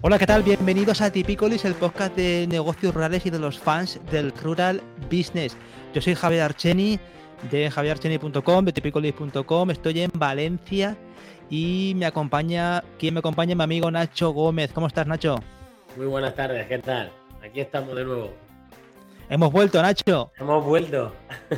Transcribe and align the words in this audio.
Hola, 0.00 0.16
¿qué 0.16 0.26
tal? 0.26 0.44
Bienvenidos 0.44 1.00
a 1.00 1.10
Tipicolis, 1.10 1.64
el 1.64 1.74
podcast 1.74 2.14
de 2.14 2.46
negocios 2.48 2.94
rurales 2.94 3.26
y 3.26 3.30
de 3.30 3.40
los 3.40 3.58
fans 3.58 3.98
del 4.12 4.30
rural 4.30 4.80
business. 5.10 5.56
Yo 5.92 6.00
soy 6.00 6.14
Javier 6.14 6.42
Archeni 6.42 7.00
de 7.50 7.68
javierarcheni.com, 7.68 8.64
de 8.64 8.72
tipicolis.com. 8.72 9.70
Estoy 9.72 10.02
en 10.02 10.12
Valencia 10.14 10.96
y 11.50 11.94
me 11.96 12.06
acompaña, 12.06 12.84
¿quién 12.96 13.14
me 13.14 13.18
acompaña? 13.18 13.56
Mi 13.56 13.64
amigo 13.64 13.90
Nacho 13.90 14.30
Gómez. 14.30 14.70
¿Cómo 14.72 14.86
estás, 14.86 15.08
Nacho? 15.08 15.40
Muy 15.96 16.06
buenas 16.06 16.36
tardes, 16.36 16.68
¿qué 16.68 16.78
tal? 16.78 17.10
Aquí 17.44 17.58
estamos 17.58 17.96
de 17.96 18.04
nuevo. 18.04 18.30
Hemos 19.28 19.50
vuelto, 19.50 19.82
Nacho. 19.82 20.30
Hemos 20.38 20.64
vuelto. 20.64 21.12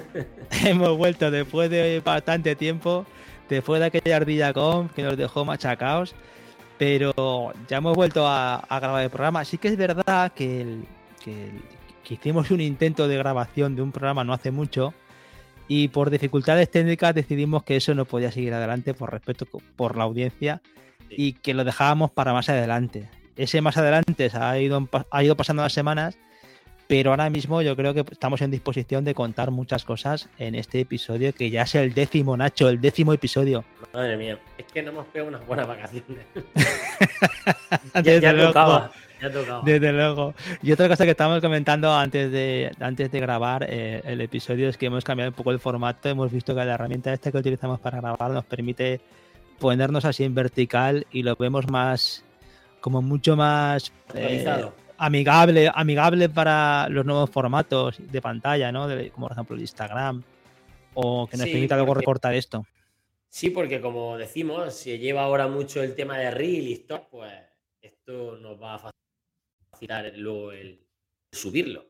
Hemos 0.65 0.97
vuelto 0.97 1.31
después 1.31 1.69
de 1.69 2.01
bastante 2.03 2.57
tiempo, 2.57 3.05
después 3.51 3.81
de 3.81 3.87
aquella 3.89 4.17
ardilla 4.17 4.55
con 4.55 4.89
que 4.89 5.03
nos 5.03 5.19
dejó 5.19 5.45
machacados 5.45 6.15
pero 6.81 7.53
ya 7.69 7.77
hemos 7.77 7.95
vuelto 7.95 8.27
a, 8.27 8.65
grabar 8.71 9.05
el 9.05 9.11
programa. 9.11 9.45
Sí 9.45 9.59
que 9.59 9.69
es 9.69 9.77
verdad 9.77 10.33
que, 10.33 10.79
hicimos 12.09 12.51
un 12.51 12.63
intento 12.63 13.07
de 13.07 13.19
grabación 13.19 13.77
de 13.77 13.83
un 13.83 13.93
programa 13.93 14.25
no 14.25 14.33
hace 14.33 14.51
mucho 14.51 14.95
y 15.69 15.89
por 15.89 16.09
dificultades 16.09 16.71
técnicas 16.71 17.15
decidimos 17.15 17.65
que 17.65 17.77
eso 17.77 17.95
no 17.95 18.07
podía 18.07 18.33
seguir 18.33 18.55
adelante 18.55 18.95
por 18.95 19.13
respeto 19.13 19.45
por 19.77 19.99
la 19.99 20.05
audiencia 20.05 20.63
y 21.11 21.35
que 21.35 21.53
lo 21.53 21.65
dejábamos 21.65 22.13
para 22.13 22.33
más 22.33 22.49
adelante. 22.49 23.11
Ese 23.37 23.61
más 23.61 23.77
adelante 23.77 24.31
ha 24.33 24.59
ido, 24.59 24.89
ha 25.11 25.23
ido 25.23 25.37
pasando 25.37 25.63
las 25.63 25.75
semanas 25.75 26.17
pero 26.91 27.11
ahora 27.11 27.31
mismo 27.31 27.63
yo 27.63 27.77
creo 27.77 27.95
que 27.95 28.01
estamos 28.11 28.43
en 28.43 28.51
disposición 28.51 29.05
de 29.05 29.15
contar 29.15 29.53
muchas 29.53 29.85
cosas 29.85 30.29
en 30.39 30.57
este 30.57 30.81
episodio, 30.81 31.33
que 31.33 31.49
ya 31.49 31.63
es 31.63 31.77
el 31.77 31.95
décimo, 31.95 32.37
Nacho, 32.37 32.69
el 32.69 32.81
décimo 32.81 33.13
episodio. 33.13 33.65
Madre 33.95 34.17
mía, 34.17 34.41
es 34.59 34.67
que 34.67 34.83
no 34.83 34.91
hemos 34.91 35.07
pegado 35.07 35.29
unas 35.29 35.47
buenas 35.47 35.69
vacaciones. 35.69 36.05
Desde 37.95 38.21
ya, 38.21 38.33
luego, 38.33 38.49
tocaba, 38.49 38.91
ya 39.23 39.31
tocaba. 39.31 39.63
Desde 39.65 39.93
luego. 39.93 40.35
Y 40.65 40.73
otra 40.73 40.89
cosa 40.89 41.05
que 41.05 41.13
estábamos 41.13 41.41
comentando 41.41 41.95
antes 41.95 42.33
de, 42.33 42.73
antes 42.81 43.13
de 43.13 43.21
grabar 43.21 43.67
eh, 43.69 44.03
el 44.05 44.21
episodio 44.21 44.69
es 44.69 44.77
que 44.77 44.87
hemos 44.87 45.05
cambiado 45.05 45.31
un 45.31 45.37
poco 45.37 45.53
el 45.53 45.61
formato. 45.61 46.09
Hemos 46.09 46.33
visto 46.33 46.57
que 46.57 46.65
la 46.65 46.75
herramienta 46.75 47.13
esta 47.13 47.31
que 47.31 47.39
utilizamos 47.39 47.79
para 47.79 48.01
grabar 48.01 48.33
nos 48.33 48.45
permite 48.47 49.01
ponernos 49.61 50.05
así 50.05 50.25
en 50.25 50.35
vertical 50.35 51.07
y 51.13 51.23
lo 51.23 51.37
vemos 51.37 51.71
más, 51.71 52.25
como 52.81 53.01
mucho 53.01 53.37
más... 53.37 53.93
Eh, 54.13 54.45
amigable, 55.01 55.71
amigable 55.75 56.29
para 56.29 56.87
los 56.91 57.07
nuevos 57.07 57.31
formatos 57.31 57.97
de 57.99 58.21
pantalla, 58.21 58.71
¿no? 58.71 58.83
como 59.13 59.27
por 59.27 59.33
ejemplo 59.33 59.57
el 59.57 59.63
Instagram, 59.63 60.23
o 60.95 61.27
que 61.27 61.39
nos 61.39 61.49
permita 61.49 61.77
luego 61.77 61.95
recortar 61.95 62.35
esto. 62.35 62.67
Sí, 63.31 63.49
porque 63.49 63.81
como 63.81 64.19
decimos, 64.19 64.75
si 64.75 64.99
lleva 64.99 65.23
ahora 65.23 65.49
mucho 65.49 65.83
el 65.83 65.95
tema 65.95 66.19
de 66.19 66.31
Reel 66.31 66.69
y 66.69 66.73
esto, 66.75 67.07
pues 67.11 67.33
esto 67.81 68.37
nos 68.37 68.61
va 68.61 68.75
a 68.75 68.93
facilitar 69.73 70.13
luego 70.17 70.53
el 70.53 70.85
subirlo. 71.33 71.87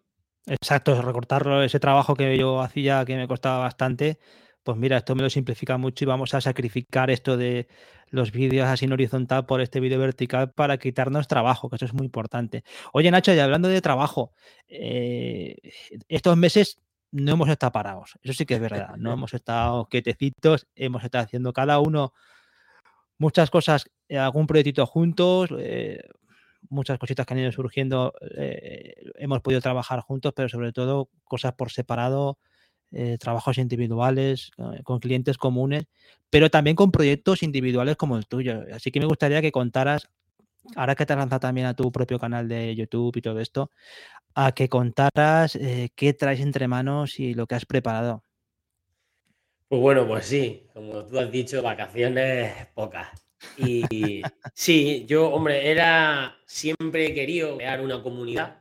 Exacto, 0.47 1.01
recortarlo, 1.03 1.63
ese 1.65 1.81
trabajo 1.81 2.15
que 2.15 2.39
yo 2.39 2.61
hacía 2.61 3.05
que 3.05 3.17
me 3.17 3.27
costaba 3.27 3.59
bastante, 3.59 4.19
pues 4.63 4.79
mira, 4.79 4.99
esto 4.99 5.17
me 5.17 5.23
lo 5.23 5.31
simplifica 5.31 5.79
mucho 5.79 6.05
y 6.05 6.07
vamos 6.07 6.33
a 6.35 6.41
sacrificar 6.41 7.11
esto 7.11 7.37
de 7.37 7.67
los 8.11 8.33
vídeos 8.33 8.69
así 8.69 8.85
en 8.85 8.93
horizontal 8.93 9.47
por 9.47 9.61
este 9.61 9.81
vídeo 9.81 9.99
vertical 9.99 10.53
para 10.53 10.79
quitarnos 10.79 11.29
trabajo, 11.29 11.71
que 11.71 11.77
eso 11.77 11.85
es 11.85 11.95
muy 11.95 12.05
importante. 12.05 12.65
Oye, 12.93 13.11
Nacho, 13.11 13.33
ya 13.33 13.45
hablando 13.45 13.69
de 13.69 13.81
trabajo, 13.81 14.33
eh, 14.69 15.57
estos 16.09 16.37
meses 16.37 16.79
no 17.13 17.33
hemos 17.33 17.49
estado 17.49 17.73
parados, 17.73 18.19
eso 18.23 18.35
sí 18.35 18.47
que 18.47 18.55
es 18.55 18.61
verdad, 18.61 18.97
no 18.97 19.13
hemos 19.13 19.35
estado 19.35 19.87
quietecitos, 19.87 20.69
hemos 20.75 21.03
estado 21.03 21.25
haciendo 21.25 21.53
cada 21.53 21.81
uno 21.81 22.13
muchas 23.19 23.51
cosas, 23.51 23.91
eh, 24.09 24.19
algún 24.19 24.47
proyectito 24.47 24.87
juntos, 24.87 25.51
eh, 25.59 26.03
muchas 26.69 26.99
cositas 26.99 27.27
que 27.27 27.35
han 27.35 27.41
ido 27.41 27.53
surgiendo, 27.53 28.13
hemos 29.17 29.41
podido 29.41 29.61
trabajar 29.61 30.01
juntos, 30.01 30.33
pero 30.37 30.49
sobre 30.49 30.73
todo 30.73 31.09
cosas 31.25 31.55
por 31.55 31.71
separado 31.71 32.39
eh, 32.93 33.19
trabajos 33.19 33.59
individuales, 33.59 34.51
eh, 34.59 34.83
con 34.83 34.99
clientes 34.99 35.39
comunes, 35.39 35.85
pero 36.29 36.51
también 36.51 36.77
con 36.77 36.91
proyectos 36.91 37.43
individuales 37.43 37.97
como 37.97 38.17
el 38.17 38.27
tuyo. 38.27 38.63
Así 38.73 38.91
que 38.91 39.01
me 39.01 39.07
gustaría 39.07 39.41
que 39.41 39.53
contaras, 39.53 40.09
ahora 40.77 40.95
que 40.95 41.07
te 41.07 41.13
has 41.13 41.19
lanzado 41.19 41.41
también 41.41 41.67
a 41.67 41.75
tu 41.75 41.93
propio 41.93 42.19
canal 42.19 42.49
de 42.49 42.75
YouTube 42.75 43.17
y 43.17 43.23
todo 43.23 43.41
esto, 43.41 43.71
a 44.35 44.53
que 44.53 44.69
contaras 44.69 45.57
eh, 45.57 45.91
qué 45.95 46.13
traes 46.15 46.41
entre 46.41 46.69
manos 46.69 47.21
y 47.21 47.35
lo 47.35 47.47
que 47.47 47.55
has 47.55 47.67
preparado. 47.67 48.25
Pues 49.69 49.81
bueno, 49.81 50.07
pues 50.07 50.27
sí, 50.27 50.67
como 50.75 51.05
tú 51.05 51.19
has 51.19 51.31
dicho, 51.31 51.63
vacaciones 51.63 52.67
pocas. 52.75 53.09
Y 53.57 54.23
sí, 54.53 55.07
yo, 55.07 55.31
hombre, 55.31 55.71
era, 55.71 56.37
siempre 56.45 57.07
he 57.07 57.15
querido 57.15 57.57
crear 57.57 57.81
una 57.81 58.03
comunidad 58.03 58.61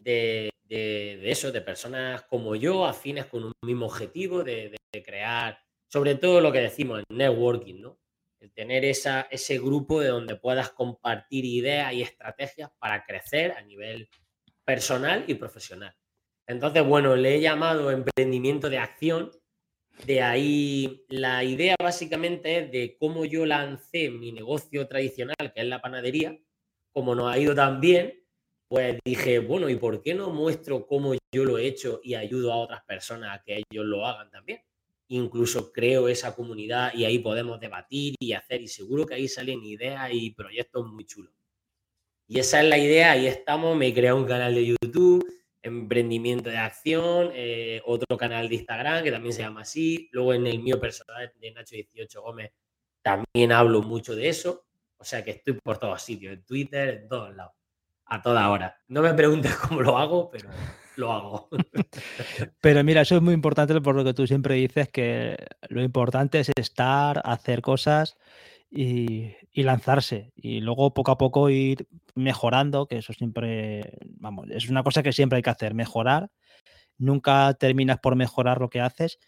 de, 0.00 0.49
de, 0.70 1.30
eso, 1.30 1.50
de 1.50 1.60
personas 1.60 2.22
como 2.22 2.54
yo, 2.54 2.86
afines 2.86 3.26
con 3.26 3.44
un 3.44 3.52
mismo 3.62 3.86
objetivo, 3.86 4.44
de, 4.44 4.76
crear, 5.04 5.58
sobre 5.88 6.14
todo 6.14 6.40
lo 6.40 6.52
que 6.52 6.60
decimos, 6.60 7.02
en 7.08 7.16
networking, 7.16 7.80
¿no? 7.80 7.98
El 8.40 8.52
tener 8.52 8.84
esa, 8.84 9.22
ese 9.30 9.58
grupo 9.58 10.00
de 10.00 10.08
donde 10.08 10.36
puedas 10.36 10.70
compartir 10.70 11.44
ideas 11.44 11.92
y 11.92 12.02
estrategias 12.02 12.70
para 12.78 13.04
crecer 13.04 13.52
a 13.52 13.62
nivel 13.62 14.08
personal 14.64 15.24
y 15.26 15.34
profesional. 15.34 15.94
Entonces, 16.46 16.84
bueno, 16.84 17.16
le 17.16 17.36
he 17.36 17.40
llamado 17.40 17.90
emprendimiento 17.90 18.70
de 18.70 18.78
acción. 18.78 19.30
De 20.06 20.22
ahí 20.22 21.04
la 21.08 21.44
idea 21.44 21.76
básicamente 21.78 22.58
es 22.58 22.70
de 22.72 22.96
cómo 22.98 23.24
yo 23.24 23.44
lancé 23.44 24.10
mi 24.10 24.32
negocio 24.32 24.88
tradicional, 24.88 25.52
que 25.54 25.60
es 25.60 25.66
la 25.66 25.82
panadería, 25.82 26.38
como 26.92 27.14
nos 27.14 27.32
ha 27.32 27.38
ido 27.38 27.54
tan 27.54 27.80
bien, 27.80 28.19
pues 28.70 29.00
dije, 29.04 29.40
bueno, 29.40 29.68
¿y 29.68 29.74
por 29.74 30.00
qué 30.00 30.14
no 30.14 30.30
muestro 30.30 30.86
cómo 30.86 31.14
yo 31.34 31.44
lo 31.44 31.58
he 31.58 31.66
hecho 31.66 32.00
y 32.04 32.14
ayudo 32.14 32.52
a 32.52 32.56
otras 32.58 32.84
personas 32.84 33.36
a 33.36 33.42
que 33.42 33.64
ellos 33.68 33.84
lo 33.84 34.06
hagan 34.06 34.30
también? 34.30 34.62
Incluso 35.08 35.72
creo 35.72 36.06
esa 36.06 36.36
comunidad 36.36 36.94
y 36.94 37.04
ahí 37.04 37.18
podemos 37.18 37.58
debatir 37.58 38.14
y 38.20 38.32
hacer, 38.32 38.62
y 38.62 38.68
seguro 38.68 39.06
que 39.06 39.14
ahí 39.14 39.26
salen 39.26 39.64
ideas 39.64 40.10
y 40.12 40.30
proyectos 40.30 40.86
muy 40.86 41.04
chulos. 41.04 41.32
Y 42.28 42.38
esa 42.38 42.62
es 42.62 42.68
la 42.68 42.78
idea, 42.78 43.10
ahí 43.10 43.26
estamos, 43.26 43.76
me 43.76 43.88
he 43.88 43.94
creado 43.94 44.18
un 44.18 44.26
canal 44.26 44.54
de 44.54 44.64
YouTube, 44.64 45.26
Emprendimiento 45.62 46.48
de 46.48 46.58
Acción, 46.58 47.30
eh, 47.34 47.82
otro 47.84 48.16
canal 48.16 48.48
de 48.48 48.54
Instagram 48.54 49.02
que 49.02 49.10
también 49.10 49.32
se 49.32 49.42
llama 49.42 49.62
así, 49.62 50.08
luego 50.12 50.32
en 50.32 50.46
el 50.46 50.60
mío 50.60 50.78
personal 50.78 51.32
de 51.40 51.52
Nacho18 51.52 52.22
Gómez 52.22 52.52
también 53.02 53.50
hablo 53.50 53.82
mucho 53.82 54.14
de 54.14 54.28
eso, 54.28 54.64
o 54.96 55.02
sea 55.02 55.24
que 55.24 55.32
estoy 55.32 55.54
por 55.54 55.78
todos 55.78 56.00
sitios, 56.02 56.34
en 56.34 56.44
Twitter, 56.44 56.88
en 56.90 57.08
todos 57.08 57.34
lados 57.34 57.59
a 58.10 58.20
toda 58.20 58.50
hora. 58.50 58.76
No 58.88 59.02
me 59.02 59.14
preguntes 59.14 59.54
cómo 59.68 59.80
lo 59.80 59.96
hago, 59.96 60.30
pero 60.30 60.50
lo 60.96 61.12
hago. 61.12 61.48
Pero 62.60 62.84
mira, 62.84 63.00
eso 63.00 63.16
es 63.16 63.22
muy 63.22 63.32
importante 63.32 63.80
por 63.80 63.94
lo 63.94 64.04
que 64.04 64.12
tú 64.12 64.26
siempre 64.26 64.56
dices, 64.56 64.88
que 64.90 65.36
lo 65.68 65.82
importante 65.82 66.40
es 66.40 66.50
estar, 66.56 67.22
hacer 67.24 67.62
cosas 67.62 68.18
y, 68.70 69.34
lanzarse. 69.54 70.32
Y 70.36 70.60
luego 70.60 70.92
poco 70.92 71.12
a 71.12 71.16
poco 71.16 71.48
ir 71.48 71.88
mejorando, 72.14 72.86
que 72.86 72.98
eso 72.98 73.14
siempre, 73.14 73.98
vamos, 74.18 74.48
es 74.50 74.68
una 74.68 74.82
cosa 74.82 75.02
que 75.02 75.12
siempre 75.12 75.36
hay 75.36 75.42
que 75.42 75.50
hacer, 75.50 75.72
mejorar. 75.72 76.30
Nunca 76.98 77.54
terminas 77.54 77.98
por 78.00 78.14
mejorar 78.14 78.60
lo 78.60 78.68
que 78.68 78.80
haces. 78.80 79.18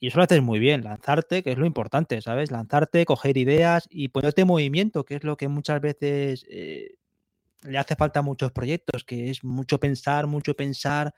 Y 0.00 0.08
eso 0.08 0.18
lo 0.18 0.24
haces 0.24 0.42
muy 0.42 0.58
bien, 0.58 0.82
lanzarte, 0.82 1.44
que 1.44 1.52
es 1.52 1.58
lo 1.58 1.66
importante, 1.66 2.20
¿sabes? 2.20 2.50
Lanzarte, 2.50 3.04
coger 3.04 3.36
ideas 3.36 3.86
y 3.88 4.08
ponerte 4.08 4.42
en 4.42 4.48
movimiento, 4.48 5.04
que 5.04 5.14
es 5.14 5.22
lo 5.22 5.36
que 5.36 5.46
muchas 5.46 5.80
veces 5.80 6.44
eh, 6.50 6.96
le 7.62 7.78
hace 7.78 7.96
falta 7.96 8.22
muchos 8.22 8.52
proyectos, 8.52 9.04
que 9.04 9.30
es 9.30 9.44
mucho 9.44 9.78
pensar, 9.78 10.26
mucho 10.26 10.54
pensar, 10.54 11.14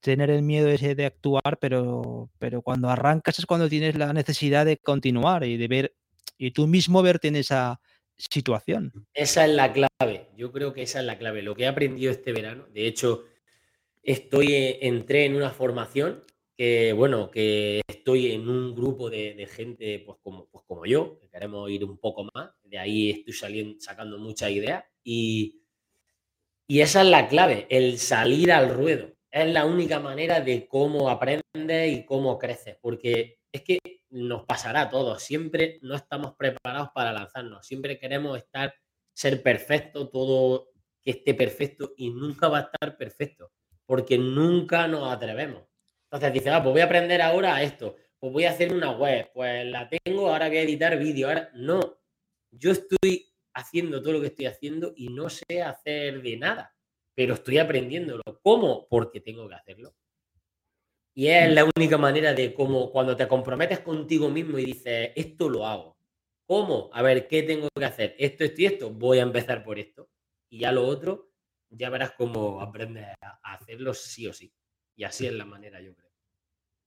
tener 0.00 0.30
el 0.30 0.42
miedo 0.42 0.68
ese 0.68 0.94
de 0.94 1.06
actuar, 1.06 1.58
pero, 1.60 2.30
pero 2.38 2.62
cuando 2.62 2.88
arrancas 2.88 3.38
es 3.38 3.46
cuando 3.46 3.68
tienes 3.68 3.96
la 3.96 4.12
necesidad 4.12 4.66
de 4.66 4.78
continuar 4.78 5.44
y 5.44 5.56
de 5.56 5.68
ver, 5.68 5.94
y 6.36 6.52
tú 6.52 6.66
mismo 6.66 7.02
verte 7.02 7.28
en 7.28 7.36
esa 7.36 7.80
situación. 8.16 8.92
Esa 9.14 9.44
es 9.44 9.52
la 9.52 9.72
clave, 9.72 10.28
yo 10.36 10.52
creo 10.52 10.72
que 10.72 10.82
esa 10.82 11.00
es 11.00 11.06
la 11.06 11.18
clave. 11.18 11.42
Lo 11.42 11.54
que 11.54 11.64
he 11.64 11.68
aprendido 11.68 12.12
este 12.12 12.32
verano, 12.32 12.66
de 12.72 12.86
hecho, 12.86 13.24
estoy, 14.02 14.52
eh, 14.52 14.78
entré 14.82 15.24
en 15.24 15.36
una 15.36 15.50
formación 15.50 16.24
que, 16.56 16.92
bueno, 16.92 17.30
que 17.30 17.82
estoy 17.86 18.32
en 18.32 18.48
un 18.48 18.74
grupo 18.74 19.10
de, 19.10 19.46
gente 19.46 20.02
pues 20.04 20.18
como, 20.22 20.46
pues 20.46 20.64
como 20.66 20.86
yo, 20.86 21.18
que 21.20 21.28
queremos 21.28 21.70
ir 21.70 21.84
un 21.84 21.98
poco 21.98 22.28
más, 22.34 22.50
de 22.64 22.78
ahí 22.78 23.10
estoy 23.10 23.32
saliendo, 23.32 23.80
sacando 23.80 24.18
muchas 24.18 24.50
ideas 24.50 24.84
y 25.04 25.57
y 26.70 26.82
esa 26.82 27.00
es 27.00 27.08
la 27.08 27.28
clave, 27.28 27.66
el 27.70 27.98
salir 27.98 28.52
al 28.52 28.74
ruedo. 28.74 29.14
Es 29.30 29.46
la 29.48 29.64
única 29.64 30.00
manera 30.00 30.40
de 30.40 30.68
cómo 30.68 31.08
aprendes 31.08 31.92
y 31.92 32.04
cómo 32.04 32.38
creces, 32.38 32.76
porque 32.80 33.38
es 33.50 33.62
que 33.62 33.78
nos 34.10 34.44
pasará 34.44 34.82
a 34.82 34.90
todos. 34.90 35.22
Siempre 35.22 35.78
no 35.82 35.94
estamos 35.94 36.34
preparados 36.36 36.90
para 36.94 37.12
lanzarnos. 37.12 37.66
Siempre 37.66 37.98
queremos 37.98 38.36
estar, 38.36 38.74
ser 39.14 39.42
perfecto, 39.42 40.10
todo 40.10 40.68
que 41.02 41.12
esté 41.12 41.34
perfecto 41.34 41.94
y 41.96 42.10
nunca 42.10 42.48
va 42.48 42.58
a 42.58 42.62
estar 42.62 42.98
perfecto, 42.98 43.50
porque 43.86 44.18
nunca 44.18 44.86
nos 44.88 45.10
atrevemos. 45.10 45.64
Entonces 46.04 46.32
dices, 46.34 46.52
ah, 46.52 46.62
pues 46.62 46.72
voy 46.72 46.80
a 46.82 46.84
aprender 46.86 47.22
ahora 47.22 47.62
esto, 47.62 47.96
pues 48.18 48.32
voy 48.32 48.44
a 48.44 48.50
hacer 48.50 48.74
una 48.74 48.90
web, 48.90 49.30
pues 49.32 49.64
la 49.66 49.88
tengo, 49.88 50.28
ahora 50.28 50.48
voy 50.48 50.58
a 50.58 50.62
editar 50.62 50.98
vídeo. 50.98 51.28
Ahora 51.28 51.50
no, 51.54 51.98
yo 52.50 52.72
estoy 52.72 53.26
haciendo 53.58 54.00
todo 54.00 54.14
lo 54.14 54.20
que 54.20 54.28
estoy 54.28 54.46
haciendo 54.46 54.92
y 54.96 55.08
no 55.08 55.28
sé 55.28 55.62
hacer 55.62 56.22
de 56.22 56.36
nada, 56.36 56.74
pero 57.14 57.34
estoy 57.34 57.58
aprendiéndolo. 57.58 58.22
¿Cómo? 58.42 58.86
Porque 58.88 59.20
tengo 59.20 59.48
que 59.48 59.54
hacerlo. 59.54 59.94
Y 61.14 61.26
es 61.26 61.52
la 61.52 61.68
única 61.76 61.98
manera 61.98 62.32
de 62.32 62.54
cómo 62.54 62.92
cuando 62.92 63.16
te 63.16 63.26
comprometes 63.26 63.80
contigo 63.80 64.28
mismo 64.28 64.58
y 64.58 64.66
dices, 64.66 65.10
esto 65.16 65.48
lo 65.48 65.66
hago. 65.66 65.96
¿Cómo? 66.46 66.90
A 66.92 67.02
ver, 67.02 67.26
¿qué 67.26 67.42
tengo 67.42 67.68
que 67.76 67.84
hacer? 67.84 68.14
Esto, 68.18 68.44
esto 68.44 68.62
y 68.62 68.66
esto. 68.66 68.90
Voy 68.90 69.18
a 69.18 69.22
empezar 69.22 69.64
por 69.64 69.78
esto. 69.78 70.08
Y 70.48 70.60
ya 70.60 70.70
lo 70.70 70.86
otro, 70.86 71.32
ya 71.68 71.90
verás 71.90 72.12
cómo 72.12 72.60
aprendes 72.60 73.08
a 73.20 73.54
hacerlo 73.54 73.92
sí 73.94 74.26
o 74.28 74.32
sí. 74.32 74.52
Y 74.96 75.04
así 75.04 75.26
es 75.26 75.32
la 75.32 75.44
manera, 75.44 75.80
yo 75.80 75.94
creo. 75.94 76.07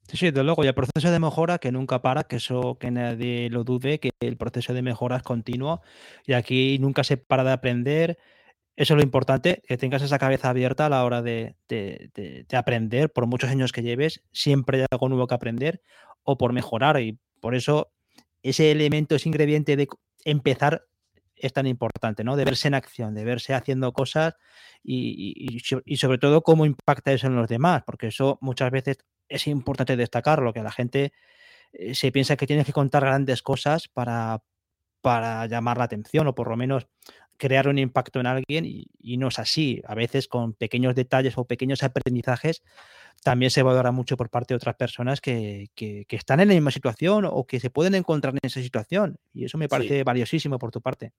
Sí, 0.07 0.17
sí, 0.17 0.25
desde 0.27 0.43
luego. 0.43 0.63
Y 0.63 0.67
el 0.67 0.73
proceso 0.73 1.09
de 1.11 1.19
mejora 1.19 1.57
que 1.57 1.71
nunca 1.71 2.01
para, 2.01 2.23
que 2.23 2.37
eso 2.37 2.77
que 2.79 2.91
nadie 2.91 3.49
lo 3.49 3.63
dude, 3.63 3.99
que 3.99 4.11
el 4.19 4.37
proceso 4.37 4.73
de 4.73 4.81
mejora 4.81 5.17
es 5.17 5.23
continuo 5.23 5.81
y 6.25 6.33
aquí 6.33 6.77
nunca 6.79 7.03
se 7.03 7.17
para 7.17 7.43
de 7.43 7.51
aprender 7.51 8.17
eso 8.75 8.93
es 8.93 8.97
lo 8.97 9.03
importante, 9.03 9.61
que 9.67 9.77
tengas 9.77 10.01
esa 10.01 10.17
cabeza 10.17 10.49
abierta 10.49 10.85
a 10.85 10.89
la 10.89 11.03
hora 11.03 11.21
de, 11.21 11.55
aprender, 12.51 13.11
por 13.11 13.27
muchos 13.27 13.49
años 13.49 13.71
que 13.71 13.83
lleves, 13.83 14.23
siempre 14.31 14.79
hay 14.79 14.85
algo 14.89 15.09
nuevo 15.09 15.27
que 15.27 15.35
aprender 15.35 15.81
o 16.23 16.37
por 16.37 16.53
mejorar. 16.53 16.99
Y 17.01 17.19
por 17.41 17.53
eso 17.53 17.91
ese 18.43 18.71
elemento, 18.71 19.15
ese 19.15 19.29
ingrediente 19.29 19.75
de 19.75 19.87
empezar 20.25 20.85
es 21.35 21.53
tan 21.53 21.67
importante, 21.67 22.23
¿no? 22.23 22.35
De 22.35 22.45
verse 22.45 22.69
en 22.69 22.75
acción, 22.75 23.13
de 23.13 23.23
verse 23.23 23.53
haciendo 23.53 23.93
cosas 23.93 24.35
y, 24.83 25.59
sobre 25.97 26.17
todo 26.17 26.41
cómo 26.41 26.65
impacta 26.65 27.11
eso 27.11 27.27
en 27.27 27.35
los 27.35 27.47
demás, 27.47 27.83
porque 27.85 28.07
eso 28.07 28.37
muchas 28.41 28.71
veces 28.71 28.97
es 29.31 29.47
importante 29.47 29.95
destacarlo, 29.95 30.53
que 30.53 30.61
la 30.61 30.71
gente 30.71 31.13
eh, 31.73 31.95
se 31.95 32.11
piensa 32.11 32.35
que 32.35 32.47
tienes 32.47 32.65
que 32.65 32.73
contar 32.73 33.03
grandes 33.03 33.41
cosas 33.41 33.87
para, 33.87 34.43
para 35.01 35.45
llamar 35.47 35.77
la 35.77 35.85
atención 35.85 36.27
o 36.27 36.35
por 36.35 36.49
lo 36.49 36.57
menos 36.57 36.87
crear 37.37 37.67
un 37.67 37.79
impacto 37.79 38.19
en 38.19 38.27
alguien 38.27 38.65
y, 38.65 39.17
no 39.17 39.29
es 39.29 39.39
así. 39.39 39.81
A 39.87 39.95
veces 39.95 40.27
con 40.27 40.53
pequeños 40.53 40.93
detalles 40.93 41.39
o 41.39 41.45
pequeños 41.45 41.81
aprendizajes 41.81 42.61
también 43.23 43.49
se 43.49 43.63
valora 43.63 43.91
mucho 43.91 44.15
por 44.15 44.29
parte 44.29 44.53
de 44.53 44.57
otras 44.57 44.75
personas 44.75 45.21
que, 45.21 45.69
están 46.07 46.39
en 46.39 46.49
la 46.49 46.53
misma 46.53 46.69
situación 46.69 47.25
o 47.25 47.47
que 47.47 47.59
se 47.59 47.71
pueden 47.71 47.95
encontrar 47.95 48.35
en 48.35 48.39
esa 48.43 48.61
situación. 48.61 49.17
Y 49.33 49.45
eso 49.45 49.57
me 49.57 49.67
parece 49.67 50.03
valiosísimo 50.03 50.59
por 50.59 50.69
tu 50.69 50.81
parte. 50.81 51.13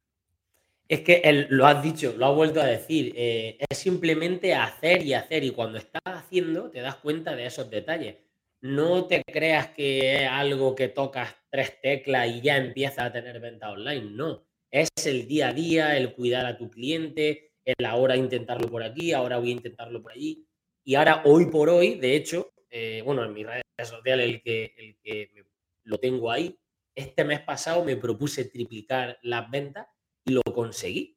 Es 0.88 1.00
que 1.00 1.22
él, 1.24 1.46
lo 1.50 1.66
has 1.66 1.82
dicho, 1.82 2.14
lo 2.16 2.26
has 2.26 2.34
vuelto 2.34 2.60
a 2.60 2.66
decir, 2.66 3.12
eh, 3.16 3.56
es 3.70 3.78
simplemente 3.78 4.54
hacer 4.54 5.02
y 5.02 5.14
hacer 5.14 5.44
y 5.44 5.50
cuando 5.50 5.78
estás 5.78 6.02
haciendo 6.04 6.70
te 6.70 6.80
das 6.80 6.96
cuenta 6.96 7.34
de 7.34 7.46
esos 7.46 7.70
detalles. 7.70 8.16
No 8.60 9.06
te 9.06 9.22
creas 9.24 9.68
que 9.68 10.22
es 10.22 10.28
algo 10.28 10.74
que 10.74 10.88
tocas 10.88 11.34
tres 11.50 11.80
teclas 11.80 12.28
y 12.28 12.40
ya 12.42 12.56
empiezas 12.56 13.06
a 13.06 13.12
tener 13.12 13.40
venta 13.40 13.70
online, 13.70 14.10
no 14.10 14.46
es 14.72 14.88
el 15.04 15.28
día 15.28 15.48
a 15.48 15.52
día, 15.52 15.96
el 15.96 16.14
cuidar 16.14 16.46
a 16.46 16.56
tu 16.56 16.70
cliente, 16.70 17.52
el 17.64 17.84
ahora 17.84 18.16
intentarlo 18.16 18.68
por 18.68 18.82
aquí, 18.82 19.12
ahora 19.12 19.38
voy 19.38 19.50
a 19.50 19.52
intentarlo 19.52 20.02
por 20.02 20.12
allí. 20.12 20.46
Y 20.82 20.94
ahora, 20.94 21.22
hoy 21.26 21.46
por 21.46 21.68
hoy, 21.68 21.96
de 21.96 22.16
hecho, 22.16 22.50
eh, 22.70 23.02
bueno, 23.04 23.22
en 23.22 23.34
mis 23.34 23.46
redes 23.46 23.62
sociales 23.84 24.26
el 24.26 24.42
que, 24.42 24.74
el 24.76 24.96
que 25.02 25.44
lo 25.84 25.98
tengo 25.98 26.30
ahí, 26.30 26.58
este 26.94 27.22
mes 27.24 27.40
pasado 27.40 27.84
me 27.84 27.96
propuse 27.96 28.46
triplicar 28.46 29.18
las 29.22 29.48
ventas 29.50 29.86
y 30.24 30.32
lo 30.32 30.42
conseguí. 30.42 31.16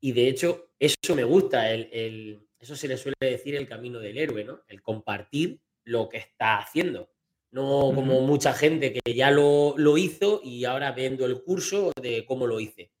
Y 0.00 0.12
de 0.12 0.28
hecho, 0.28 0.70
eso 0.78 1.14
me 1.14 1.24
gusta, 1.24 1.70
el, 1.72 2.46
eso 2.58 2.76
se 2.76 2.88
le 2.88 2.96
suele 2.96 3.16
decir 3.20 3.54
el 3.54 3.68
camino 3.68 3.98
del 3.98 4.18
héroe, 4.18 4.44
¿no? 4.44 4.62
El 4.68 4.82
compartir 4.82 5.60
lo 5.84 6.08
que 6.08 6.18
está 6.18 6.58
haciendo. 6.58 7.10
No 7.50 7.92
como 7.94 8.20
mucha 8.20 8.52
gente 8.52 8.92
que 8.92 9.14
ya 9.14 9.30
lo, 9.30 9.74
lo, 9.78 9.96
hizo 9.96 10.40
y 10.44 10.64
ahora 10.64 10.92
vendo 10.92 11.24
el 11.24 11.42
curso 11.42 11.92
de 12.00 12.26
cómo 12.26 12.46
lo 12.46 12.60
hice. 12.60 12.92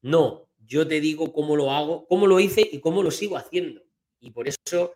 No, 0.00 0.48
yo 0.58 0.86
te 0.86 1.00
digo 1.00 1.32
cómo 1.32 1.54
lo 1.54 1.70
hago, 1.70 2.06
cómo 2.06 2.26
lo 2.26 2.40
hice 2.40 2.68
y 2.70 2.80
cómo 2.80 3.02
lo 3.02 3.10
sigo 3.10 3.36
haciendo. 3.36 3.82
Y 4.20 4.30
por 4.30 4.48
eso 4.48 4.94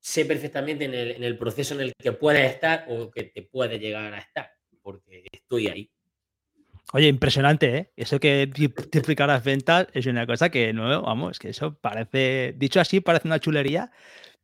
sé 0.00 0.24
perfectamente 0.26 0.84
en 0.84 1.24
el, 1.24 1.38
proceso 1.38 1.74
en 1.74 1.80
el 1.80 1.92
que 1.96 2.12
puedes 2.12 2.52
estar 2.52 2.86
o 2.88 3.10
que 3.10 3.24
te 3.24 3.42
puede 3.42 3.78
llegar 3.78 4.12
a 4.12 4.18
estar, 4.18 4.50
porque 4.82 5.26
estoy 5.32 5.68
ahí. 5.68 5.90
Oye, 6.96 7.08
impresionante, 7.08 7.76
¿eh? 7.76 7.92
Eso 7.96 8.20
que 8.20 8.48
triplicar 8.92 9.26
las 9.26 9.42
ventas 9.42 9.88
es 9.94 10.06
una 10.06 10.28
cosa 10.28 10.48
que 10.50 10.72
no, 10.72 11.02
vamos, 11.02 11.40
que 11.40 11.48
eso 11.48 11.74
parece, 11.74 12.54
dicho 12.56 12.80
así, 12.80 13.00
parece 13.00 13.26
una 13.26 13.40
chulería, 13.40 13.90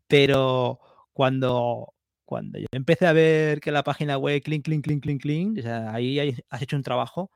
pero 0.08 0.80
cuando, 1.12 1.94
cuando 2.24 2.58
yo 2.58 2.66
empecé 2.72 3.06
a 3.06 3.12
ver 3.12 3.60
que 3.60 3.70
la 3.70 3.84
página 3.84 4.18
web, 4.18 4.42
clink, 4.42 4.64
clink, 4.64 4.84
clink, 4.84 5.00
clink, 5.04 5.22
clink, 5.22 5.58
o 5.60 5.62
sea, 5.62 5.94
ahí 5.94 6.34
has 6.50 6.62
hecho 6.62 6.74
un 6.74 6.82
trabajo, 6.82 7.30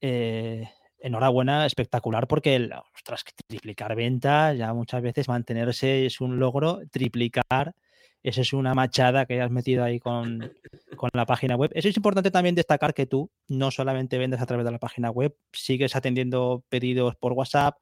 eh, 0.00 0.68
enhorabuena, 1.00 1.66
espectacular, 1.66 2.28
porque, 2.28 2.70
ostras, 2.94 3.24
triplicar 3.48 3.96
ventas, 3.96 4.56
ya 4.56 4.72
muchas 4.72 5.02
veces 5.02 5.26
mantenerse 5.26 6.06
es 6.06 6.20
un 6.20 6.38
logro, 6.38 6.80
triplicar, 6.92 7.74
esa 8.22 8.40
es 8.40 8.52
una 8.52 8.74
machada 8.74 9.26
que 9.26 9.40
has 9.40 9.50
metido 9.50 9.84
ahí 9.84 10.00
con, 10.00 10.52
con, 10.96 11.10
la 11.12 11.26
página 11.26 11.56
web. 11.56 11.70
Eso 11.74 11.88
es 11.88 11.96
importante 11.96 12.30
también 12.30 12.54
destacar 12.54 12.94
que 12.94 13.06
tú 13.06 13.30
no 13.48 13.70
solamente 13.70 14.18
vendes 14.18 14.40
a 14.40 14.46
través 14.46 14.64
de 14.64 14.72
la 14.72 14.78
página 14.78 15.10
web, 15.10 15.36
sigues 15.52 15.94
atendiendo 15.96 16.64
pedidos 16.68 17.16
por 17.16 17.32
WhatsApp, 17.32 17.76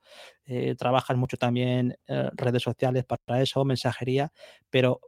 eh, 0.45 0.75
trabajas 0.77 1.17
mucho 1.17 1.37
también 1.37 1.97
en 2.07 2.31
redes 2.37 2.63
sociales 2.63 3.05
para 3.05 3.43
eso, 3.43 3.65
mensajería, 3.65 4.33
pero 4.71 5.01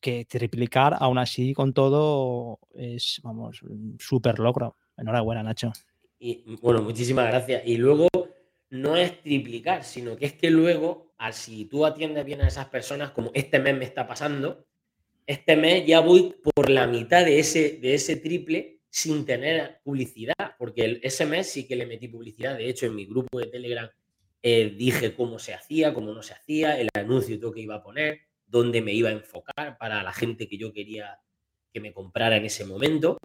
que 0.00 0.26
triplicar 0.26 0.96
aún 1.00 1.16
así 1.16 1.54
con 1.54 1.72
todo 1.72 2.58
es, 2.74 3.20
vamos, 3.22 3.60
súper 3.98 4.38
logro. 4.38 4.76
Enhorabuena, 4.98 5.42
Nacho. 5.42 5.72
Y 6.18 6.56
bueno, 6.60 6.82
muchísimas 6.82 7.26
gracias. 7.26 7.62
Y 7.64 7.78
luego 7.78 8.08
no 8.70 8.96
es 8.96 9.22
triplicar, 9.22 9.82
sino 9.82 10.16
que 10.16 10.26
es 10.26 10.32
que 10.34 10.50
luego, 10.50 11.14
si 11.32 11.64
tú 11.64 11.86
atiendes 11.86 12.24
bien 12.24 12.42
a 12.42 12.48
esas 12.48 12.66
personas, 12.66 13.12
como 13.12 13.30
este 13.34 13.58
mes 13.58 13.76
me 13.76 13.84
está 13.84 14.06
pasando, 14.06 14.66
este 15.26 15.56
mes 15.56 15.86
ya 15.86 16.00
voy 16.00 16.34
por 16.42 16.70
la 16.70 16.86
mitad 16.86 17.24
de 17.24 17.38
ese, 17.38 17.78
de 17.78 17.94
ese 17.94 18.16
triple 18.16 18.80
sin 18.90 19.24
tener 19.24 19.80
publicidad, 19.82 20.34
porque 20.58 21.00
ese 21.02 21.26
mes 21.26 21.50
sí 21.50 21.66
que 21.66 21.76
le 21.76 21.86
metí 21.86 22.08
publicidad. 22.08 22.56
De 22.56 22.68
hecho, 22.68 22.86
en 22.86 22.94
mi 22.94 23.06
grupo 23.06 23.40
de 23.40 23.46
Telegram 23.46 23.88
eh, 24.42 24.74
dije 24.76 25.14
cómo 25.14 25.38
se 25.38 25.54
hacía, 25.54 25.94
cómo 25.94 26.12
no 26.12 26.22
se 26.22 26.34
hacía, 26.34 26.78
el 26.78 26.88
anuncio 26.94 27.52
que 27.52 27.60
iba 27.60 27.76
a 27.76 27.82
poner, 27.82 28.20
dónde 28.46 28.82
me 28.82 28.92
iba 28.92 29.08
a 29.08 29.12
enfocar 29.12 29.78
para 29.78 30.02
la 30.02 30.12
gente 30.12 30.46
que 30.48 30.58
yo 30.58 30.72
quería 30.72 31.18
que 31.72 31.80
me 31.80 31.92
comprara 31.92 32.36
en 32.36 32.44
ese 32.44 32.64
momento. 32.64 33.18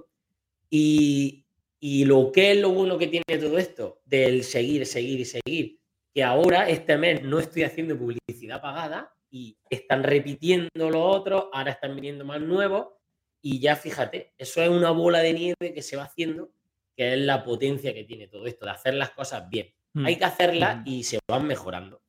Y, 0.71 1.45
y 1.79 2.05
lo 2.05 2.31
que 2.31 2.51
es 2.51 2.57
lo 2.57 2.71
bueno 2.71 2.97
que 2.97 3.07
tiene 3.07 3.23
todo 3.39 3.57
esto, 3.59 4.01
del 4.05 4.43
seguir, 4.43 4.85
seguir 4.85 5.19
y 5.19 5.25
seguir, 5.25 5.79
que 6.13 6.23
ahora 6.23 6.67
este 6.67 6.97
mes 6.97 7.21
no 7.21 7.39
estoy 7.39 7.63
haciendo 7.63 7.97
publicidad 7.97 8.61
pagada 8.61 9.13
y 9.29 9.57
están 9.69 10.03
repitiendo 10.03 10.89
los 10.89 11.17
otros, 11.17 11.45
ahora 11.53 11.71
están 11.71 11.95
viniendo 11.95 12.25
más 12.25 12.41
nuevos 12.41 12.87
y 13.41 13.59
ya 13.59 13.75
fíjate, 13.75 14.33
eso 14.37 14.61
es 14.61 14.69
una 14.69 14.91
bola 14.91 15.19
de 15.19 15.33
nieve 15.33 15.73
que 15.73 15.81
se 15.81 15.95
va 15.95 16.03
haciendo, 16.03 16.51
que 16.95 17.13
es 17.13 17.19
la 17.19 17.43
potencia 17.43 17.93
que 17.93 18.03
tiene 18.03 18.27
todo 18.27 18.45
esto, 18.45 18.65
de 18.65 18.71
hacer 18.71 18.93
las 18.95 19.11
cosas 19.11 19.49
bien. 19.49 19.73
Mm. 19.93 20.05
Hay 20.05 20.15
que 20.17 20.25
hacerlas 20.25 20.85
y 20.85 21.03
se 21.03 21.19
van 21.27 21.47
mejorando. 21.47 22.01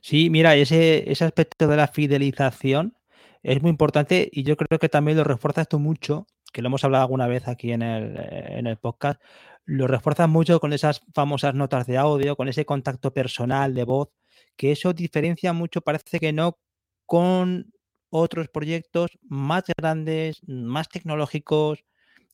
Sí, 0.00 0.30
mira, 0.30 0.54
ese, 0.54 1.10
ese 1.10 1.24
aspecto 1.24 1.66
de 1.66 1.76
la 1.76 1.88
fidelización 1.88 2.96
es 3.42 3.60
muy 3.62 3.70
importante 3.70 4.28
y 4.30 4.44
yo 4.44 4.56
creo 4.56 4.78
que 4.78 4.88
también 4.88 5.16
lo 5.16 5.24
refuerza 5.24 5.62
esto 5.62 5.78
mucho 5.78 6.26
que 6.52 6.62
lo 6.62 6.68
hemos 6.68 6.84
hablado 6.84 7.02
alguna 7.04 7.26
vez 7.26 7.48
aquí 7.48 7.72
en 7.72 7.82
el, 7.82 8.16
en 8.18 8.66
el 8.66 8.76
podcast, 8.76 9.20
lo 9.64 9.86
refuerzan 9.86 10.30
mucho 10.30 10.60
con 10.60 10.72
esas 10.72 11.00
famosas 11.14 11.54
notas 11.54 11.86
de 11.86 11.96
audio, 11.96 12.36
con 12.36 12.48
ese 12.48 12.64
contacto 12.64 13.12
personal 13.12 13.74
de 13.74 13.84
voz, 13.84 14.08
que 14.56 14.72
eso 14.72 14.92
diferencia 14.92 15.52
mucho, 15.52 15.80
parece 15.80 16.18
que 16.20 16.32
no, 16.32 16.58
con 17.06 17.72
otros 18.10 18.48
proyectos 18.48 19.10
más 19.22 19.64
grandes, 19.76 20.40
más 20.46 20.88
tecnológicos, 20.88 21.84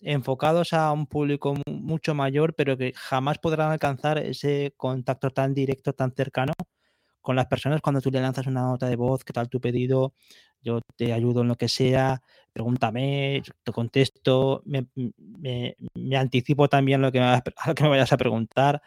enfocados 0.01 0.73
a 0.73 0.93
un 0.93 1.07
público 1.07 1.55
mucho 1.67 2.15
mayor, 2.15 2.55
pero 2.55 2.77
que 2.77 2.93
jamás 2.95 3.39
podrán 3.39 3.73
alcanzar 3.73 4.19
ese 4.19 4.73
contacto 4.77 5.31
tan 5.31 5.55
directo, 5.55 5.93
tan 5.93 6.13
cercano 6.15 6.53
con 7.21 7.37
las 7.37 7.47
personas. 7.47 7.81
Cuando 7.81 8.01
tú 8.01 8.11
le 8.11 8.21
lanzas 8.21 8.47
una 8.47 8.63
nota 8.63 8.89
de 8.89 8.97
voz, 8.97 9.25
qué 9.25 9.33
tal 9.33 9.49
tu 9.49 9.61
pedido, 9.61 10.15
yo 10.63 10.81
te 10.97 11.13
ayudo 11.13 11.43
en 11.43 11.49
lo 11.49 11.57
que 11.57 11.69
sea, 11.69 12.23
pregúntame, 12.53 13.43
te 13.63 13.73
contesto, 13.73 14.63
me, 14.65 14.87
anticipo 16.17 16.69
también 16.69 17.01
lo 17.03 17.13
que, 17.13 17.21
me, 17.21 17.43
lo 17.67 17.75
que 17.75 17.83
me 17.85 17.91
vayas 17.91 18.13
a 18.13 18.17
preguntar, 18.17 18.83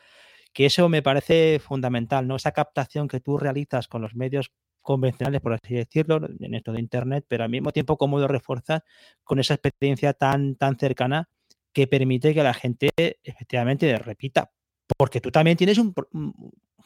que 0.53 0.65
eso 0.65 0.89
me 0.89 1.01
parece 1.01 1.59
fundamental, 1.59 2.27
¿no? 2.27 2.35
Esa 2.35 2.51
captación 2.51 3.07
que 3.07 3.19
tú 3.19 3.37
realizas 3.37 3.87
con 3.87 4.01
los 4.01 4.15
medios 4.15 4.51
convencionales, 4.81 5.41
por 5.41 5.53
así 5.53 5.75
decirlo, 5.75 6.19
en 6.39 6.55
esto 6.55 6.73
de 6.73 6.79
Internet, 6.79 7.25
pero 7.27 7.43
al 7.43 7.49
mismo 7.49 7.71
tiempo 7.71 7.97
cómo 7.97 8.19
lo 8.19 8.27
refuerzas 8.27 8.81
con 9.23 9.39
esa 9.39 9.53
experiencia 9.53 10.13
tan, 10.13 10.55
tan 10.55 10.77
cercana 10.77 11.29
que 11.71 11.87
permite 11.87 12.33
que 12.33 12.43
la 12.43 12.53
gente 12.53 12.89
efectivamente 13.23 13.97
repita. 13.97 14.51
Porque 14.97 15.21
tú 15.21 15.31
también 15.31 15.55
tienes 15.55 15.77
un, 15.77 15.93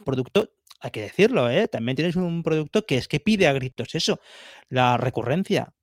producto 0.03 0.51
hay 0.81 0.91
que 0.91 1.01
decirlo, 1.01 1.49
¿eh? 1.49 1.67
También 1.67 1.95
tienes 1.95 2.15
un 2.15 2.43
producto 2.43 2.85
que 2.85 2.97
es 2.97 3.07
que 3.07 3.19
pide 3.19 3.47
a 3.47 3.53
gritos 3.53 3.95
eso, 3.95 4.19
la 4.69 4.97
recurrencia. 4.97 5.73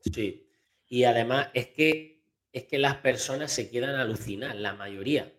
Sí, 0.00 0.48
y 0.86 1.04
además 1.04 1.48
es 1.54 1.68
que, 1.68 2.22
es 2.52 2.64
que 2.64 2.78
las 2.78 2.96
personas 2.96 3.50
se 3.50 3.68
quedan 3.70 3.96
alucinadas, 3.96 4.56
la 4.56 4.74
mayoría. 4.74 5.32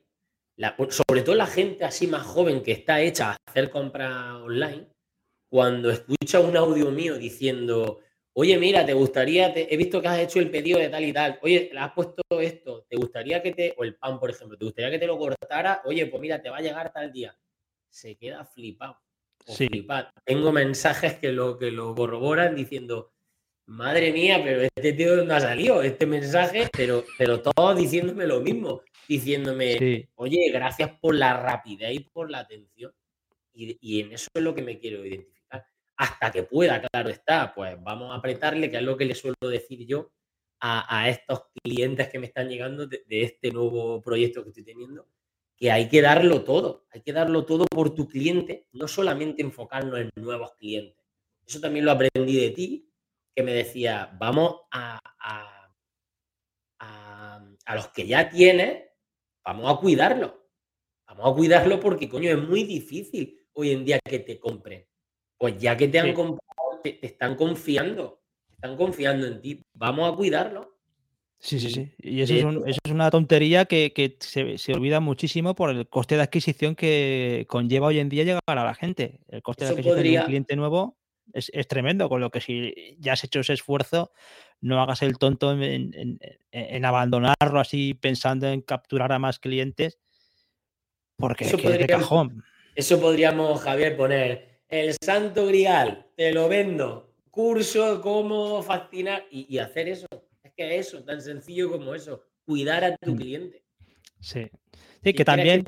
Sobre 0.89 1.21
todo 1.21 1.35
la 1.35 1.47
gente 1.47 1.85
así 1.85 2.07
más 2.07 2.23
joven 2.23 2.61
que 2.61 2.71
está 2.71 3.01
hecha 3.01 3.31
a 3.31 3.37
hacer 3.47 3.69
compras 3.69 4.13
online, 4.41 4.87
cuando 5.49 5.89
escucha 5.89 6.39
un 6.39 6.55
audio 6.57 6.91
mío 6.91 7.17
diciendo, 7.17 7.99
oye, 8.33 8.57
mira, 8.57 8.85
te 8.85 8.93
gustaría, 8.93 9.51
he 9.55 9.77
visto 9.77 10.01
que 10.01 10.07
has 10.07 10.19
hecho 10.19 10.39
el 10.39 10.51
pedido 10.51 10.79
de 10.79 10.89
tal 10.89 11.03
y 11.03 11.13
tal, 11.13 11.39
oye, 11.41 11.69
le 11.73 11.79
has 11.79 11.91
puesto 11.93 12.21
esto, 12.39 12.85
te 12.87 12.97
gustaría 12.97 13.41
que 13.41 13.51
te, 13.53 13.73
o 13.77 13.83
el 13.83 13.95
pan, 13.95 14.19
por 14.19 14.29
ejemplo, 14.29 14.57
te 14.57 14.65
gustaría 14.65 14.91
que 14.91 14.99
te 14.99 15.07
lo 15.07 15.17
cortara, 15.17 15.81
oye, 15.85 16.05
pues 16.05 16.21
mira, 16.21 16.41
te 16.41 16.49
va 16.49 16.57
a 16.57 16.61
llegar 16.61 16.91
tal 16.93 17.11
día. 17.11 17.35
Se 17.89 18.15
queda 18.15 18.45
flipado. 18.45 18.99
sí. 19.45 19.67
Tengo 20.23 20.51
mensajes 20.51 21.15
que 21.15 21.31
lo, 21.31 21.57
que 21.57 21.71
lo 21.71 21.95
corroboran 21.95 22.53
diciendo, 22.53 23.11
madre 23.65 24.11
mía, 24.11 24.39
pero 24.43 24.61
este 24.61 24.93
tío 24.93 25.17
dónde 25.17 25.33
ha 25.33 25.39
salido 25.39 25.81
este 25.81 26.05
mensaje, 26.05 26.69
pero, 26.71 27.03
pero 27.17 27.41
todos 27.41 27.77
diciéndome 27.77 28.27
lo 28.27 28.41
mismo, 28.41 28.83
diciéndome, 29.09 30.07
oye, 30.15 30.51
gracias 30.51 30.91
por 31.01 31.15
la 31.15 31.35
rapidez 31.35 31.95
y 31.95 31.99
por 32.01 32.29
la 32.29 32.39
atención. 32.39 32.93
Y, 33.51 33.77
y 33.81 34.01
en 34.01 34.13
eso 34.13 34.29
es 34.31 34.43
lo 34.43 34.53
que 34.53 34.61
me 34.61 34.77
quiero 34.77 35.03
identificar 35.03 35.65
hasta 35.97 36.31
que 36.31 36.43
pueda, 36.43 36.79
claro 36.79 37.09
está, 37.09 37.53
pues 37.53 37.75
vamos 37.83 38.11
a 38.11 38.15
apretarle, 38.15 38.69
que 38.69 38.77
es 38.77 38.83
lo 38.83 38.95
que 38.95 39.05
le 39.05 39.15
suelo 39.15 39.35
decir 39.41 39.85
yo 39.85 40.11
a, 40.61 41.09
estos 41.09 41.43
clientes 41.63 42.09
que 42.09 42.19
me 42.19 42.27
están 42.27 42.49
llegando 42.49 42.85
de, 42.85 43.03
este 43.09 43.51
nuevo 43.51 44.01
proyecto 44.01 44.43
que 44.43 44.49
estoy 44.49 44.63
teniendo, 44.63 45.07
que 45.57 45.71
hay 45.71 45.89
que 45.89 46.01
darlo 46.01 46.43
todo, 46.43 46.85
hay 46.91 47.01
que 47.01 47.11
darlo 47.11 47.45
todo 47.45 47.65
por 47.65 47.95
tu 47.95 48.07
cliente, 48.07 48.67
no 48.73 48.87
solamente 48.87 49.41
enfocarnos 49.41 49.99
en 49.99 50.09
nuevos 50.15 50.53
clientes. 50.53 51.03
Eso 51.45 51.59
también 51.59 51.85
lo 51.85 51.91
aprendí 51.91 52.39
de 52.39 52.51
ti, 52.51 52.89
que 53.35 53.43
me 53.43 53.53
decía, 53.53 54.15
vamos 54.19 54.61
a, 54.71 54.99
a, 55.19 55.69
a 57.65 57.75
los 57.75 57.87
que 57.89 58.07
ya 58.07 58.29
tienes, 58.29 58.88
vamos 59.49 59.71
a 59.71 59.79
cuidarlo. 59.79 60.45
Vamos 61.07 61.31
a 61.31 61.35
cuidarlo 61.35 61.79
porque, 61.79 62.07
coño, 62.07 62.29
es 62.29 62.37
muy 62.37 62.63
difícil 62.63 63.39
hoy 63.53 63.71
en 63.71 63.83
día 63.83 63.99
que 64.03 64.19
te 64.19 64.39
compren. 64.39 64.85
Pues 65.37 65.57
ya 65.57 65.75
que 65.75 65.87
te 65.87 65.99
han 65.99 66.13
comprado, 66.13 66.81
te, 66.83 67.03
están 67.05 67.35
confiando, 67.35 68.21
están 68.51 68.77
confiando 68.77 69.25
en 69.25 69.41
ti. 69.41 69.61
Vamos 69.73 70.11
a 70.11 70.15
cuidarlo. 70.15 70.77
Sí, 71.39 71.59
sí, 71.59 71.69
sí. 71.71 71.91
Y 71.97 72.21
eso, 72.21 72.65
es, 72.65 72.77
una 72.91 73.09
tontería 73.09 73.65
que, 73.65 74.17
se, 74.19 74.73
olvida 74.73 74.99
muchísimo 74.99 75.55
por 75.55 75.69
el 75.71 75.87
coste 75.87 76.15
de 76.15 76.23
adquisición 76.23 76.75
que 76.75 77.45
conlleva 77.47 77.87
hoy 77.87 77.99
en 77.99 78.09
día 78.09 78.25
llegar 78.25 78.41
a 78.45 78.65
la 78.65 78.75
gente. 78.75 79.21
El 79.29 79.41
coste 79.41 79.65
de 79.65 79.71
adquisición 79.71 80.03
de 80.03 80.19
un 80.19 80.25
cliente 80.25 80.55
nuevo 80.57 80.98
es, 81.33 81.67
tremendo, 81.67 82.09
con 82.09 82.21
lo 82.21 82.31
que 82.31 82.41
si 82.41 82.97
ya 82.99 83.13
has 83.13 83.23
hecho 83.23 83.39
ese 83.39 83.53
esfuerzo, 83.53 84.11
no 84.61 84.81
hagas 84.81 85.01
el 85.01 85.17
tonto 85.17 85.51
en, 85.51 86.85
abandonarlo 86.85 87.59
así 87.59 87.93
pensando 87.93 88.47
en 88.47 88.61
capturar 88.61 89.11
a 89.11 89.19
más 89.19 89.39
clientes, 89.39 89.99
porque 91.17 91.45
es, 91.45 91.51
de 91.51 91.87
cajón. 91.87 92.43
Eso 92.75 92.99
podríamos, 92.99 93.61
Javier, 93.61 93.97
poner 93.97 94.61
el 94.69 94.95
santo 95.01 95.47
grial, 95.47 96.07
te 96.15 96.31
lo 96.31 96.47
vendo, 96.47 97.13
curso, 97.29 98.01
cómo 98.01 98.61
fascinar 98.63 99.25
y, 99.31 99.57
hacer 99.57 99.89
eso. 99.89 100.07
Es 100.43 100.53
que 100.53 100.77
eso, 100.77 101.03
tan 101.03 101.21
sencillo 101.21 101.71
como 101.71 101.93
eso, 101.95 102.23
cuidar 102.45 102.83
a 102.83 102.95
tu 102.97 103.13
mm. 103.13 103.17
cliente. 103.17 103.63
Sí, 104.19 104.47
sí, 105.03 105.13
que 105.13 105.25
también... 105.25 105.63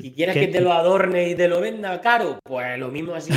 si 0.00 0.12
quieres 0.12 0.34
que, 0.34 0.48
te 0.48 0.60
lo 0.60 0.72
adorne 0.72 1.30
y 1.30 1.34
te 1.34 1.48
lo 1.48 1.60
venda 1.60 2.00
caro, 2.00 2.38
pues 2.44 2.78
lo 2.78 2.88
mismo 2.88 3.14
así. 3.14 3.32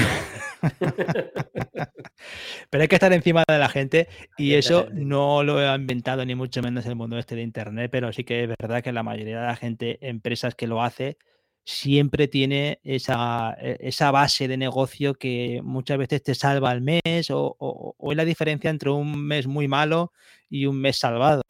Pero 2.69 2.81
hay 2.81 2.87
que 2.87 2.95
estar 2.95 3.11
encima 3.13 3.43
de 3.47 3.57
la 3.57 3.69
gente 3.69 4.07
y 4.37 4.53
eso 4.53 4.87
no 4.91 5.43
lo 5.43 5.61
he 5.61 5.75
inventado 5.75 6.25
ni 6.25 6.35
mucho 6.35 6.61
menos 6.61 6.85
el 6.85 6.95
mundo 6.95 7.17
este 7.17 7.35
de 7.35 7.41
Internet, 7.41 7.89
pero 7.91 8.13
sí 8.13 8.23
que 8.23 8.43
es 8.43 8.49
verdad 8.59 8.83
que 8.83 8.91
la 8.91 9.03
mayoría 9.03 9.41
de 9.41 9.47
la 9.47 9.55
gente, 9.55 9.97
empresas 10.07 10.55
que 10.55 10.67
lo 10.67 10.83
hace, 10.83 11.17
siempre 11.63 12.27
tiene 12.27 12.79
esa, 12.83 13.55
e, 13.59 13.77
esa, 13.81 14.11
base 14.11 14.47
de 14.47 14.57
negocio 14.57 15.15
que 15.15 15.61
muchas 15.63 15.97
veces 15.97 16.23
te 16.23 16.35
salva 16.35 16.71
el 16.71 16.81
mes 16.81 17.29
o, 17.31 17.55
o, 17.59 18.11
es 18.11 18.17
la 18.17 18.25
diferencia 18.25 18.69
entre 18.69 18.89
un 18.89 19.25
mes 19.25 19.47
muy 19.47 19.67
malo 19.67 20.11
y 20.49 20.65
un 20.65 20.79
mes 20.79 20.97
salvado. 20.97 21.43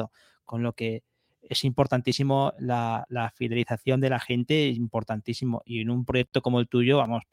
Con 0.45 0.63
lo 0.63 0.73
que 0.73 1.03
es 1.41 1.63
importantísimo 1.63 2.53
la, 2.59 3.05
fidelización 3.35 4.01
de 4.01 4.09
la 4.09 4.19
gente, 4.19 4.69
es 4.69 4.77
importantísimo. 4.77 5.61
Y 5.65 5.81
en 5.81 5.89
un 5.89 6.05
proyecto 6.05 6.41
como 6.41 6.59
el 6.59 6.67
tuyo, 6.67 6.97
vamos, 6.97 7.23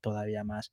todavía 0.00 0.44
más. 0.44 0.72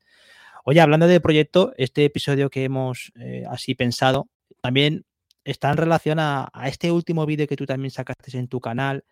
Oye, 0.65 0.81
hablando 0.81 1.07
de 1.07 1.21
proyecto, 1.21 1.73
este 1.77 2.05
episodio 2.05 2.49
que 2.49 2.63
hemos 2.63 3.11
eh, 3.19 3.43
así 3.49 3.75
pensado, 3.75 4.27
también 4.61 5.05
está 5.43 5.71
en 5.71 5.77
relación 5.77 6.19
a, 6.19 6.49
a 6.53 6.67
este 6.67 6.91
último 6.91 7.25
vídeo 7.25 7.47
que 7.47 7.55
tú 7.55 7.65
también 7.65 7.91
sacaste 7.91 8.37
en 8.37 8.47
tu 8.47 8.59
canal, 8.59 9.03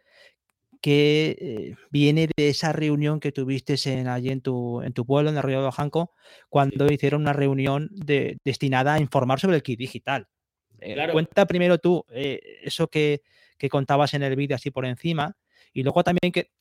que 0.81 1.37
eh, 1.39 1.75
viene 1.89 2.29
de 2.35 2.49
esa 2.49 2.71
reunión 2.71 3.19
que 3.19 3.31
tuviste 3.31 3.75
en, 3.85 4.07
allí 4.07 4.29
en 4.29 4.41
tu, 4.41 4.81
en 4.81 4.93
tu 4.93 5.05
pueblo, 5.05 5.29
en 5.29 5.41
Río 5.41 5.61
de 5.61 5.67
Ojanco, 5.67 6.13
cuando 6.49 6.91
hicieron 6.91 7.21
una 7.21 7.33
reunión 7.33 7.89
de, 7.91 8.37
destinada 8.43 8.95
a 8.95 8.99
informar 8.99 9.39
sobre 9.39 9.55
el 9.55 9.63
kit 9.63 9.79
digital. 9.79 10.27
Eh, 10.79 10.95
cuenta 11.11 11.45
primero 11.47 11.79
tú 11.79 12.05
eh, 12.11 12.39
eso 12.61 12.87
que, 12.87 13.21
contabas 13.69 14.13
en 14.13 14.23
el 14.23 14.35
vídeo 14.35 14.55
así 14.55 14.71
por 14.71 14.85
encima 14.85 15.35
y 15.73 15.83
luego 15.83 16.03
también 16.03 16.31
que 16.31 16.51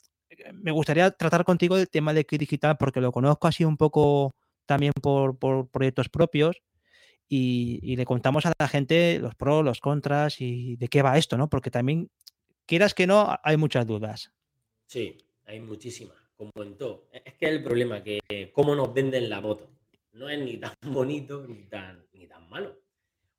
me 0.52 0.72
gustaría 0.72 1.10
tratar 1.10 1.44
contigo 1.44 1.76
el 1.76 1.88
tema 1.88 2.12
del 2.12 2.26
kit 2.26 2.40
digital 2.40 2.76
porque 2.78 3.00
lo 3.00 3.12
conozco 3.12 3.46
así 3.46 3.64
un 3.64 3.76
poco 3.76 4.34
también 4.66 4.92
por, 5.00 5.38
proyectos 5.70 6.08
propios 6.08 6.62
y, 7.28 7.78
y, 7.82 7.96
le 7.96 8.04
contamos 8.04 8.46
a 8.46 8.52
la 8.58 8.68
gente 8.68 9.18
los 9.18 9.34
pros, 9.34 9.64
los 9.64 9.80
contras 9.80 10.40
y 10.40 10.76
de 10.76 10.88
qué 10.88 11.02
va 11.02 11.18
esto, 11.18 11.36
¿no? 11.36 11.48
Porque 11.48 11.70
también 11.70 12.08
quieras 12.66 12.94
que 12.94 13.06
no, 13.06 13.36
hay 13.42 13.56
muchas 13.56 13.86
dudas. 13.86 14.32
Sí, 14.86 15.16
hay 15.44 15.60
muchísimas, 15.60 16.16
como 16.36 16.52
en 16.58 16.76
todo. 16.76 17.08
E-, 17.12 17.22
es 17.24 17.34
que 17.34 17.48
el 17.48 17.62
problema 17.62 18.02
que 18.02 18.20
cómo 18.52 18.74
nos 18.74 18.92
venden 18.92 19.30
la 19.30 19.40
moto. 19.40 19.70
No 20.12 20.28
es 20.28 20.38
ni 20.38 20.56
tan 20.56 20.74
bonito 20.82 21.46
ni 21.46 21.64
tan, 21.64 22.04
ni 22.12 22.26
tan 22.26 22.48
malo. 22.48 22.78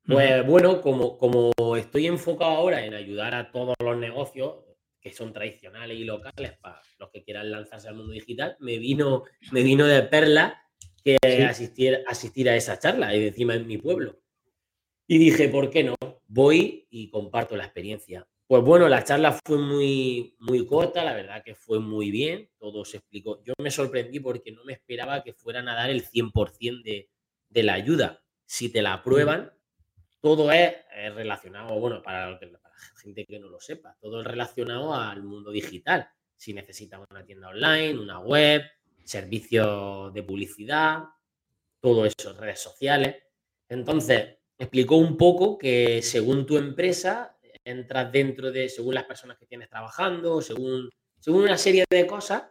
Pues 0.08 0.46
bueno, 0.46 0.80
como, 0.80 1.18
como 1.18 1.52
estoy 1.76 2.06
enfocado 2.06 2.52
ahora 2.52 2.82
en 2.82 2.94
ayudar 2.94 3.34
a 3.34 3.52
todos 3.52 3.74
los 3.78 3.94
negocios 3.98 4.54
que 5.02 5.12
son 5.12 5.34
tradicionales 5.34 5.98
y 5.98 6.04
locales 6.04 6.52
para 6.62 6.80
los 6.98 7.10
que 7.10 7.22
quieran 7.22 7.50
lanzarse 7.50 7.88
al 7.88 7.94
mundo 7.94 8.14
digital, 8.14 8.56
me 8.58 8.78
vino, 8.78 9.24
me 9.52 9.62
vino 9.62 9.86
de 9.86 10.02
perla 10.04 10.62
que 11.04 11.18
asistir, 11.46 12.02
asistir 12.06 12.48
a 12.48 12.56
esa 12.56 12.78
charla 12.78 13.14
y 13.14 13.26
encima 13.26 13.54
en 13.54 13.66
mi 13.66 13.76
pueblo. 13.76 14.18
Y 15.06 15.18
dije, 15.18 15.50
¿por 15.50 15.68
qué 15.68 15.84
no? 15.84 15.94
Voy 16.26 16.86
y 16.88 17.10
comparto 17.10 17.54
la 17.54 17.64
experiencia. 17.64 18.26
Pues 18.46 18.62
bueno, 18.62 18.88
la 18.88 19.04
charla 19.04 19.38
fue 19.44 19.58
muy, 19.58 20.34
muy 20.38 20.64
corta, 20.64 21.04
la 21.04 21.12
verdad 21.12 21.42
que 21.44 21.54
fue 21.54 21.80
muy 21.80 22.10
bien, 22.10 22.48
todo 22.58 22.86
se 22.86 22.96
explicó. 22.96 23.42
Yo 23.44 23.52
me 23.58 23.70
sorprendí 23.70 24.20
porque 24.20 24.52
no 24.52 24.64
me 24.64 24.72
esperaba 24.72 25.22
que 25.22 25.34
fueran 25.34 25.68
a 25.68 25.74
dar 25.74 25.90
el 25.90 26.02
100% 26.02 26.82
de, 26.82 27.10
de 27.50 27.62
la 27.62 27.74
ayuda. 27.74 28.22
Si 28.46 28.70
te 28.70 28.80
la 28.80 28.94
aprueban, 28.94 29.52
todo 30.20 30.50
es, 30.52 30.74
relacionado, 31.14 31.78
bueno, 31.78 32.02
para, 32.02 32.30
la 32.30 32.60
gente 33.02 33.24
que 33.24 33.38
no 33.38 33.48
lo 33.48 33.60
sepa, 33.60 33.96
todo 34.00 34.20
es 34.20 34.26
relacionado 34.26 34.94
al 34.94 35.22
mundo 35.22 35.50
digital. 35.50 36.08
Si 36.36 36.52
necesitas 36.52 37.00
una 37.10 37.24
tienda 37.24 37.48
online, 37.48 37.98
una 37.98 38.20
web, 38.20 38.62
servicios 39.04 40.12
de 40.12 40.22
publicidad, 40.22 41.04
todo 41.80 42.04
eso, 42.04 42.32
redes 42.34 42.60
sociales. 42.60 43.16
Entonces, 43.68 44.38
explicó 44.58 44.96
un 44.96 45.16
poco 45.16 45.56
que 45.58 46.02
según 46.02 46.46
tu 46.46 46.56
empresa 46.56 47.36
entras 47.64 48.10
dentro 48.10 48.50
de, 48.50 48.68
según 48.68 48.94
las 48.94 49.04
personas 49.04 49.38
que 49.38 49.46
tienes 49.46 49.68
trabajando, 49.68 50.40
según, 50.40 50.90
según 51.18 51.42
una 51.42 51.58
serie 51.58 51.84
de 51.88 52.06
cosas, 52.06 52.44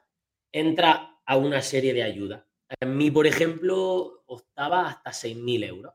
entra 0.51 1.19
a 1.25 1.37
una 1.37 1.61
serie 1.61 1.93
de 1.93 2.03
ayudas. 2.03 2.43
En 2.79 2.97
mí, 2.97 3.11
por 3.11 3.27
ejemplo, 3.27 4.23
optaba 4.27 4.89
hasta 4.89 5.11
6.000 5.11 5.67
euros. 5.67 5.93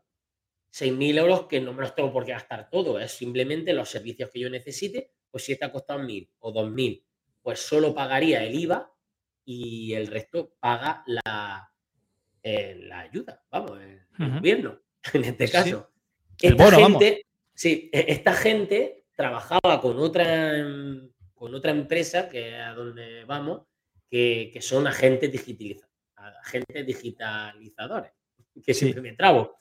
6.000 0.72 1.18
euros 1.18 1.46
que 1.46 1.60
no 1.60 1.72
me 1.74 1.82
los 1.82 1.94
tengo 1.94 2.12
por 2.12 2.24
qué 2.24 2.32
gastar 2.32 2.70
todo, 2.70 2.98
es 2.98 3.12
simplemente 3.12 3.72
los 3.72 3.90
servicios 3.90 4.30
que 4.30 4.40
yo 4.40 4.48
necesite, 4.48 5.10
pues 5.30 5.44
si 5.44 5.58
ha 5.60 5.72
costado 5.72 6.00
1.000 6.00 6.30
o 6.40 6.52
2.000, 6.52 7.02
pues 7.42 7.60
solo 7.60 7.94
pagaría 7.94 8.44
el 8.44 8.54
IVA 8.54 8.90
y 9.44 9.92
el 9.92 10.06
resto 10.06 10.54
paga 10.60 11.02
la, 11.06 11.70
eh, 12.42 12.80
la 12.86 13.00
ayuda, 13.00 13.42
vamos, 13.50 13.78
el, 13.80 14.32
gobierno, 14.34 14.80
en 15.12 15.24
este 15.24 15.48
caso. 15.48 15.90
Esta 16.40 16.70
gente, 16.72 17.26
sí, 17.54 17.90
e, 17.92 18.06
esta 18.08 18.32
gente 18.32 19.06
trabajaba 19.14 19.80
con 19.80 19.98
otra, 19.98 20.52
con 21.34 21.54
otra 21.54 21.70
empresa, 21.70 22.28
que 22.28 22.56
a 22.56 22.74
donde 22.74 23.24
vamos, 23.24 23.62
que, 24.08 24.58
son 24.60 24.86
agentes, 24.86 25.30
agentes 26.16 26.86
digitalizadores, 26.86 28.12
que 28.64 28.74
siempre 28.74 29.02
me 29.02 29.12
trabo. 29.12 29.56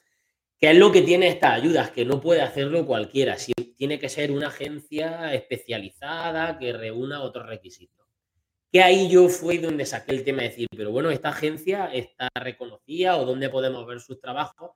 Que 0.62 0.72
es 0.72 0.78
lo 0.78 0.92
que 0.92 1.02
tiene 1.02 1.28
estas 1.28 1.54
ayudas, 1.54 1.92
que 1.92 2.06
no 2.06 2.22
puede 2.22 2.42
hacerlo 2.42 2.86
cualquiera. 2.86 3.36
tiene 3.76 4.00
que 4.00 4.08
ser 4.08 4.32
una 4.32 4.48
agencia 4.48 5.34
especializada 5.34 6.58
que 6.60 6.72
reúna 6.72 7.24
otros 7.24 7.48
requisitos. 7.48 8.08
Que 8.72 8.82
ahí 8.82 9.10
yo 9.10 9.28
fui 9.28 9.58
donde 9.58 9.86
saqué 9.86 10.14
el 10.14 10.24
tema 10.24 10.44
de 10.44 10.50
decir, 10.50 10.68
pero 10.78 10.92
bueno, 10.92 11.12
esta 11.12 11.30
agencia 11.30 11.88
está 11.88 12.30
reconocida 12.36 13.18
o 13.18 13.26
dónde 13.26 13.50
podemos 13.50 13.86
ver 13.86 14.00
sus 14.00 14.22
trabajos 14.22 14.72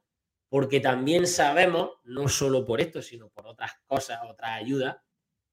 porque 0.50 0.80
también 0.80 1.28
sabemos, 1.28 1.92
no 2.04 2.28
solo 2.30 2.66
por 2.66 2.82
esto, 2.82 3.02
sino 3.02 3.30
por 3.30 3.48
otras 3.48 3.74
cosas, 3.88 4.20
otras 4.30 4.52
ayudas, 4.52 4.98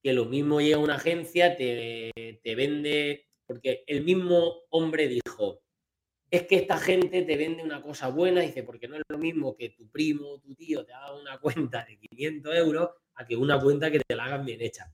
que 0.02 0.12
lo 0.12 0.26
mismo 0.26 0.60
llega 0.60 0.78
una 0.78 0.96
agencia, 0.96 1.56
te, 1.56 2.10
te 2.42 2.54
vende, 2.54 3.26
porque 3.46 3.84
el 3.86 4.04
mismo 4.04 4.62
hombre 4.70 5.08
dijo, 5.08 5.61
es 6.32 6.46
que 6.46 6.56
esta 6.56 6.78
gente 6.78 7.22
te 7.22 7.36
vende 7.36 7.62
una 7.62 7.82
cosa 7.82 8.08
buena, 8.08 8.40
dice, 8.40 8.62
porque 8.62 8.88
no 8.88 8.96
es 8.96 9.02
lo 9.06 9.18
mismo 9.18 9.54
que 9.54 9.68
tu 9.68 9.90
primo 9.90 10.30
o 10.30 10.40
tu 10.40 10.54
tío 10.54 10.82
te 10.82 10.94
haga 10.94 11.12
una 11.14 11.38
cuenta 11.38 11.84
de 11.84 11.98
500 11.98 12.54
euros 12.56 12.88
a 13.16 13.26
que 13.26 13.36
una 13.36 13.60
cuenta 13.60 13.90
que 13.90 14.00
te 14.00 14.16
la 14.16 14.24
hagan 14.24 14.46
bien 14.46 14.62
hecha. 14.62 14.90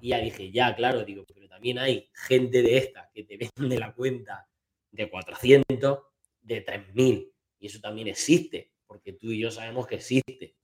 Y 0.00 0.08
ya 0.08 0.18
dije, 0.18 0.50
ya, 0.50 0.74
claro, 0.74 1.04
digo, 1.04 1.26
pero 1.34 1.46
también 1.46 1.78
hay 1.78 2.08
gente 2.14 2.62
de 2.62 2.78
esta 2.78 3.10
que 3.12 3.24
te 3.24 3.36
vende 3.58 3.78
la 3.78 3.92
cuenta 3.92 4.48
de 4.90 5.10
400, 5.10 5.98
de 6.40 6.60
3000. 6.62 7.34
Y 7.58 7.66
eso 7.66 7.80
también 7.80 8.08
existe, 8.08 8.72
porque 8.86 9.12
tú 9.12 9.30
y 9.30 9.40
yo 9.40 9.50
sabemos 9.50 9.86
que 9.86 9.96
existe. 9.96 10.56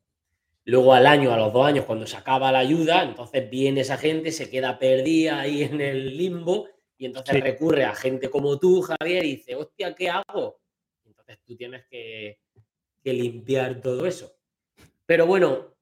Luego 0.65 0.95
al 0.95 1.07
año, 1.07 1.35
a 1.35 1.37
los 1.37 1.53
dos 1.53 1.67
años, 1.67 1.85
cuando 1.85 2.07
se 2.07 2.17
acaba 2.17 2.51
la 2.51 2.61
ayuda, 2.61 3.03
entonces 3.03 3.51
viene 3.51 3.83
esa 3.83 3.99
gente, 3.99 4.33
se 4.33 4.49
queda 4.49 4.79
perdida 4.79 5.41
ahí 5.41 5.65
en 5.65 5.83
el 5.83 6.17
limbo 6.17 6.67
y 6.97 7.07
entonces 7.07 7.41
recurre 7.41 7.85
a 7.85 7.95
gente 7.95 8.31
como 8.31 8.59
tú, 8.59 8.83
Javier, 8.83 9.25
y 9.25 9.37
dice, 9.37 9.55
hostia, 9.55 9.95
¿qué 9.95 10.11
hago? 10.11 10.61
Entonces 11.05 11.39
tú 11.45 11.57
tienes 11.57 11.85
que, 11.87 12.39
que 13.03 13.13
limpiar 13.13 13.81
todo 13.81 14.07
eso. 14.07 14.37
Pero 15.07 15.27
bueno, 15.27 15.77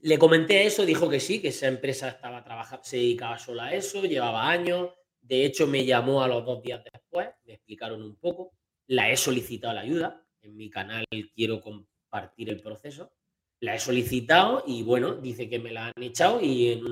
le 0.00 0.18
comenté 0.18 0.66
eso, 0.66 0.84
dijo 0.84 1.08
que 1.08 1.20
sí, 1.20 1.40
que 1.40 1.48
esa 1.48 1.68
empresa 1.68 2.08
estaba 2.08 2.42
trabajando, 2.42 2.84
se 2.84 2.96
dedicaba 2.96 3.38
solo 3.38 3.62
a 3.62 3.72
eso, 3.72 4.02
llevaba 4.02 4.48
años. 4.48 4.90
De 5.20 5.44
hecho, 5.44 5.66
me 5.66 5.84
llamó 5.84 6.22
a 6.22 6.28
los 6.28 6.44
dos 6.44 6.62
días 6.62 6.82
después, 6.92 7.28
me 7.44 7.54
explicaron 7.54 8.02
un 8.02 8.16
poco. 8.16 8.52
La 8.88 9.10
he 9.10 9.16
solicitado 9.16 9.74
la 9.74 9.82
ayuda. 9.82 10.26
En 10.40 10.56
mi 10.56 10.68
canal 10.68 11.04
quiero 11.34 11.60
compartir 11.60 12.50
el 12.50 12.60
proceso 12.60 13.12
la 13.62 13.76
he 13.76 13.78
solicitado 13.78 14.64
y 14.66 14.82
bueno, 14.82 15.14
dice 15.14 15.48
que 15.48 15.60
me 15.60 15.70
la 15.70 15.86
han 15.86 16.02
echado 16.02 16.40
y 16.40 16.72
en, 16.72 16.82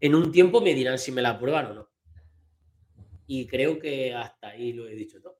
en 0.00 0.14
un 0.14 0.30
tiempo 0.30 0.60
me 0.60 0.74
dirán 0.74 0.98
si 0.98 1.10
me 1.12 1.22
la 1.22 1.30
aprueban 1.30 1.66
o 1.66 1.74
no. 1.74 1.88
Y 3.28 3.46
creo 3.46 3.78
que 3.78 4.14
hasta 4.14 4.48
ahí 4.48 4.72
lo 4.72 4.88
he 4.88 4.94
dicho 4.94 5.20
todo. 5.20 5.36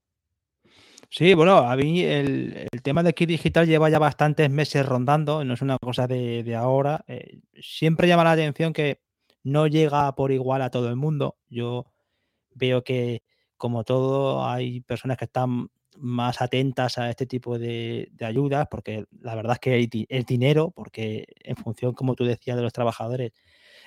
Sí, 1.10 1.32
bueno, 1.32 1.56
a 1.58 1.74
mí 1.74 2.02
el, 2.02 2.68
tema 2.82 3.02
de 3.02 3.14
kit 3.14 3.28
digital 3.28 3.66
lleva 3.66 3.88
ya 3.88 3.98
bastantes 3.98 4.50
meses 4.50 4.84
rondando, 4.84 5.42
no 5.42 5.54
es 5.54 5.62
una 5.62 5.78
cosa 5.78 6.06
de, 6.06 6.54
ahora. 6.54 7.02
Eh, 7.08 7.40
siempre 7.60 8.06
llama 8.06 8.24
la 8.24 8.32
atención 8.32 8.74
que 8.74 9.00
no 9.42 9.66
llega 9.66 10.14
por 10.14 10.32
igual 10.32 10.60
a 10.60 10.70
todo 10.70 10.90
el 10.90 10.96
mundo. 10.96 11.38
Yo 11.48 11.86
veo 12.54 12.84
que, 12.84 13.22
como 13.56 13.84
todo, 13.84 14.46
hay 14.46 14.82
personas 14.82 15.16
que 15.16 15.24
están 15.24 15.70
más 15.96 16.42
atentas 16.42 16.98
a 16.98 17.08
este 17.10 17.26
tipo 17.26 17.58
de, 17.58 18.12
ayudas, 18.20 18.68
porque 18.70 19.06
la 19.20 19.34
verdad 19.34 19.54
es 19.54 19.60
que 19.60 20.06
es 20.10 20.26
dinero, 20.26 20.72
porque 20.72 21.26
en 21.42 21.56
función, 21.56 21.94
como 21.94 22.14
tú 22.14 22.24
decías, 22.24 22.56
de 22.56 22.62
los 22.62 22.72
trabajadores, 22.74 23.32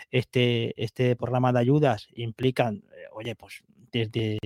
este, 0.09 0.73
este 0.83 1.15
programa 1.15 1.53
de 1.53 1.59
ayudas 1.59 2.07
implican, 2.15 2.83
eh, 2.97 3.05
oye, 3.13 3.35
pues 3.35 3.63
desde 3.91 4.39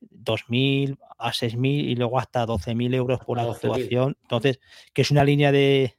2.000 0.00 0.98
a 1.18 1.30
6.000 1.30 1.66
y 1.66 1.94
luego 1.96 2.18
hasta 2.18 2.46
12.000 2.46 2.94
euros 2.94 3.20
por 3.20 3.38
actuación. 3.38 4.16
Entonces, 4.22 4.60
que 4.92 5.02
es 5.02 5.10
una 5.10 5.24
línea 5.24 5.52
de 5.52 5.96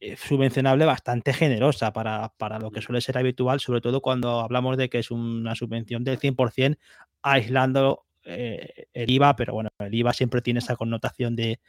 eh, 0.00 0.16
subvencionable 0.16 0.84
bastante 0.84 1.32
generosa 1.32 1.92
para, 1.92 2.32
para, 2.36 2.58
lo 2.58 2.70
que 2.70 2.82
suele 2.82 3.00
ser 3.00 3.18
habitual, 3.18 3.60
sobre 3.60 3.80
todo 3.80 4.00
cuando 4.00 4.40
hablamos 4.40 4.76
de 4.76 4.88
que 4.88 4.98
es 4.98 5.10
una 5.10 5.54
subvención 5.54 6.04
del 6.04 6.18
100% 6.18 6.76
aislando 7.22 8.04
eh, 8.24 8.86
el 8.92 9.10
IVA, 9.10 9.36
pero 9.36 9.54
bueno, 9.54 9.70
el 9.78 9.94
IVA 9.94 10.12
siempre 10.12 10.42
tiene 10.42 10.58
esa 10.58 10.76
connotación 10.76 11.36
de 11.36 11.60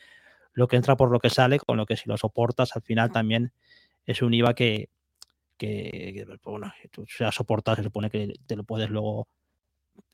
lo 0.53 0.67
que 0.67 0.75
entra 0.75 0.97
por 0.97 1.11
lo 1.11 1.19
que 1.19 1.29
sale, 1.29 1.59
con 1.59 1.77
lo 1.77 1.85
que 1.85 1.95
si 1.95 2.09
lo 2.09 2.17
soportas 2.17 2.75
al 2.75 2.81
final 2.81 3.11
también 3.11 3.53
es 4.05 4.21
un 4.21 4.33
IVA 4.33 4.55
que, 4.55 4.89
que, 5.57 6.23
pues, 6.25 6.39
bueno, 6.43 6.73
tú 6.91 7.05
se 7.07 7.31
soportado, 7.31 7.77
se 7.77 7.83
supone 7.83 8.09
que 8.09 8.33
te 8.45 8.55
lo 8.55 8.63
puedes 8.63 8.89
luego 8.89 9.27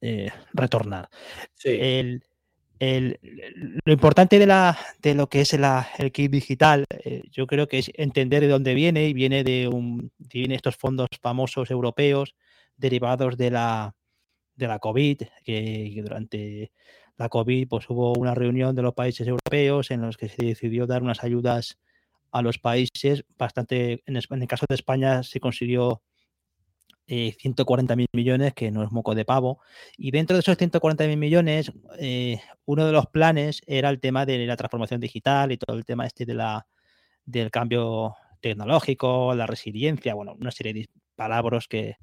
eh, 0.01 0.31
retornar. 0.53 1.09
El, 1.63 2.21
lo 3.85 3.93
importante 3.93 4.39
de, 4.39 4.45
la, 4.45 4.77
de 5.01 5.15
lo 5.15 5.27
que 5.27 5.41
es 5.41 5.53
el 5.53 6.11
kit 6.11 6.31
digital, 6.31 6.85
eh, 6.89 7.23
yo 7.31 7.47
creo 7.47 7.67
que 7.67 7.79
es 7.79 7.91
entender 7.95 8.41
de 8.41 8.49
dónde 8.49 8.73
viene 8.73 9.07
y 9.07 9.13
viene 9.13 9.43
de 9.43 9.69
un, 9.69 10.11
viene 10.17 10.55
estos 10.55 10.75
fondos 10.75 11.07
famosos 11.21 11.71
europeos 11.71 12.35
derivados 12.75 13.37
de 13.37 13.51
la, 13.51 13.95
de 14.55 14.67
la 14.67 14.79
COVID, 14.79 15.21
que, 15.45 16.01
durante 16.03 16.71
la 17.17 17.29
COVID 17.29 17.67
pues, 17.69 17.89
hubo 17.89 18.13
una 18.13 18.35
reunión 18.35 18.75
de 18.75 18.81
los 18.81 18.93
países 18.93 19.27
europeos 19.27 19.91
en 19.91 20.01
los 20.01 20.17
que 20.17 20.29
se 20.29 20.45
decidió 20.45 20.85
dar 20.85 21.03
unas 21.03 21.23
ayudas 21.23 21.79
a 22.31 22.41
los 22.41 22.57
países, 22.57 23.23
bastante, 23.37 24.03
en, 24.07 24.15
el 24.17 24.47
caso 24.47 24.65
de 24.67 24.75
España 24.75 25.23
se 25.23 25.39
consiguió 25.39 26.01
eh, 27.07 27.35
140 27.39 27.95
mil 27.95 28.07
millones, 28.13 28.53
que 28.53 28.71
no 28.71 28.83
es 28.83 28.91
moco 28.91 29.15
de 29.15 29.25
pavo, 29.25 29.59
y 29.97 30.11
dentro 30.11 30.35
de 30.35 30.41
esos 30.41 30.57
140 30.57 31.05
mil 31.07 31.17
millones, 31.17 31.71
eh, 31.99 32.39
uno 32.65 32.85
de 32.85 32.91
los 32.91 33.07
planes 33.07 33.61
era 33.67 33.89
el 33.89 33.99
tema 33.99 34.25
de 34.25 34.45
la 34.45 34.55
transformación 34.57 35.01
digital 35.01 35.51
y 35.51 35.57
todo 35.57 35.75
el 35.77 35.85
tema 35.85 36.05
este 36.05 36.25
de 36.25 36.33
la, 36.33 36.67
del 37.25 37.51
cambio 37.51 38.15
tecnológico, 38.41 39.33
la 39.35 39.47
resiliencia, 39.47 40.13
bueno, 40.13 40.35
una 40.39 40.51
serie 40.51 40.73
de 40.73 40.89
palabras 41.15 41.67
que, 41.67 41.97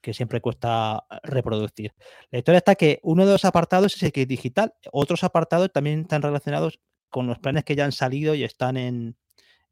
que 0.00 0.14
siempre 0.14 0.40
cuesta 0.40 1.04
reproducir. 1.24 1.92
La 2.30 2.38
historia 2.38 2.58
está 2.58 2.74
que 2.76 3.00
uno 3.02 3.26
de 3.26 3.32
los 3.32 3.44
apartados 3.44 3.96
es 3.96 4.02
el 4.04 4.12
que 4.12 4.22
es 4.22 4.28
digital, 4.28 4.74
otros 4.92 5.24
apartados 5.24 5.72
también 5.72 6.02
están 6.02 6.22
relacionados 6.22 6.80
con 7.10 7.26
los 7.26 7.38
planes 7.38 7.64
que 7.64 7.76
ya 7.76 7.84
han 7.84 7.92
salido 7.92 8.34
y 8.34 8.44
están 8.44 8.76
en, 8.76 9.16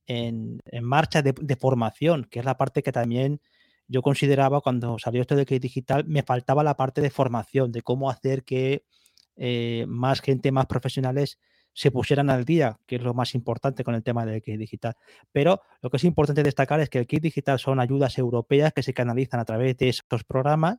en, 0.06 0.60
marcha 0.82 1.22
de, 1.22 1.56
formación, 1.56 2.24
que 2.24 2.40
es 2.40 2.44
la 2.44 2.56
parte 2.56 2.82
que 2.82 2.92
también 2.92 3.40
yo 3.86 4.02
consideraba 4.02 4.60
cuando 4.60 4.98
salió 4.98 5.22
esto 5.22 5.36
de 5.36 5.46
que 5.46 5.60
digital, 5.60 6.04
me 6.06 6.22
faltaba 6.22 6.62
la 6.64 6.76
parte 6.76 7.00
de 7.00 7.10
formación, 7.10 7.72
de 7.72 7.82
cómo 7.82 8.10
hacer 8.10 8.44
que 8.44 8.84
eh, 9.36 9.84
más 9.88 10.20
gente, 10.20 10.52
más 10.52 10.66
profesionales 10.66 11.38
se 11.74 11.90
pusieran 11.90 12.30
al 12.30 12.44
día, 12.44 12.78
que 12.86 12.96
es 12.96 13.02
lo 13.02 13.14
más 13.14 13.34
importante 13.34 13.82
con 13.82 13.94
el 13.94 14.02
tema 14.02 14.24
del 14.24 14.40
kit 14.42 14.58
digital. 14.58 14.94
Pero 15.32 15.60
lo 15.82 15.90
que 15.90 15.96
es 15.96 16.04
importante 16.04 16.42
destacar 16.42 16.80
es 16.80 16.88
que 16.88 16.98
el 16.98 17.06
kit 17.06 17.22
digital 17.22 17.58
son 17.58 17.80
ayudas 17.80 18.16
europeas 18.16 18.72
que 18.72 18.82
se 18.82 18.94
canalizan 18.94 19.40
a 19.40 19.44
través 19.44 19.76
de 19.76 19.88
esos 19.88 20.24
programas 20.24 20.78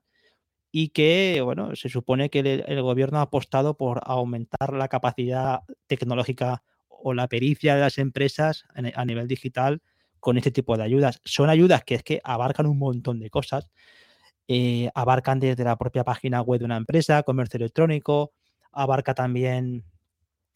y 0.71 0.89
que, 0.89 1.41
bueno, 1.43 1.75
se 1.75 1.89
supone 1.89 2.29
que 2.29 2.39
el, 2.39 2.81
gobierno 2.81 3.19
ha 3.19 3.23
apostado 3.23 3.77
por 3.77 4.01
aumentar 4.05 4.73
la 4.73 4.87
capacidad 4.87 5.61
tecnológica 5.87 6.63
o 6.87 7.13
la 7.13 7.27
pericia 7.27 7.75
de 7.75 7.81
las 7.81 7.97
empresas 7.97 8.65
a 8.73 9.05
nivel 9.05 9.27
digital 9.27 9.81
con 10.25 10.39
este 10.39 10.49
tipo 10.49 10.75
de 10.75 10.81
ayudas. 10.81 11.21
Son 11.23 11.51
ayudas 11.51 11.83
que 11.83 11.93
es 11.93 12.01
que 12.01 12.19
abarcan 12.23 12.65
un 12.65 12.79
montón 12.79 13.19
de 13.19 13.29
cosas. 13.29 13.69
Eh, 14.47 14.89
abarcan 14.95 15.39
desde 15.39 15.63
la 15.63 15.75
propia 15.75 16.03
página 16.03 16.41
web 16.41 16.57
de 16.57 16.65
una 16.65 16.77
empresa, 16.77 17.21
comercio 17.21 17.59
electrónico, 17.59 18.33
abarca 18.71 19.13
también 19.13 19.83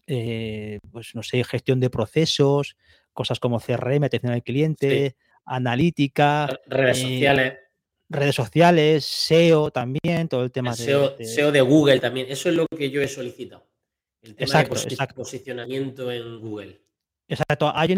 eh, 0.08 0.80
pues 0.92 1.14
no 1.14 1.22
sé, 1.22 1.44
gestión 1.44 1.80
de 1.80 1.92
procesos, 1.92 2.78
cosas 3.14 3.40
como 3.40 3.60
CRM, 3.60 4.06
atención 4.06 4.34
al 4.34 4.42
cliente, 4.42 5.16
analítica, 5.46 6.48
redes 6.66 6.98
eh, 6.98 7.02
sociales. 7.02 7.54
Redes 8.10 8.36
sociales, 8.36 9.06
SEO 9.06 9.70
también, 9.70 10.28
todo 10.30 10.46
el 10.46 10.52
tema 10.52 10.74
SEO, 10.74 11.12
de, 11.12 11.26
SEO 11.26 11.52
de 11.52 11.62
Google 11.62 12.00
también. 12.00 12.26
Eso 12.28 12.50
es 12.50 12.56
lo 12.56 12.66
que 12.76 12.90
yo 12.90 13.04
he 13.04 13.08
solicitado. 13.08 13.68
El 14.24 14.34
tema 14.34 14.64
de 14.64 15.14
posicionamiento 15.14 16.12
en 16.12 16.40
Google. 16.40 16.89
Exacto, 17.32 17.72
hay, 17.76 17.94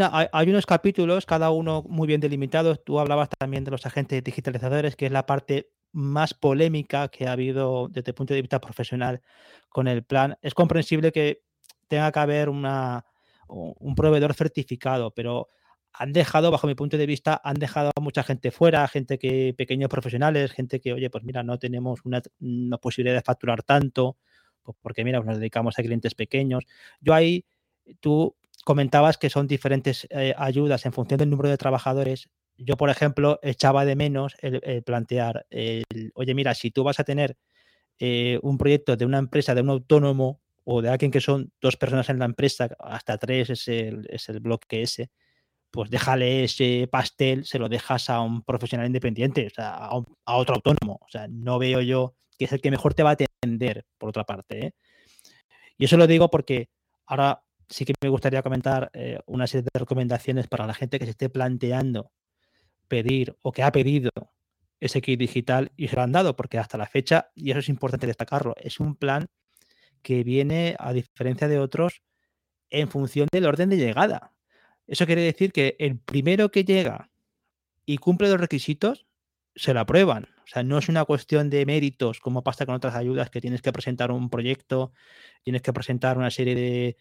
unos 0.49 0.65
capítulos, 0.65 1.25
cada 1.25 1.51
uno 1.51 1.83
muy 1.87 2.05
bien 2.05 2.19
delimitados. 2.19 2.83
Tú 2.83 2.99
hablabas 2.99 3.29
también 3.39 3.63
de 3.63 3.71
los 3.71 3.85
agentes 3.85 4.21
digitalizadores, 4.21 4.97
que 4.97 5.05
es 5.05 5.11
la 5.13 5.25
parte 5.25 5.71
más 5.93 6.33
polémica 6.33 7.07
que 7.07 7.27
ha 7.27 7.31
habido 7.31 7.87
desde 7.87 8.11
el 8.11 8.15
punto 8.15 8.33
de 8.33 8.41
vista 8.41 8.59
profesional 8.59 9.21
con 9.69 9.87
el 9.87 10.03
plan. 10.03 10.37
Es 10.41 10.53
comprensible 10.53 11.13
que 11.13 11.43
tenga 11.87 12.11
que 12.11 12.19
haber 12.19 12.49
un 12.49 13.95
proveedor 13.95 14.33
certificado, 14.33 15.11
pero 15.11 15.47
han 15.93 16.11
dejado, 16.11 16.51
bajo 16.51 16.67
mi 16.67 16.75
punto 16.75 16.97
de 16.97 17.05
vista, 17.05 17.39
han 17.41 17.55
dejado 17.55 17.91
a 17.95 18.01
mucha 18.01 18.23
gente 18.23 18.51
fuera, 18.51 18.85
gente 18.89 19.17
que, 19.17 19.53
pequeños 19.57 19.89
profesionales, 19.89 20.51
gente 20.51 20.81
que, 20.81 20.91
oye, 20.91 21.09
pues 21.09 21.23
mira, 21.23 21.41
no 21.41 21.57
tenemos 21.57 22.01
una, 22.03 22.21
posibilidad 22.81 23.15
de 23.15 23.21
facturar 23.21 23.63
tanto, 23.63 24.17
pues 24.61 24.75
porque 24.81 25.05
mira, 25.05 25.21
nos 25.21 25.37
dedicamos 25.37 25.79
a 25.79 25.83
clientes 25.83 26.15
pequeños. 26.15 26.65
Yo 26.99 27.13
ahí, 27.13 27.45
tú 28.01 28.35
comentabas 28.63 29.17
que 29.17 29.29
son 29.29 29.47
diferentes 29.47 30.07
eh, 30.09 30.33
ayudas 30.37 30.85
en 30.85 30.93
función 30.93 31.17
del 31.17 31.29
número 31.29 31.49
de 31.49 31.57
trabajadores. 31.57 32.29
Yo, 32.57 32.77
por 32.77 32.89
ejemplo, 32.89 33.39
echaba 33.41 33.85
de 33.85 33.95
menos 33.95 34.35
el, 34.41 34.83
plantear, 34.83 35.47
oye, 36.13 36.33
mira, 36.35 36.53
si 36.53 36.69
tú 36.69 36.83
vas 36.83 36.99
a 36.99 37.03
tener 37.03 37.37
eh, 37.99 38.39
un 38.43 38.57
proyecto 38.57 38.95
de 38.97 39.05
una 39.05 39.19
empresa, 39.19 39.55
de 39.55 39.61
un 39.61 39.69
autónomo, 39.69 40.41
o 40.63 40.81
de 40.81 40.89
alguien 40.89 41.11
que 41.11 41.21
son 41.21 41.51
dos 41.59 41.77
personas 41.77 42.09
en 42.09 42.19
la 42.19 42.25
empresa, 42.25 42.69
hasta 42.79 43.17
tres 43.17 43.49
es 43.49 43.67
el, 43.67 44.07
es 44.09 44.29
el 44.29 44.39
bloque 44.39 44.83
ese, 44.83 45.09
pues 45.71 45.89
déjale 45.89 46.43
ese 46.43 46.87
pastel, 46.91 47.45
se 47.45 47.57
lo 47.57 47.69
dejas 47.69 48.09
a 48.09 48.21
un 48.21 48.43
profesional 48.43 48.87
independiente, 48.87 49.47
o 49.47 49.49
sea, 49.49 49.75
a, 49.75 50.35
otro 50.35 50.55
autónomo. 50.55 50.99
O 51.01 51.09
sea, 51.09 51.27
no 51.29 51.59
veo 51.59 51.81
yo 51.81 52.15
que 52.37 52.45
es 52.45 52.51
el 52.51 52.61
que 52.61 52.71
mejor 52.71 52.93
te 52.93 53.03
va 53.03 53.11
a 53.11 53.13
atender, 53.13 53.85
por 53.97 54.09
otra 54.09 54.25
parte. 54.25 54.67
¿eh? 54.67 54.73
Y 55.77 55.85
eso 55.85 55.97
lo 55.97 56.07
digo 56.07 56.29
porque 56.29 56.69
ahora 57.05 57.43
sí 57.71 57.85
que 57.85 57.93
me 58.01 58.09
gustaría 58.09 58.43
comentar 58.43 58.91
eh, 58.93 59.19
una 59.25 59.47
serie 59.47 59.67
de 59.73 59.79
recomendaciones 59.79 60.47
para 60.47 60.67
la 60.67 60.73
gente 60.73 60.99
que 60.99 61.05
se 61.05 61.11
esté 61.11 61.29
planteando 61.29 62.11
pedir 62.87 63.35
o 63.41 63.51
que 63.51 63.63
ha 63.63 63.71
pedido 63.71 64.11
ese 64.79 65.01
kit 65.01 65.19
digital 65.19 65.71
y 65.77 65.87
se 65.87 65.95
lo 65.95 66.01
han 66.01 66.11
dado, 66.11 66.35
porque 66.35 66.57
hasta 66.57 66.77
la 66.77 66.87
fecha, 66.87 67.31
y 67.35 67.51
eso 67.51 67.59
es 67.59 67.69
importante 67.69 68.07
destacarlo, 68.07 68.55
es 68.57 68.79
un 68.79 68.95
plan 68.95 69.27
que 70.01 70.23
viene, 70.23 70.75
a 70.79 70.91
diferencia 70.93 71.47
de 71.47 71.59
otros, 71.59 72.01
en 72.69 72.89
función 72.89 73.27
del 73.31 73.45
orden 73.45 73.69
de 73.69 73.77
llegada. 73.77 74.33
Eso 74.87 75.05
quiere 75.05 75.21
decir 75.21 75.51
que 75.51 75.75
el 75.79 75.99
primero 75.99 76.49
que 76.51 76.65
llega 76.65 77.11
y 77.85 77.97
cumple 77.97 78.29
los 78.29 78.39
requisitos, 78.39 79.05
se 79.55 79.73
lo 79.73 79.81
aprueban. 79.81 80.29
O 80.43 80.47
sea, 80.47 80.63
no 80.63 80.77
es 80.77 80.89
una 80.89 81.05
cuestión 81.05 81.49
de 81.49 81.65
méritos 81.65 82.19
como 82.19 82.43
pasa 82.43 82.65
con 82.65 82.75
otras 82.75 82.95
ayudas 82.95 83.29
que 83.29 83.41
tienes 83.41 83.61
que 83.61 83.71
presentar 83.71 84.11
un 84.11 84.29
proyecto, 84.29 84.91
tienes 85.43 85.61
que 85.61 85.73
presentar 85.73 86.17
una 86.17 86.31
serie 86.31 86.55
de, 86.55 86.97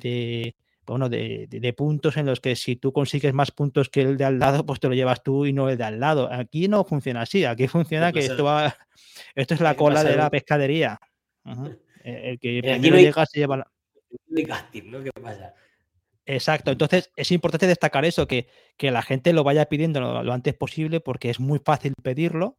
de 0.00 0.54
bueno, 0.86 1.08
de, 1.08 1.46
de, 1.48 1.72
puntos 1.72 2.16
en 2.16 2.26
los 2.26 2.40
que 2.40 2.56
si 2.56 2.76
tú 2.76 2.92
consigues 2.92 3.32
más 3.32 3.50
puntos 3.50 3.88
que 3.88 4.02
el 4.02 4.16
de 4.16 4.24
al 4.24 4.38
lado, 4.38 4.66
pues 4.66 4.80
te 4.80 4.88
lo 4.88 4.94
llevas 4.94 5.22
tú 5.22 5.46
y 5.46 5.52
no 5.52 5.70
el 5.70 5.78
de 5.78 5.84
al 5.84 5.98
lado. 5.98 6.30
Aquí 6.30 6.68
no 6.68 6.84
funciona 6.84 7.22
así, 7.22 7.44
aquí 7.44 7.68
funciona 7.68 8.12
que 8.12 8.20
esto 8.20 8.44
va, 8.44 8.76
esto 9.34 9.54
es 9.54 9.60
la 9.60 9.76
cola 9.76 10.04
de 10.04 10.16
la 10.16 10.30
pescadería. 10.30 10.98
El 12.04 12.38
que 12.38 12.60
primero 12.62 12.98
llega 12.98 13.24
se 13.24 13.38
lleva 13.38 13.56
la... 13.56 13.70
¿no? 14.84 15.02
¿Qué 15.02 15.10
pasa? 15.12 15.54
Exacto, 16.26 16.72
entonces 16.72 17.10
es 17.16 17.32
importante 17.32 17.66
destacar 17.66 18.04
eso, 18.04 18.26
que, 18.26 18.48
que 18.76 18.90
la 18.90 19.00
gente 19.02 19.32
lo 19.32 19.42
vaya 19.42 19.66
pidiendo 19.66 20.00
lo, 20.00 20.32
antes 20.32 20.54
posible 20.54 21.00
porque 21.00 21.30
es 21.30 21.40
muy 21.40 21.60
fácil 21.64 21.94
pedirlo. 22.02 22.58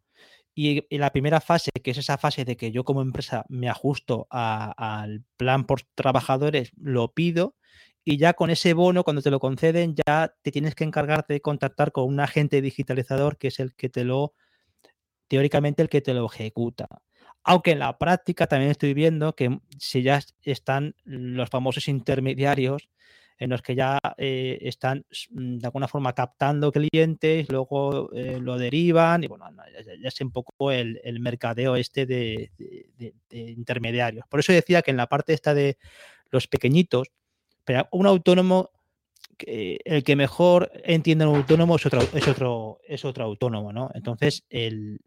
Y, 0.57 0.85
la 0.97 1.11
primera 1.11 1.41
fase, 1.41 1.69
que 1.83 1.91
es 1.91 1.97
esa 1.97 2.17
fase 2.17 2.45
de 2.45 2.55
que 2.55 2.71
yo 2.71 2.85
como 2.85 3.01
empresa 3.01 3.45
me 3.49 3.69
ajusto 3.69 4.27
al 4.29 5.23
plan 5.35 5.65
por 5.65 5.81
trabajadores, 5.95 6.71
lo 6.77 7.13
pido 7.13 7.55
y 8.05 8.17
ya 8.17 8.33
con 8.33 8.51
ese 8.51 8.73
bono, 8.73 9.03
cuando 9.03 9.23
te 9.23 9.31
lo 9.31 9.39
conceden, 9.39 9.95
ya 10.07 10.33
te 10.43 10.51
tienes 10.51 10.75
que 10.75 10.83
encargar 10.83 11.25
de 11.27 11.41
contactar 11.41 11.91
con 11.91 12.05
un 12.05 12.19
agente 12.19 12.61
digitalizador 12.61 13.37
que 13.37 13.47
es 13.47 13.59
el 13.59 13.73
que 13.75 13.89
te 13.89 14.03
lo, 14.05 14.33
teóricamente, 15.27 15.81
el 15.81 15.89
que 15.89 16.01
te 16.01 16.13
lo 16.13 16.27
ejecuta. 16.27 16.87
Aunque 17.43 17.71
en 17.71 17.79
la 17.79 17.97
práctica 17.97 18.47
también 18.47 18.71
estoy 18.71 18.93
viendo 18.93 19.35
que 19.35 19.59
si 19.79 20.03
ya 20.03 20.21
están 20.43 20.95
los 21.03 21.49
famosos 21.49 21.87
intermediarios, 21.87 22.89
en 23.37 23.49
los 23.49 23.61
que 23.61 23.75
ya 23.75 23.99
eh, 24.17 24.59
están 24.61 25.05
mm, 25.31 25.57
de 25.57 25.67
alguna 25.67 25.87
forma 25.87 26.13
captando 26.13 26.71
clientes, 26.71 27.49
luego 27.49 28.11
eh, 28.13 28.39
lo 28.39 28.57
derivan 28.57 29.23
y 29.23 29.27
bueno, 29.27 29.45
ya, 30.01 30.07
es 30.07 30.21
un 30.21 30.31
poco 30.31 30.71
el, 30.71 30.99
mercadeo 31.19 31.75
este 31.75 32.05
de, 32.05 32.51
intermediarios. 33.29 34.25
Por 34.29 34.39
eso 34.39 34.53
decía 34.53 34.81
que 34.81 34.91
en 34.91 34.97
la 34.97 35.07
parte 35.07 35.33
esta 35.33 35.53
de 35.53 35.77
los 36.31 36.47
pequeñitos, 36.47 37.07
pero 37.63 37.87
un 37.91 38.07
autónomo, 38.07 38.71
el 39.37 40.03
que 40.03 40.15
mejor 40.15 40.71
entiende 40.83 41.25
un 41.25 41.37
autónomo 41.37 41.75
es 41.75 41.85
otro, 41.85 42.01
es 42.13 42.27
otro, 42.27 42.79
es 42.87 43.03
otro 43.03 43.25
autónomo, 43.25 43.73
¿no? 43.73 43.89
Entonces, 43.93 44.45
el, 44.49 44.99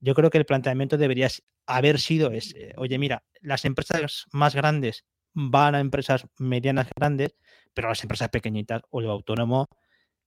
yo 0.00 0.14
creo 0.14 0.30
que 0.30 0.38
el 0.38 0.46
planteamiento 0.46 0.96
debería 0.96 1.28
haber 1.66 2.00
sido 2.00 2.32
ese. 2.32 2.72
Oye, 2.76 2.98
mira, 2.98 3.22
las 3.40 3.64
empresas 3.64 4.26
más 4.32 4.54
grandes 4.54 5.04
van 5.32 5.74
a 5.74 5.80
empresas 5.80 6.26
medianas 6.38 6.88
grandes 6.96 7.34
pero 7.74 7.88
las 7.88 8.02
empresas 8.02 8.28
pequeñitas 8.28 8.82
o 8.90 9.00
el 9.00 9.08
autónomo 9.08 9.66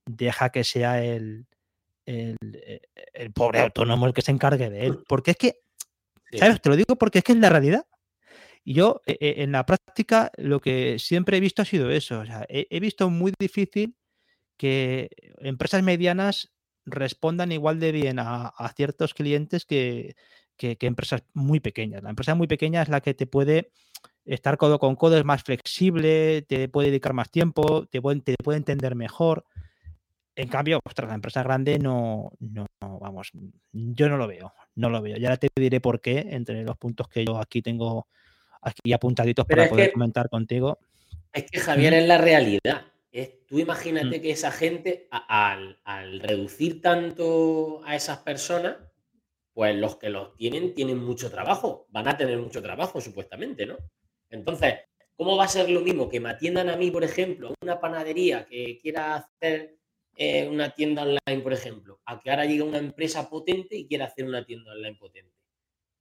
deja 0.05 0.49
que 0.49 0.63
sea 0.63 1.03
el, 1.03 1.45
el, 2.05 2.37
eh, 2.43 3.29
pobre 3.33 3.59
autónomo 3.59 4.07
el 4.07 4.13
que 4.13 4.21
se 4.21 4.31
encargue 4.31 4.69
de 4.69 4.85
él. 4.85 4.99
Porque 5.07 5.31
es 5.31 5.37
que, 5.37 5.59
¿sabes? 6.37 6.61
Te 6.61 6.69
lo 6.69 6.75
digo 6.75 6.95
porque 6.97 7.19
es 7.19 7.23
que 7.23 7.33
es 7.33 7.37
la 7.37 7.49
realidad. 7.49 7.85
Y 8.63 8.73
yo 8.73 9.01
e, 9.05 9.17
e, 9.19 9.43
en 9.43 9.51
la 9.51 9.65
práctica 9.65 10.31
lo 10.37 10.61
que 10.61 10.97
siempre 10.99 11.37
he 11.37 11.41
visto 11.41 11.61
ha 11.61 11.65
sido 11.65 11.89
eso. 11.89 12.19
O 12.19 12.25
sea, 12.25 12.45
he, 12.47 12.79
visto 12.79 13.09
muy 13.09 13.33
difícil 13.37 13.95
que 14.57 15.09
empresas 15.39 15.83
medianas 15.83 16.53
respondan 16.85 17.51
igual 17.51 17.79
de 17.79 17.91
bien 17.91 18.19
a, 18.19 18.53
ciertos 18.75 19.13
clientes 19.13 19.65
que, 19.65 20.15
que, 20.57 20.77
empresas 20.81 21.23
muy 21.33 21.59
pequeñas. 21.59 22.03
La 22.03 22.09
empresa 22.09 22.35
muy 22.35 22.47
pequeña 22.47 22.81
es 22.81 22.89
la 22.89 23.01
que 23.01 23.13
te 23.13 23.27
puede 23.27 23.71
estar 24.25 24.57
codo 24.57 24.79
con 24.79 24.95
codo 24.95 25.17
es 25.17 25.25
más 25.25 25.43
flexible, 25.43 26.43
te 26.43 26.69
puede 26.69 26.89
dedicar 26.89 27.13
más 27.13 27.29
tiempo, 27.29 27.85
te 27.87 28.01
puede, 28.01 28.21
te 28.21 28.35
puede 28.43 28.57
entender 28.57 28.95
mejor. 28.95 29.45
En 30.35 30.47
cambio, 30.47 30.79
ostras, 30.83 31.09
la 31.09 31.15
empresa 31.15 31.43
grande 31.43 31.77
no, 31.77 32.31
no, 32.39 32.65
vamos, 32.81 33.29
yo 33.71 34.09
no 34.09 34.17
lo 34.17 34.27
veo, 34.27 34.53
no 34.75 34.89
lo 34.89 35.01
veo. 35.01 35.17
Ya 35.17 35.37
te 35.37 35.47
diré 35.55 35.79
por 35.79 36.01
qué, 36.01 36.25
entre 36.31 36.63
los 36.63 36.77
puntos 36.77 37.07
que 37.07 37.23
yo 37.23 37.37
aquí 37.37 37.61
tengo 37.61 38.07
aquí 38.61 38.93
apuntaditos 38.93 39.45
para 39.45 39.69
poder 39.69 39.91
comentar 39.91 40.29
contigo. 40.29 40.79
Es 41.31 41.49
que 41.49 41.59
Javier 41.59 41.93
es 41.93 42.07
la 42.07 42.17
realidad. 42.17 42.85
Es, 43.11 43.45
tú 43.45 43.59
imagínate 43.59 44.17
mm. 44.17 44.21
que 44.21 44.31
esa 44.31 44.51
gente, 44.51 45.07
al, 45.11 45.79
al 45.83 46.19
reducir 46.19 46.81
tanto 46.81 47.81
a 47.85 47.95
esas 47.95 48.19
personas, 48.19 48.77
pues 49.53 49.75
los 49.75 49.97
que 49.97 50.09
los 50.09 50.35
tienen 50.35 50.73
tienen 50.73 50.97
mucho 50.97 51.29
trabajo, 51.29 51.85
van 51.91 52.07
a 52.07 52.17
tener 52.17 52.39
mucho 52.39 52.61
trabajo 52.61 52.99
supuestamente, 53.01 53.67
¿no? 53.67 53.77
Entonces, 54.33 54.79
¿cómo 55.15 55.37
va 55.37 55.45
a 55.45 55.47
ser 55.47 55.69
lo 55.69 55.81
mismo 55.81 56.09
que 56.09 56.19
me 56.19 56.29
atiendan 56.29 56.69
a 56.69 56.75
mí, 56.75 56.89
por 56.89 57.03
ejemplo, 57.03 57.53
una 57.61 57.79
panadería 57.79 58.45
que 58.45 58.79
quiera 58.81 59.15
hacer 59.15 59.77
eh, 60.15 60.47
una 60.47 60.71
tienda 60.71 61.03
online, 61.03 61.43
por 61.43 61.53
ejemplo, 61.53 62.01
a 62.05 62.19
que 62.19 62.31
ahora 62.31 62.45
llegue 62.45 62.63
una 62.63 62.79
empresa 62.79 63.29
potente 63.29 63.77
y 63.77 63.87
quiera 63.87 64.05
hacer 64.05 64.25
una 64.25 64.43
tienda 64.43 64.71
online 64.71 64.97
potente? 64.97 65.35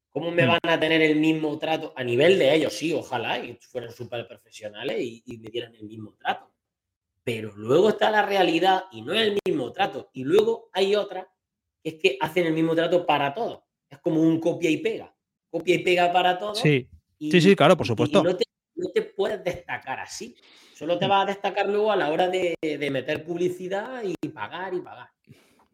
¿Cómo 0.08 0.30
me 0.30 0.44
hmm. 0.44 0.48
van 0.48 0.60
a 0.62 0.80
tener 0.80 1.02
el 1.02 1.16
mismo 1.16 1.58
trato 1.58 1.92
a 1.94 2.02
nivel 2.02 2.38
de 2.38 2.54
ellos? 2.54 2.72
Sí, 2.72 2.92
ojalá 2.94 3.38
y 3.38 3.58
fueran 3.60 3.92
súper 3.92 4.26
profesionales 4.26 4.98
y, 4.98 5.22
y 5.26 5.36
me 5.36 5.50
dieran 5.50 5.74
el 5.74 5.84
mismo 5.84 6.14
trato. 6.14 6.50
Pero 7.24 7.52
luego 7.54 7.90
está 7.90 8.10
la 8.10 8.24
realidad 8.24 8.84
y 8.92 9.02
no 9.02 9.12
es 9.12 9.28
el 9.28 9.38
mismo 9.44 9.72
trato. 9.72 10.10
Y 10.14 10.24
luego 10.24 10.70
hay 10.72 10.96
otra 10.96 11.30
que 11.82 11.90
es 11.90 11.94
que 11.96 12.16
hacen 12.18 12.46
el 12.46 12.54
mismo 12.54 12.74
trato 12.74 13.04
para 13.04 13.34
todos. 13.34 13.60
Es 13.90 13.98
como 13.98 14.22
un 14.22 14.40
copia 14.40 14.70
y 14.70 14.78
pega. 14.78 15.14
Copia 15.50 15.74
y 15.74 15.78
pega 15.80 16.10
para 16.12 16.38
todos. 16.38 16.58
Sí 16.58 16.88
sí, 17.30 17.40
sí, 17.40 17.56
claro, 17.56 17.76
por 17.76 17.86
supuesto. 17.86 18.22
No 18.22 18.36
te, 18.36 19.02
puedes 19.02 19.44
destacar 19.44 20.00
así. 20.00 20.34
Solo 20.74 20.98
te 20.98 21.06
mm. 21.06 21.10
vas 21.10 21.22
a 21.22 21.26
destacar 21.26 21.68
luego 21.68 21.92
a 21.92 21.96
la 21.96 22.10
hora 22.10 22.28
de, 22.28 22.56
meter 22.90 23.24
publicidad 23.24 24.02
y 24.02 24.28
pagar 24.28 24.74
y 24.74 24.80
pagar. 24.80 25.08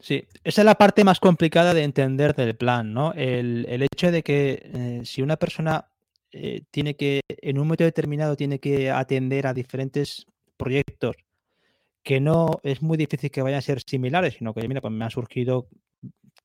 Sí, 0.01 0.25
esa 0.45 0.61
es 0.61 0.65
la 0.65 0.77
parte 0.77 1.03
más 1.03 1.19
complicada 1.19 1.75
de 1.75 1.83
entender 1.83 2.35
del 2.35 2.57
plan, 2.57 2.93
¿no? 2.93 3.13
El, 3.15 3.83
hecho 3.83 4.13
de 4.13 4.23
que 4.23 4.63
eh, 4.63 5.01
si 5.05 5.23
una 5.23 5.37
persona 5.37 5.91
eh, 6.31 6.63
tiene 6.71 6.95
que, 6.95 7.23
en 7.29 7.59
un 7.59 7.67
momento 7.67 7.85
determinado, 7.85 8.37
tiene 8.37 8.61
que 8.61 8.91
atender 8.91 9.47
a 9.47 9.55
diferentes 9.55 10.27
proyectos 10.57 11.17
que 12.03 12.21
no 12.21 12.61
es 12.63 12.81
muy 12.81 12.97
difícil 12.97 13.31
que 13.31 13.43
vayan 13.43 13.59
a 13.59 13.63
ser 13.63 13.81
similares, 13.85 14.35
sino 14.35 14.55
que, 14.55 14.67
mira, 14.69 14.81
pues 14.81 14.93
me 14.93 15.05
han 15.05 15.11
surgido 15.11 15.69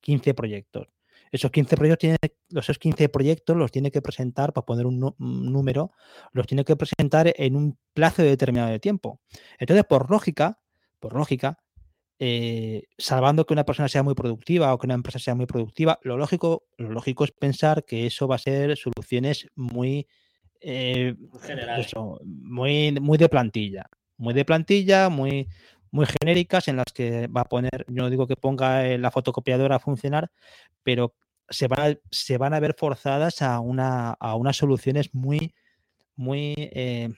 15 0.00 0.34
proyectos 0.34 0.88
esos 1.34 1.50
15 1.50 1.76
proyectos 1.76 1.98
tiene, 1.98 2.16
esos 2.54 2.78
15 2.78 3.08
proyectos 3.08 3.56
los 3.56 3.72
tiene 3.72 3.90
que 3.90 4.00
presentar, 4.00 4.52
para 4.52 4.64
poner 4.64 4.86
un, 4.86 5.14
número, 5.18 5.90
los 6.30 6.46
tiene 6.46 6.64
que 6.64 6.76
presentar 6.76 7.34
en 7.36 7.56
un 7.56 7.76
plazo 7.92 8.22
determinado 8.22 8.70
de 8.70 8.78
tiempo. 8.78 9.20
Entonces, 9.58 9.84
por 9.84 10.12
lógica, 10.12 10.60
por 11.00 11.14
lógica, 11.14 11.58
eh, 12.20 12.84
salvando 12.96 13.44
que 13.44 13.52
una 13.52 13.64
persona 13.64 13.88
sea 13.88 14.04
muy 14.04 14.14
productiva 14.14 14.72
o 14.72 14.78
que 14.78 14.86
una 14.86 14.94
empresa 14.94 15.18
sea 15.18 15.34
muy 15.34 15.46
productiva, 15.46 15.98
lo 16.02 16.16
lógico, 16.16 16.68
lo 16.78 16.90
lógico 16.90 17.24
es 17.24 17.32
pensar 17.32 17.84
que 17.84 18.06
eso 18.06 18.28
va 18.28 18.36
a 18.36 18.38
ser 18.38 18.76
soluciones 18.76 19.48
muy, 19.56 20.06
eh, 20.60 21.16
muy, 22.24 22.92
muy 22.92 23.18
de 23.18 23.28
plantilla, 23.28 23.90
muy 24.18 24.34
de 24.34 24.44
plantilla, 24.44 25.08
muy, 25.08 25.48
muy 25.90 26.06
genéricas 26.06 26.68
en 26.68 26.76
las 26.76 26.92
que 26.94 27.26
va 27.26 27.40
a 27.40 27.48
poner, 27.48 27.84
yo 27.88 28.04
no 28.04 28.10
digo 28.10 28.28
que 28.28 28.36
ponga 28.36 28.84
la 28.98 29.10
fotocopiadora 29.10 29.76
a 29.76 29.80
funcionar, 29.80 30.30
pero 30.84 31.14
se 31.48 31.68
van 31.68 31.92
a, 31.92 31.98
se 32.10 32.38
van 32.38 32.54
a 32.54 32.60
ver 32.60 32.74
forzadas 32.78 33.42
a, 33.42 33.60
una, 33.60 34.10
a 34.12 34.34
unas 34.34 34.56
soluciones 34.56 35.14
muy, 35.14 35.54
muy, 36.16 36.54
eh, 36.56 37.08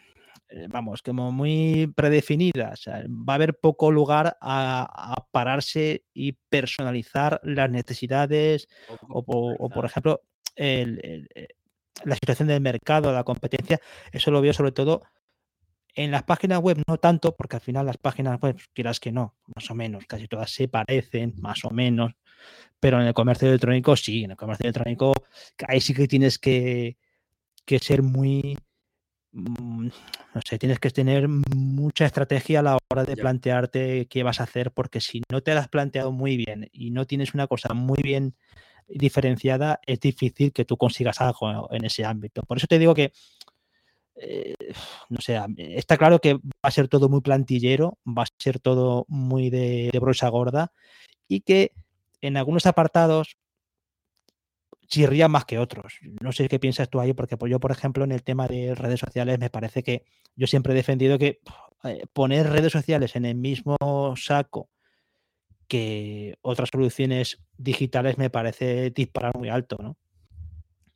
vamos, 0.68 1.02
como 1.02 1.32
muy 1.32 1.92
predefinidas. 1.94 2.84
Va 2.88 3.32
a 3.32 3.36
haber 3.36 3.58
poco 3.58 3.90
lugar 3.90 4.36
a, 4.40 5.26
pararse 5.30 6.04
y 6.14 6.32
personalizar 6.32 7.40
las 7.42 7.70
necesidades 7.70 8.68
o, 9.08 9.70
por 9.70 9.84
ejemplo, 9.84 10.22
eh, 10.56 11.26
la 12.04 12.14
situación 12.14 12.48
del 12.48 12.60
mercado, 12.60 13.12
la 13.12 13.24
competencia. 13.24 13.80
Eso 14.12 14.30
lo 14.30 14.40
veo 14.40 14.52
sobre 14.52 14.72
todo 14.72 15.02
en 15.94 16.10
las 16.10 16.24
páginas 16.24 16.60
web 16.60 16.82
no 16.86 16.98
tanto, 16.98 17.34
porque 17.34 17.56
al 17.56 17.62
final 17.62 17.86
las 17.86 17.96
páginas 17.96 18.38
web, 18.40 18.56
quieras 18.74 19.00
que 19.00 19.12
no, 19.12 19.34
más 19.54 19.70
o 19.70 19.74
menos, 19.74 20.04
casi 20.06 20.28
todas 20.28 20.50
se 20.50 20.68
parecen, 20.68 21.34
más 21.38 21.64
o 21.64 21.70
menos, 21.70 22.12
pero 22.86 23.00
en 23.00 23.08
el 23.08 23.14
comercio 23.14 23.48
electrónico 23.48 23.96
sí, 23.96 24.22
en 24.22 24.30
el 24.30 24.36
comercio 24.36 24.62
electrónico 24.62 25.12
ahí 25.66 25.80
sí 25.80 25.92
que 25.92 26.06
tienes 26.06 26.38
que, 26.38 26.96
ser 27.80 28.00
muy, 28.00 28.56
mm, 29.32 29.88
no 30.34 30.40
sé, 30.44 30.56
tienes 30.56 30.78
que 30.78 30.90
tener 30.90 31.26
mucha 31.26 32.04
estrategia 32.06 32.60
a 32.60 32.62
la 32.62 32.78
hora 32.88 33.02
de 33.02 33.16
plantearte 33.16 34.06
qué 34.06 34.22
vas 34.22 34.38
a 34.38 34.44
hacer, 34.44 34.70
porque 34.70 35.00
si 35.00 35.20
no 35.32 35.42
te 35.42 35.52
lo 35.52 35.58
has 35.58 35.66
planteado 35.66 36.12
muy 36.12 36.36
bien 36.36 36.68
y 36.72 36.92
no 36.92 37.06
tienes 37.08 37.34
una 37.34 37.48
cosa 37.48 37.74
muy 37.74 38.00
bien 38.04 38.36
diferenciada, 38.86 39.80
es 39.84 39.98
difícil 39.98 40.52
que 40.52 40.64
tú 40.64 40.76
consigas 40.76 41.20
algo 41.20 41.68
en 41.72 41.86
ese 41.86 42.04
ámbito. 42.04 42.42
Por 42.42 42.58
eso 42.58 42.68
te 42.68 42.78
digo 42.78 42.94
que 42.94 43.10
eh, 44.14 44.54
no 45.08 45.20
sé, 45.20 45.40
está 45.56 45.96
claro 45.96 46.20
que 46.20 46.34
va 46.34 46.40
a 46.62 46.70
ser 46.70 46.86
todo 46.86 47.08
muy 47.08 47.20
plantillero, 47.20 47.98
va 48.06 48.22
a 48.22 48.26
ser 48.38 48.60
todo 48.60 49.06
muy 49.08 49.50
de, 49.50 49.90
de 49.92 49.98
brocha 49.98 50.28
gorda 50.28 50.70
y 51.26 51.40
que 51.40 51.72
en 52.26 52.36
algunos 52.36 52.66
apartados 52.66 53.36
chirría 54.86 55.28
más 55.28 55.44
que 55.44 55.58
otros. 55.58 55.98
No 56.20 56.32
sé 56.32 56.48
qué 56.48 56.58
piensas 56.58 56.88
tú 56.88 57.00
ahí, 57.00 57.12
porque 57.12 57.36
pues 57.36 57.50
yo, 57.50 57.60
por 57.60 57.72
ejemplo, 57.72 58.04
en 58.04 58.12
el 58.12 58.22
tema 58.22 58.46
de 58.46 58.74
redes 58.74 59.00
sociales, 59.00 59.38
me 59.38 59.50
parece 59.50 59.82
que 59.82 60.04
yo 60.36 60.46
siempre 60.46 60.72
he 60.72 60.76
defendido 60.76 61.18
que 61.18 61.40
eh, 61.84 62.02
poner 62.12 62.48
redes 62.48 62.72
sociales 62.72 63.16
en 63.16 63.24
el 63.24 63.36
mismo 63.36 63.76
saco 64.16 64.70
que 65.68 66.36
otras 66.42 66.68
soluciones 66.70 67.42
digitales 67.56 68.18
me 68.18 68.30
parece 68.30 68.90
disparar 68.90 69.36
muy 69.36 69.48
alto, 69.48 69.76
¿no? 69.80 69.96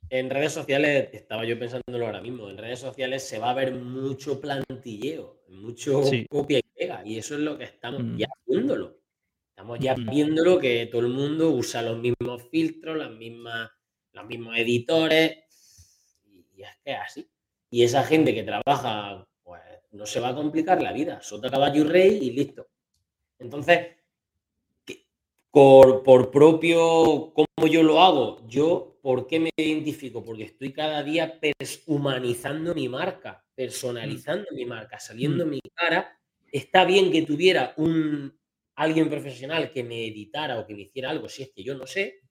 En 0.09 0.29
redes 0.29 0.51
sociales, 0.51 1.09
estaba 1.13 1.45
yo 1.45 1.57
pensándolo 1.57 2.05
ahora 2.05 2.21
mismo, 2.21 2.49
en 2.49 2.57
redes 2.57 2.79
sociales 2.79 3.23
se 3.23 3.39
va 3.39 3.51
a 3.51 3.53
ver 3.53 3.73
mucho 3.75 4.41
plantilleo, 4.41 5.43
mucho 5.47 6.03
copia 6.29 6.59
y 6.59 6.63
pega, 6.77 7.01
y 7.05 7.17
eso 7.17 7.35
es 7.35 7.41
lo 7.41 7.57
que 7.57 7.63
estamos 7.63 8.01
ya 8.17 8.27
mm. 8.45 8.51
Estamos 9.51 9.79
ya 9.79 9.95
mm. 9.95 10.09
viéndolo 10.09 10.59
que 10.59 10.87
todo 10.87 11.01
el 11.01 11.09
mundo 11.09 11.51
usa 11.51 11.81
los 11.81 11.99
mismos 11.99 12.43
filtros, 12.49 12.97
las 12.97 13.11
mismas, 13.11 13.69
los 14.13 14.25
mismos 14.25 14.57
editores, 14.57 15.37
y, 16.25 16.63
es 16.63 16.69
que 16.83 16.91
es 16.93 16.97
así. 16.97 17.29
Y 17.69 17.83
esa 17.83 18.03
gente 18.03 18.33
que 18.33 18.43
trabaja, 18.43 19.27
pues 19.43 19.61
no 19.91 20.05
se 20.05 20.19
va 20.19 20.29
a 20.29 20.35
complicar 20.35 20.81
la 20.81 20.93
vida, 20.93 21.21
sota 21.21 21.49
caballo 21.49 21.81
y 21.81 21.83
rey 21.83 22.19
y 22.21 22.31
listo. 22.31 22.69
Entonces, 23.39 23.97
por, 25.51 26.01
por 26.01 26.31
propio, 26.31 27.33
¿cómo 27.33 27.67
yo 27.69 27.83
lo 27.83 28.01
hago? 28.01 28.47
Yo, 28.47 28.97
¿por 29.01 29.27
qué 29.27 29.39
me 29.39 29.49
identifico? 29.57 30.23
Porque 30.23 30.43
estoy 30.43 30.71
cada 30.71 31.03
día 31.03 31.39
humanizando 31.87 32.73
mi 32.73 32.87
marca, 32.87 33.43
personalizando 33.53 34.45
mi 34.53 34.65
marca, 34.65 34.97
saliendo 34.99 35.45
mm. 35.45 35.49
mi 35.49 35.59
cara. 35.75 36.17
Está 36.51 36.85
bien 36.85 37.11
que 37.11 37.21
tuviera 37.23 37.73
un 37.77 38.40
alguien 38.83 39.09
profesional 39.09 39.71
que 39.71 39.83
me 39.83 40.07
editara 40.07 40.59
o 40.59 40.65
que 40.65 40.75
me 40.75 40.81
hiciera 40.81 41.09
algo, 41.09 41.29
si 41.29 41.43
es 41.43 41.51
que 41.53 41.63
yo 41.63 41.75
no 41.75 41.87
sé, 41.87 42.21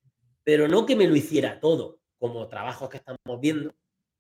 pero 0.43 0.69
no 0.69 0.87
que 0.87 0.97
me 0.97 1.07
lo 1.07 1.17
hiciera 1.17 1.61
todo, 1.61 2.01
como 2.19 2.49
trabajos 2.49 2.89
que 2.89 2.99
estamos 2.99 3.41
viendo, 3.41 3.75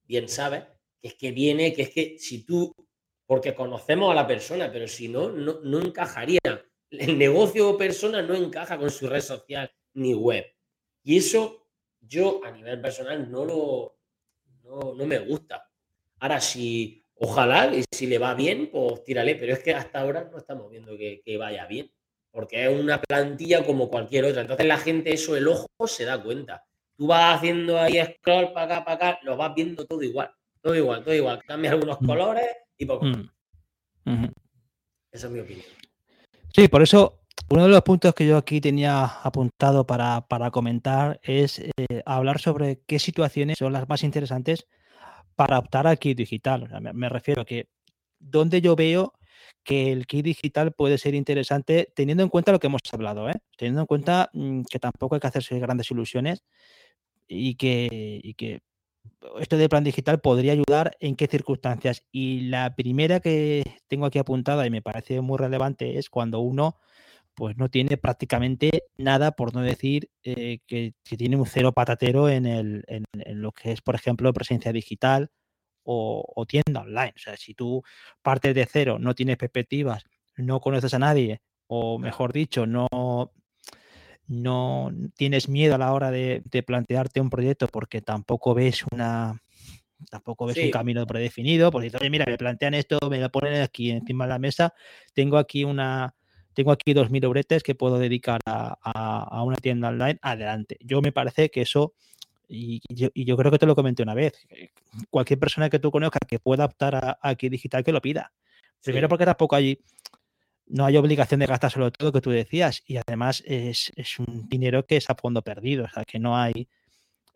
bien 0.04 0.28
sabes, 0.28 0.64
que 1.00 1.08
es 1.08 1.14
que 1.14 1.32
viene, 1.32 1.72
que 1.72 1.82
es 1.82 1.90
que 1.90 2.18
si 2.18 2.44
tú, 2.44 2.74
porque 3.26 3.54
conocemos 3.54 4.10
a 4.10 4.14
la 4.14 4.26
persona, 4.26 4.70
pero 4.72 4.86
si 4.88 5.08
no, 5.08 5.30
no, 5.30 5.60
no 5.62 5.80
encajaría 5.80 6.40
el 6.90 7.18
negocio 7.18 7.70
o 7.70 7.78
persona 7.78 8.20
no 8.22 8.34
encaja 8.34 8.78
con 8.78 8.90
su 8.90 9.08
red 9.08 9.20
social 9.20 9.70
ni 9.94 10.14
web. 10.14 10.44
Y 11.02 11.18
eso 11.18 11.68
yo 12.00 12.40
a 12.44 12.50
nivel 12.50 12.80
personal 12.80 13.30
no 13.30 13.44
lo 13.44 14.00
no, 14.64 15.06
me 15.06 15.18
gusta. 15.18 15.68
Ahora, 16.20 16.40
si 16.40 17.04
ojalá 17.14 17.74
y 17.74 17.84
si 17.90 18.06
le 18.06 18.18
va 18.18 18.34
bien, 18.34 18.70
pues 18.70 19.02
tírale, 19.04 19.34
pero 19.34 19.52
es 19.52 19.60
que 19.60 19.74
hasta 19.74 20.00
ahora 20.00 20.28
no 20.30 20.38
estamos 20.38 20.70
viendo 20.70 20.96
que, 20.96 21.36
vaya 21.36 21.66
bien, 21.66 21.90
porque 22.30 22.66
es 22.66 22.80
una 22.80 23.00
plantilla 23.00 23.64
como 23.64 23.88
cualquier 23.88 24.24
otra. 24.26 24.42
Entonces 24.42 24.66
la 24.66 24.78
gente, 24.78 25.12
eso, 25.12 25.36
el 25.36 25.48
ojo 25.48 25.66
se 25.86 26.04
da 26.04 26.22
cuenta. 26.22 26.64
Tú 26.96 27.06
vas 27.06 27.36
haciendo 27.36 27.78
ahí 27.78 28.00
scroll 28.02 28.52
para 28.52 28.76
acá, 28.76 28.84
para 28.84 29.10
acá, 29.10 29.20
lo 29.22 29.36
vas 29.36 29.54
viendo 29.54 29.86
todo 29.86 30.02
igual, 30.02 30.30
todo 30.60 30.74
igual, 30.74 31.02
todo 31.02 31.14
igual. 31.14 31.42
Cambia 31.46 31.70
algunos 31.70 32.00
mm. 32.00 32.06
colores 32.06 32.46
y 32.76 32.84
poco. 32.84 33.06
Mm. 33.06 34.26
Esa 35.12 35.26
es 35.26 35.32
mi 35.32 35.40
opinión. 35.40 35.66
Sí, 36.54 36.68
por 36.68 36.82
eso 36.82 37.20
uno 37.48 37.64
de 37.64 37.70
los 37.70 37.82
puntos 37.82 38.14
que 38.14 38.26
yo 38.26 38.36
aquí 38.36 38.60
tenía 38.60 39.04
apuntado 39.04 39.86
para, 39.86 40.24
comentar 40.52 41.18
es 41.22 41.58
eh, 41.58 42.02
hablar 42.04 42.40
sobre 42.40 42.80
qué 42.86 42.98
situaciones 42.98 43.58
son 43.58 43.72
las 43.72 43.88
más 43.88 44.04
interesantes 44.04 44.66
para 45.34 45.58
optar 45.58 45.86
al 45.86 45.98
kit 45.98 46.16
digital. 46.16 46.68
me, 46.92 47.08
refiero 47.08 47.42
a 47.42 47.44
que 47.44 47.68
donde 48.18 48.60
yo 48.60 48.76
veo 48.76 49.14
que 49.64 49.92
el 49.92 50.06
kit 50.06 50.24
digital 50.24 50.72
puede 50.72 50.98
ser 50.98 51.14
interesante 51.14 51.92
teniendo 51.94 52.22
en 52.22 52.28
cuenta 52.28 52.52
lo 52.52 52.60
que 52.60 52.66
hemos 52.68 52.82
hablado, 52.92 53.28
¿eh? 53.28 53.34
teniendo 53.56 53.82
en 53.82 53.86
cuenta 53.86 54.30
mm, 54.32 54.62
que 54.70 54.78
tampoco 54.78 55.14
hay 55.14 55.20
que 55.20 55.26
hacerse 55.26 55.58
grandes 55.58 55.90
ilusiones 55.90 56.44
y 57.28 57.54
que, 57.56 58.20
y 58.22 58.34
que 58.34 58.60
esto 59.40 59.56
de 59.56 59.68
plan 59.68 59.84
digital 59.84 60.20
podría 60.20 60.52
ayudar 60.52 60.96
en 61.00 61.16
qué 61.16 61.26
circunstancias. 61.26 62.04
Y 62.12 62.42
la 62.48 62.74
primera 62.74 63.20
que 63.20 63.62
tengo 63.88 64.06
aquí 64.06 64.18
apuntada 64.18 64.66
y 64.66 64.70
me 64.70 64.82
parece 64.82 65.20
muy 65.20 65.38
relevante 65.38 65.98
es 65.98 66.10
cuando 66.10 66.40
uno 66.40 66.76
pues 67.34 67.56
no 67.56 67.70
tiene 67.70 67.96
prácticamente 67.96 68.84
nada, 68.98 69.32
por 69.32 69.54
no 69.54 69.62
decir 69.62 70.10
eh, 70.24 70.58
que, 70.66 70.94
tiene 71.04 71.36
un 71.36 71.46
cero 71.46 71.72
patatero 71.72 72.28
en, 72.28 72.44
el, 72.46 72.84
en, 72.86 73.04
lo 73.40 73.52
que 73.52 73.72
es, 73.72 73.80
por 73.80 73.94
ejemplo, 73.94 74.32
presencia 74.32 74.72
digital 74.72 75.30
o, 75.84 76.44
tienda 76.46 76.80
online. 76.80 77.12
O 77.16 77.18
sea, 77.18 77.36
si 77.36 77.54
tú 77.54 77.82
partes 78.22 78.54
de 78.54 78.66
cero, 78.66 78.98
no 78.98 79.14
tienes 79.14 79.36
perspectivas, 79.36 80.04
no 80.36 80.60
conoces 80.60 80.94
a 80.94 80.98
nadie, 80.98 81.40
o 81.66 81.98
mejor 81.98 82.32
dicho, 82.32 82.66
no, 82.66 82.88
no 84.26 84.92
tienes 85.16 85.48
miedo 85.48 85.74
a 85.74 85.78
la 85.78 85.92
hora 85.92 86.10
de, 86.10 86.42
plantearte 86.66 87.20
un 87.20 87.30
proyecto 87.30 87.68
porque 87.68 88.00
tampoco 88.00 88.54
ves 88.54 88.84
una 88.90 89.42
tampoco 90.08 90.46
ves 90.46 90.56
un 90.62 90.70
camino 90.70 91.06
predefinido, 91.06 91.70
porque 91.70 91.92
oye, 91.94 92.08
mira, 92.08 92.24
me 92.26 92.38
plantean 92.38 92.72
esto, 92.72 92.98
me 93.10 93.18
lo 93.18 93.30
ponen 93.30 93.60
aquí 93.60 93.90
encima 93.90 94.24
de 94.24 94.30
la 94.30 94.38
mesa, 94.38 94.72
tengo 95.12 95.36
aquí 95.36 95.64
una 95.64 96.14
tengo 96.54 96.72
aquí 96.72 96.92
dos 96.94 97.10
mil 97.10 97.24
obretes 97.24 97.62
que 97.62 97.74
puedo 97.74 97.98
dedicar 97.98 98.40
a, 98.44 99.42
una 99.44 99.56
tienda 99.56 99.88
online, 99.88 100.18
adelante. 100.22 100.76
Yo 100.80 101.00
me 101.00 101.12
parece 101.12 101.50
que 101.50 101.62
eso, 101.62 101.94
y 102.50 102.80
yo, 102.88 103.36
creo 103.36 103.52
que 103.52 103.58
te 103.58 103.66
lo 103.66 103.76
comenté 103.76 104.02
una 104.02 104.14
vez, 104.14 104.32
cualquier 105.08 105.38
persona 105.38 105.70
que 105.70 105.78
tú 105.78 105.92
conozcas 105.92 106.22
que 106.26 106.40
pueda 106.40 106.64
optar 106.64 106.96
a, 106.96 107.18
aquí 107.22 107.48
digital, 107.48 107.84
que 107.84 107.92
lo 107.92 108.02
pida. 108.02 108.32
Primero 108.82 109.08
porque 109.08 109.24
tampoco 109.24 109.54
hay, 109.54 109.78
no 110.66 110.84
hay 110.84 110.96
obligación 110.96 111.38
de 111.40 111.46
gastar 111.46 111.70
solo 111.70 111.92
todo 111.92 112.08
lo 112.08 112.12
que 112.12 112.20
tú 112.20 112.30
decías 112.30 112.82
y 112.86 112.96
además 112.96 113.42
es, 113.46 113.92
un 114.18 114.48
dinero 114.48 114.84
que 114.84 114.96
es 114.96 115.08
a 115.10 115.14
fondo 115.14 115.42
perdido, 115.42 115.84
o 115.84 115.88
sea 115.88 116.04
que 116.04 116.18
no 116.18 116.36
hay... 116.36 116.68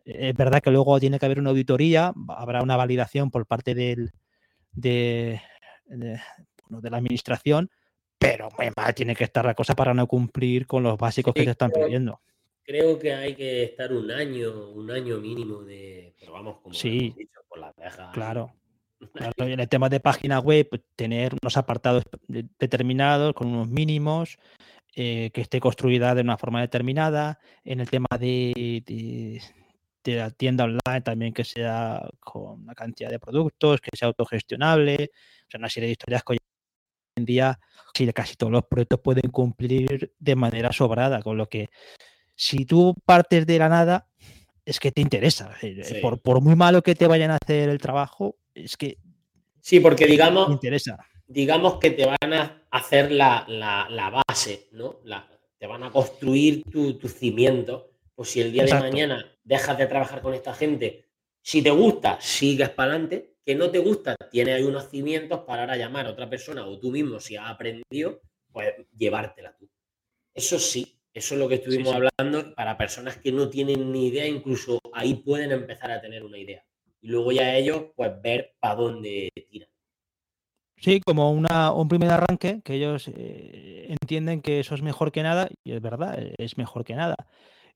Es 0.03 0.35
verdad 0.35 0.61
que 0.61 0.69
luego 0.69 0.99
tiene 0.99 1.17
que 1.17 1.25
haber 1.25 1.39
una 1.39 1.49
auditoría, 1.49 2.13
habrá 2.27 2.61
una 2.61 2.75
validación 2.75 3.31
por 3.31 3.47
parte 3.47 3.73
del, 3.73 4.11
de, 4.71 5.41
de, 5.87 6.19
la 6.69 6.97
administración, 6.97 7.71
pero 8.19 8.49
muy 8.55 8.67
mal 8.75 8.93
tiene 8.93 9.15
que 9.15 9.23
estar 9.23 9.45
la 9.45 9.55
cosa 9.55 9.73
para 9.73 9.95
no 9.95 10.05
cumplir 10.05 10.67
con 10.67 10.83
los 10.83 10.97
básicos 10.97 11.33
que 11.33 11.43
te 11.43 11.51
están 11.51 11.71
pidiendo. 11.71 12.21
Creo 12.65 12.97
que 12.97 13.13
hay 13.13 13.35
que 13.35 13.63
estar 13.63 13.93
un 13.93 14.09
año, 14.09 14.71
un 14.71 14.89
año 14.89 15.19
mínimo 15.19 15.63
de, 15.63 16.15
pero 16.19 16.33
vamos, 16.33 16.59
como 16.61 16.73
sí, 16.73 17.13
dicho, 17.15 17.39
por 17.47 17.59
la 17.59 17.73
Claro 18.13 18.51
en 19.37 19.59
el 19.59 19.69
tema 19.69 19.89
de 19.89 19.99
página 19.99 20.39
web, 20.39 20.67
pues, 20.69 20.81
tener 20.95 21.33
unos 21.41 21.57
apartados 21.57 22.03
determinados 22.27 23.33
con 23.33 23.47
unos 23.47 23.67
mínimos, 23.67 24.37
eh, 24.95 25.31
que 25.33 25.41
esté 25.41 25.59
construida 25.59 26.15
de 26.15 26.21
una 26.21 26.37
forma 26.37 26.61
determinada. 26.61 27.39
En 27.63 27.79
el 27.79 27.89
tema 27.89 28.07
de, 28.19 28.83
de, 28.85 30.15
la 30.15 30.31
tienda 30.31 30.65
online 30.65 31.01
también 31.03 31.33
que 31.33 31.43
sea 31.43 32.07
con 32.19 32.61
una 32.61 32.75
cantidad 32.75 33.09
de 33.09 33.19
productos, 33.19 33.81
que 33.81 33.91
sea 33.97 34.07
autogestionable. 34.07 35.11
O 35.47 35.51
sea, 35.51 35.57
una 35.59 35.69
serie 35.69 35.87
de 35.87 35.93
historias 35.93 36.23
que 36.23 36.33
hoy 36.33 36.37
en 37.17 37.25
día 37.25 37.59
casi 38.13 38.35
todos 38.35 38.51
los 38.51 38.65
proyectos 38.65 38.99
pueden 38.99 39.31
cumplir 39.31 40.13
de 40.19 40.35
manera 40.35 40.71
sobrada, 40.73 41.21
con 41.21 41.37
lo 41.37 41.47
que 41.47 41.69
si 42.35 42.65
tú 42.65 42.93
partes 43.05 43.45
de 43.45 43.57
la 43.57 43.69
nada, 43.69 44.07
es 44.65 44.79
que 44.79 44.91
te 44.91 45.01
interesa. 45.01 45.55
Por, 46.01 46.21
por, 46.21 46.41
muy 46.41 46.55
malo 46.55 46.81
que 46.81 46.95
te 46.95 47.07
vayan 47.07 47.31
a 47.31 47.37
hacer 47.41 47.69
el 47.69 47.77
trabajo, 47.79 48.37
es 48.53 48.75
que. 48.75 48.97
Sí, 49.61 49.79
porque 49.79 50.05
digamos. 50.05 50.49
interesa. 50.51 50.97
Digamos 51.27 51.79
que 51.79 51.91
te 51.91 52.05
van 52.05 52.33
a 52.33 52.67
hacer 52.69 53.11
la, 53.11 54.23
base, 54.27 54.67
¿no? 54.71 54.99
te 55.57 55.65
van 55.65 55.83
a 55.83 55.91
construir 55.91 56.63
tu, 56.63 57.07
cimiento. 57.07 57.91
Pues 58.13 58.29
si 58.29 58.41
el 58.41 58.51
día 58.51 58.65
de 58.65 58.73
mañana 58.75 59.25
dejas 59.43 59.77
de 59.77 59.87
trabajar 59.87 60.21
con 60.21 60.33
esta 60.33 60.53
gente, 60.53 61.05
si 61.41 61.61
te 61.61 61.71
gusta, 61.71 62.19
sigues 62.21 62.69
para 62.69 62.91
adelante. 62.91 63.31
Que 63.45 63.53
no 63.53 63.69
te 63.69 63.77
gusta, 63.77 64.15
tienes 64.31 64.55
ahí 64.55 64.63
unos 64.63 64.89
cimientos 64.89 65.41
para 65.41 65.61
ahora 65.61 65.77
llamar 65.77 66.07
a 66.07 66.09
otra 66.09 66.27
persona 66.27 66.65
o 66.65 66.79
tú 66.79 66.89
mismo, 66.89 67.19
si 67.19 67.35
has 67.35 67.51
aprendido, 67.51 68.19
pues 68.51 68.73
llevártela 68.97 69.55
tú. 69.55 69.69
Eso 70.33 70.57
sí, 70.57 70.94
eso 71.15 71.33
es 71.33 71.39
lo 71.39 71.49
que 71.49 71.55
estuvimos 71.55 71.95
hablando 71.95 72.53
para 72.53 72.77
personas 72.77 73.17
que 73.17 73.31
no 73.31 73.49
tienen 73.49 73.91
ni 73.91 74.09
idea, 74.09 74.27
incluso 74.27 74.79
ahí 74.93 75.15
pueden 75.15 75.51
empezar 75.51 75.91
a 75.91 75.99
tener 75.99 76.23
una 76.23 76.37
idea 76.37 76.63
y 77.05 77.09
luego 77.09 77.31
ya 77.31 77.55
ellos 77.55 77.83
pues 77.95 78.11
ver 78.23 78.55
para 78.59 78.75
dónde 78.75 79.29
tiran. 79.51 79.69
Sí, 80.77 80.99
como 81.01 81.31
una, 81.31 81.71
un 81.71 81.87
primer 81.87 82.09
arranque, 82.09 82.61
que 82.63 82.73
ellos 82.73 83.09
eh, 83.15 83.95
entienden 84.01 84.41
que 84.41 84.59
eso 84.59 84.73
es 84.73 84.81
mejor 84.81 85.11
que 85.11 85.21
nada, 85.21 85.47
y 85.63 85.73
es 85.73 85.81
verdad, 85.81 86.17
es 86.37 86.57
mejor 86.57 86.83
que 86.83 86.95
nada. 86.95 87.15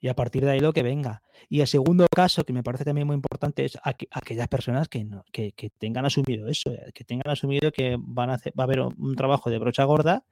Y 0.01 0.07
a 0.07 0.15
partir 0.15 0.45
de 0.45 0.51
ahí 0.51 0.59
lo 0.59 0.73
que 0.73 0.81
venga. 0.81 1.21
Y 1.47 1.61
el 1.61 1.67
segundo 1.67 2.07
caso, 2.07 2.43
que 2.43 2.53
me 2.53 2.63
parece 2.63 2.85
también 2.85 3.05
muy 3.05 3.15
importante, 3.15 3.65
es 3.65 3.77
aquellas 3.83 4.47
personas 4.47 4.89
que, 4.89 5.03
no, 5.03 5.23
que, 5.31 5.51
que, 5.51 5.69
tengan 5.69 6.05
asumido 6.05 6.47
eso, 6.47 6.71
eh, 6.71 6.91
que 6.93 7.03
tengan 7.03 7.31
asumido 7.31 7.71
que 7.71 7.97
van 7.99 8.31
a 8.31 8.35
hacer, 8.35 8.53
va 8.59 8.63
a 8.63 8.65
haber 8.65 8.79
un 8.81 9.15
trabajo 9.15 9.51
de 9.51 9.59
brocha 9.59 9.83
gorda, 9.83 10.23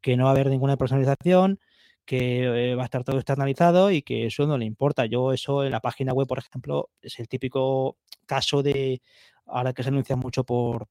que 0.00 0.16
no 0.16 0.24
va 0.24 0.30
a 0.30 0.32
haber 0.32 0.48
ninguna 0.48 0.78
personalización, 0.78 1.60
que 2.08 2.70
eh, 2.70 2.74
va 2.74 2.82
a 2.82 2.84
estar 2.86 3.04
todo 3.04 3.18
externalizado 3.18 3.90
y 3.90 4.00
que 4.00 4.26
eso 4.26 4.46
no 4.46 4.56
le 4.56 4.64
importa. 4.64 5.04
Yo 5.04 5.34
eso 5.34 5.62
en 5.62 5.72
la 5.72 5.80
página 5.80 6.14
web, 6.14 6.26
por 6.26 6.38
ejemplo, 6.38 6.88
es 7.02 7.18
el 7.18 7.28
típico 7.28 7.98
caso 8.24 8.62
de 8.62 9.02
ahora 9.46 9.74
que 9.74 9.82
se 9.82 9.90
anuncia 9.90 10.16
mucho 10.16 10.42
por, 10.44 10.86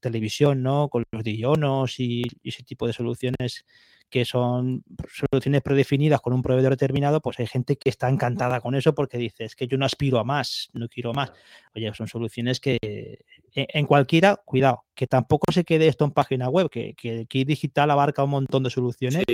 televisión, 0.00 0.62
¿no? 0.62 0.88
Con 0.88 1.04
los 1.12 1.22
dionos 1.22 2.00
y, 2.00 2.22
ese 2.42 2.62
tipo 2.62 2.86
de 2.86 2.94
soluciones 2.94 3.66
que 4.08 4.24
son 4.24 4.82
soluciones 5.08 5.62
predefinidas 5.62 6.20
con 6.22 6.32
un 6.32 6.42
proveedor 6.42 6.72
determinado, 6.72 7.20
pues 7.20 7.38
hay 7.38 7.46
gente 7.46 7.76
que 7.76 7.90
está 7.90 8.08
encantada 8.08 8.60
con 8.60 8.74
eso 8.74 8.94
porque 8.94 9.18
dice, 9.18 9.44
es 9.44 9.54
que 9.54 9.66
yo 9.66 9.76
no 9.76 9.84
aspiro 9.86 10.18
a 10.18 10.24
más, 10.24 10.70
no 10.72 10.88
quiero 10.88 11.12
más. 11.12 11.32
Oye, 11.74 11.92
son 11.94 12.08
soluciones 12.08 12.60
que 12.60 12.78
en 13.54 13.86
cualquiera, 13.86 14.36
cuidado, 14.44 14.84
que 14.94 15.06
tampoco 15.06 15.52
se 15.52 15.64
quede 15.64 15.88
esto 15.88 16.04
en 16.04 16.12
página 16.12 16.48
web, 16.48 16.70
que, 16.70 16.94
que, 16.94 17.44
Digital 17.44 17.90
abarca 17.90 18.24
un 18.24 18.30
montón 18.30 18.62
de 18.62 18.70
soluciones, 18.70 19.24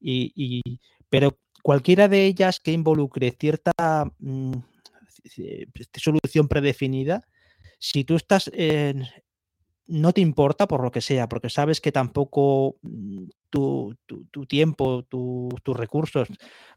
y, 0.00 0.62
pero 1.08 1.38
cualquiera 1.62 2.08
de 2.08 2.26
ellas 2.26 2.60
que 2.60 2.72
involucre 2.72 3.34
cierta 3.38 3.72
mm, 4.18 4.52
solución 5.94 6.48
predefinida, 6.48 7.26
si 7.78 8.04
tú 8.04 8.16
estás 8.16 8.50
en, 8.54 9.06
no 9.86 10.12
te 10.12 10.20
importa 10.20 10.66
por 10.66 10.82
lo 10.82 10.90
que 10.90 11.00
sea, 11.00 11.28
porque 11.28 11.50
sabes 11.50 11.80
que 11.80 11.92
tampoco 11.92 12.76
mm, 12.82 13.24
tu, 13.50 13.96
tiempo, 14.48 15.04
tus 15.04 15.76
recursos 15.76 16.28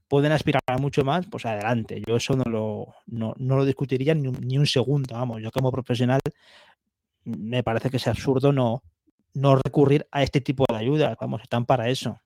pueden 0.08 0.32
aspirar 0.32 0.62
a 0.67 0.78
mucho 0.78 1.04
más, 1.04 1.25
pues 1.28 1.45
adelante. 1.45 2.02
Yo 2.08 2.15
eso 2.15 2.36
no 2.36 2.43
lo, 2.45 2.95
no, 3.08 3.36
lo 3.38 3.65
discutiría 3.65 4.13
ni 4.15 4.28
un, 4.28 4.38
ni 4.41 4.58
un, 4.58 4.65
segundo. 4.65 5.15
Vamos, 5.15 5.41
yo 5.41 5.52
como 5.52 5.71
profesional 5.71 6.19
me 7.24 7.64
parece 7.64 7.90
que 7.90 7.98
es 7.98 8.08
absurdo 8.08 8.52
no, 8.52 8.84
no 9.34 9.56
recurrir 9.56 10.08
a 10.12 10.24
este 10.24 10.42
tipo 10.42 10.66
de 10.70 10.78
ayudas. 10.78 11.16
Vamos, 11.20 11.42
están 11.42 11.66
para 11.66 11.90
eso. 11.90 12.20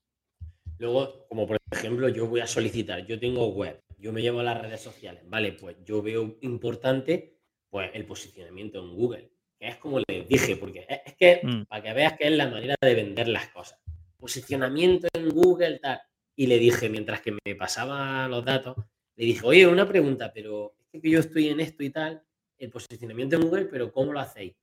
Luego, 0.78 1.28
como 1.28 1.48
por 1.48 1.58
ejemplo, 1.72 2.10
yo 2.10 2.28
voy 2.28 2.42
a 2.42 2.48
solicitar, 2.48 3.06
yo 3.06 3.20
tengo 3.20 3.48
web, 3.50 3.80
yo 3.98 4.12
me 4.12 4.22
llevo 4.22 4.40
a 4.40 4.44
las 4.44 4.62
redes 4.62 4.82
sociales, 4.82 5.24
vale, 5.30 5.54
pues 5.54 5.78
yo 5.86 6.02
veo 6.02 6.38
importante 6.42 7.40
pues 7.70 7.90
el 7.94 8.06
posicionamiento 8.06 8.80
en 8.80 8.96
Google 8.96 9.34
es 9.68 9.78
como 9.78 10.00
les 10.08 10.28
dije, 10.28 10.58
porque 10.58 10.86
es, 10.88 11.14
que 11.16 11.40
mm. 11.42 11.64
para 11.66 11.82
que 11.82 11.94
veas 11.94 12.14
que 12.18 12.28
es 12.28 12.34
la 12.34 12.50
manera 12.50 12.76
de 12.82 12.96
vender 12.96 13.30
las 13.30 13.48
cosas. 13.48 13.80
Posicionamiento 14.18 15.08
en 15.14 15.30
Google, 15.30 15.80
tal. 15.80 16.02
Y 16.36 16.48
le 16.48 16.60
dije, 16.60 16.90
mientras 16.90 17.22
que 17.22 17.32
me 17.32 17.56
pasaba 17.56 18.28
los 18.28 18.44
datos, 18.44 18.76
le 19.16 19.26
dije, 19.26 19.42
oye, 19.46 19.68
una 19.68 19.88
pregunta, 19.88 20.32
pero 20.34 20.76
es 20.92 21.02
que 21.02 21.10
yo 21.10 21.20
estoy 21.20 21.48
en 21.48 21.60
esto 21.60 21.84
y 21.84 21.92
tal, 21.92 22.24
el 22.58 22.70
posicionamiento 22.70 23.36
en 23.36 23.44
Google, 23.44 23.66
pero 23.66 23.92
¿cómo 23.92 24.12
lo 24.12 24.20
hacéis? 24.20 24.54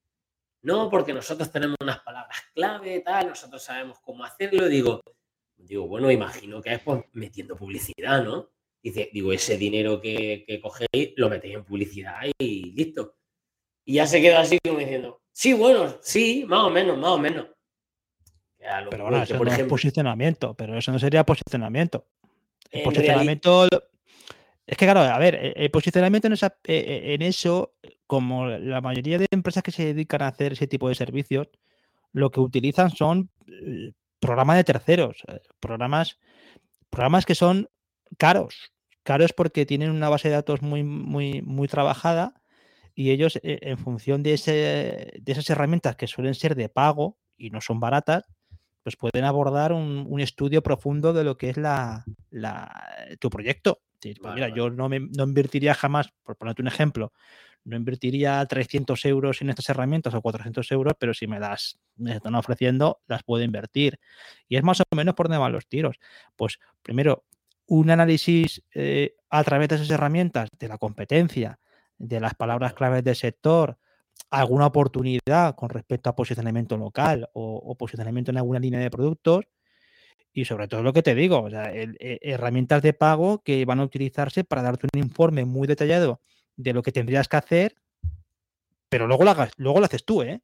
No, 0.63 0.91
porque 0.91 1.15
nosotros 1.15 1.51
tenemos 1.51 1.77
unas 1.81 2.01
palabras 2.01 2.39
clave, 2.55 3.01
tal, 3.01 3.29
nosotros 3.29 3.63
sabemos 3.63 3.99
cómo 4.01 4.25
hacerlo. 4.25 4.69
Digo, 4.69 5.01
digo, 5.57 5.87
bueno, 5.87 6.11
imagino 6.11 6.61
que 6.61 6.75
es 6.75 6.83
pues 6.83 7.03
metiendo 7.13 7.57
publicidad, 7.57 8.23
¿no? 8.23 8.51
Dice, 8.83 9.11
digo, 9.13 9.33
ese 9.33 9.57
dinero 9.57 10.01
que, 10.01 10.45
que 10.47 10.61
cogéis 10.61 11.13
lo 11.17 11.29
metéis 11.29 11.55
en 11.55 11.65
publicidad 11.65 12.21
y 12.39 12.73
listo. 12.73 13.17
Y 13.85 13.95
ya 13.95 14.07
se 14.07 14.21
quedó 14.21 14.39
así 14.39 14.59
como 14.65 14.79
diciendo, 14.79 15.23
sí, 15.33 15.53
bueno, 15.53 15.97
sí, 16.03 16.45
más 16.47 16.65
o 16.65 16.71
menos, 16.71 16.99
más 16.99 17.11
o 17.11 17.19
menos. 17.19 17.47
pero 18.91 19.05
bueno, 19.05 19.23
eso 19.23 19.43
no 19.43 19.51
es 19.51 19.63
posicionamiento, 19.65 20.55
pero 20.55 20.77
eso 20.77 20.93
no 20.93 20.99
sería 20.99 21.25
posicionamiento. 21.25 22.07
El 22.71 22.83
posicionamiento. 22.83 23.69
Es 24.71 24.77
que, 24.77 24.85
claro, 24.85 25.01
a 25.01 25.19
ver, 25.19 25.53
el 25.57 25.69
posicionamiento 25.73 26.29
en, 26.29 26.35
esa, 26.35 26.55
e, 26.63 26.77
e, 26.77 27.15
en 27.15 27.23
eso, 27.23 27.75
como 28.07 28.47
la 28.47 28.81
mayoría 28.81 29.19
de 29.19 29.27
empresas 29.33 29.65
que 29.65 29.73
se 29.73 29.85
dedican 29.85 30.23
a 30.23 30.29
hacer 30.29 30.53
ese 30.53 30.69
tipo 30.69 30.89
de 30.89 30.95
servicios, 30.95 31.49
lo 32.13 32.31
que 32.31 32.39
utilizan 32.39 32.93
son 32.93 33.31
eh, 33.49 33.91
programas 34.21 34.59
de 34.59 34.63
terceros, 34.63 35.25
eh, 35.27 35.41
programas, 35.59 36.21
programas 36.89 37.27
que 37.27 37.35
son 37.35 37.69
caros, 38.17 38.71
caros 39.03 39.33
porque 39.33 39.67
tienen 39.67 39.91
una 39.91 40.09
base 40.09 40.29
de 40.29 40.35
datos 40.35 40.63
muy, 40.63 40.85
muy, 40.85 41.43
muy 41.43 41.67
trabajada 41.67 42.41
y 42.95 43.11
ellos, 43.11 43.41
eh, 43.43 43.59
en 43.63 43.77
función 43.77 44.23
de, 44.23 44.35
ese, 44.35 44.53
de 45.21 45.33
esas 45.33 45.51
herramientas 45.51 45.97
que 45.97 46.07
suelen 46.07 46.37
ser 46.37 46.55
de 46.55 46.69
pago 46.69 47.19
y 47.37 47.51
no 47.51 47.61
son 47.61 47.81
baratas, 47.81 48.23
pues 48.85 48.95
pueden 48.95 49.25
abordar 49.25 49.73
un, 49.73 50.21
estudio 50.21 50.63
profundo 50.63 51.13
de 51.13 51.25
lo 51.25 51.37
que 51.37 51.51
es 51.51 51.57
la, 51.57 52.05
tu 53.19 53.31
proyecto. 53.31 53.81
Pues 54.01 54.35
mira, 54.35 54.49
yo 54.49 54.71
no, 54.71 54.89
me, 54.89 55.01
no 55.01 55.25
invertiría 55.25 55.75
jamás, 55.75 56.13
por 56.23 56.37
ponerte 56.37 56.63
un 56.63 56.69
ejemplo, 56.69 57.13
no 57.65 57.77
invertiría 57.77 58.45
300 58.45 59.05
euros 59.05 59.43
en 59.43 59.51
estas 59.51 59.69
herramientas 59.69 60.15
o 60.15 60.23
400 60.23 60.71
euros, 60.73 60.95
pero 60.99 61.15
si 61.15 61.27
me 61.27 61.39
las 61.39 61.79
me 61.97 62.17
están 62.17 62.35
ofreciendo, 62.35 63.01
las 63.07 63.23
puedo 63.23 63.45
invertir. 63.45 63.99
Y 64.49 64.57
es 64.57 64.63
más 64.63 64.81
o 64.81 64.97
menos 64.97 65.15
por 65.15 65.29
donde 65.29 65.39
van 65.39 65.53
los 65.53 65.67
tiros. 65.67 65.97
Pues 66.37 66.59
primero, 66.83 67.25
un 67.67 67.91
análisis 67.91 68.63
eh, 68.75 69.15
a 69.29 69.45
través 69.45 69.69
de 69.69 69.77
esas 69.77 69.91
herramientas 69.91 70.49
de 70.59 70.69
la 70.69 70.79
competencia, 70.79 71.61
de 71.99 72.19
las 72.19 72.35
palabras 72.35 72.73
claves 72.73 73.05
del 73.05 73.15
sector, 73.15 73.79
alguna 74.31 74.67
oportunidad 74.67 75.55
con 75.55 75.69
respecto 75.69 76.11
a 76.11 76.17
posicionamiento 76.17 76.77
local 76.77 77.29
o, 77.33 77.75
posicionamiento 77.77 78.31
en 78.31 78.39
alguna 78.39 78.59
línea 78.59 78.81
de 78.81 78.91
productos. 78.91 79.45
Y 80.33 80.45
sobre 80.45 80.69
todo 80.69 80.83
lo 80.83 80.93
que 80.93 81.03
te 81.03 81.15
digo, 81.15 81.49
e, 81.49 82.19
herramientas 82.23 82.83
de 82.83 82.93
pago 82.93 83.43
que 83.43 83.65
van 83.65 83.81
a 83.81 83.85
utilizarse 83.85 84.45
para 84.45 84.63
darte 84.63 84.87
un 84.93 85.01
informe 85.01 85.45
muy 85.45 85.67
detallado 85.67 86.21
de 86.57 86.73
lo 86.73 86.83
que 86.83 86.93
tendrías 86.93 87.29
que 87.29 87.37
hacer, 87.37 87.75
pero 88.89 89.07
luego 89.07 89.25
lo, 89.25 89.31
hagas, 89.31 89.53
luego 89.57 89.81
lo 89.81 89.87
haces 89.87 90.05
tú, 90.05 90.23
¿eh? 90.23 90.41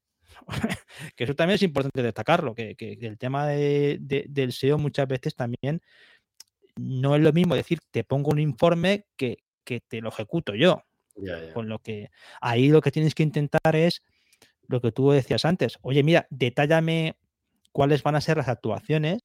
que 1.16 1.24
eso 1.24 1.34
también 1.34 1.56
es 1.56 1.62
importante 1.62 2.02
destacarlo, 2.02 2.54
que, 2.54 2.76
el 2.78 3.18
tema 3.18 3.46
del 3.46 4.52
SEO 4.52 4.78
muchas 4.78 5.08
veces 5.08 5.34
también 5.34 5.80
no 6.76 7.16
es 7.16 7.22
lo 7.22 7.32
mismo 7.32 7.54
decir, 7.54 7.78
te 7.90 8.04
pongo 8.04 8.30
un 8.30 8.38
informe 8.38 9.06
que, 9.16 9.38
que 9.64 9.80
te 9.80 10.00
lo 10.00 10.08
ejecuto 10.08 10.54
yo. 10.54 10.82
Con 11.54 11.68
lo 11.68 11.78
que 11.78 12.10
ahí 12.42 12.68
lo 12.68 12.82
que 12.82 12.90
tienes 12.90 13.14
que 13.14 13.22
intentar 13.22 13.74
es 13.74 14.02
lo 14.68 14.80
que 14.80 14.92
tú 14.92 15.10
decías 15.10 15.44
antes. 15.44 15.78
Oye, 15.80 16.02
mira, 16.02 16.26
detállame 16.30 17.16
cuáles 17.72 18.02
van 18.02 18.16
a 18.16 18.20
ser 18.20 18.36
las 18.36 18.48
actuaciones, 18.48 19.22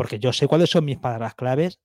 porque 0.00 0.18
yo 0.18 0.32
sé 0.32 0.48
cuáles 0.48 0.70
son 0.70 0.86
mis 0.86 0.96
palabras 0.96 1.34
claves 1.34 1.78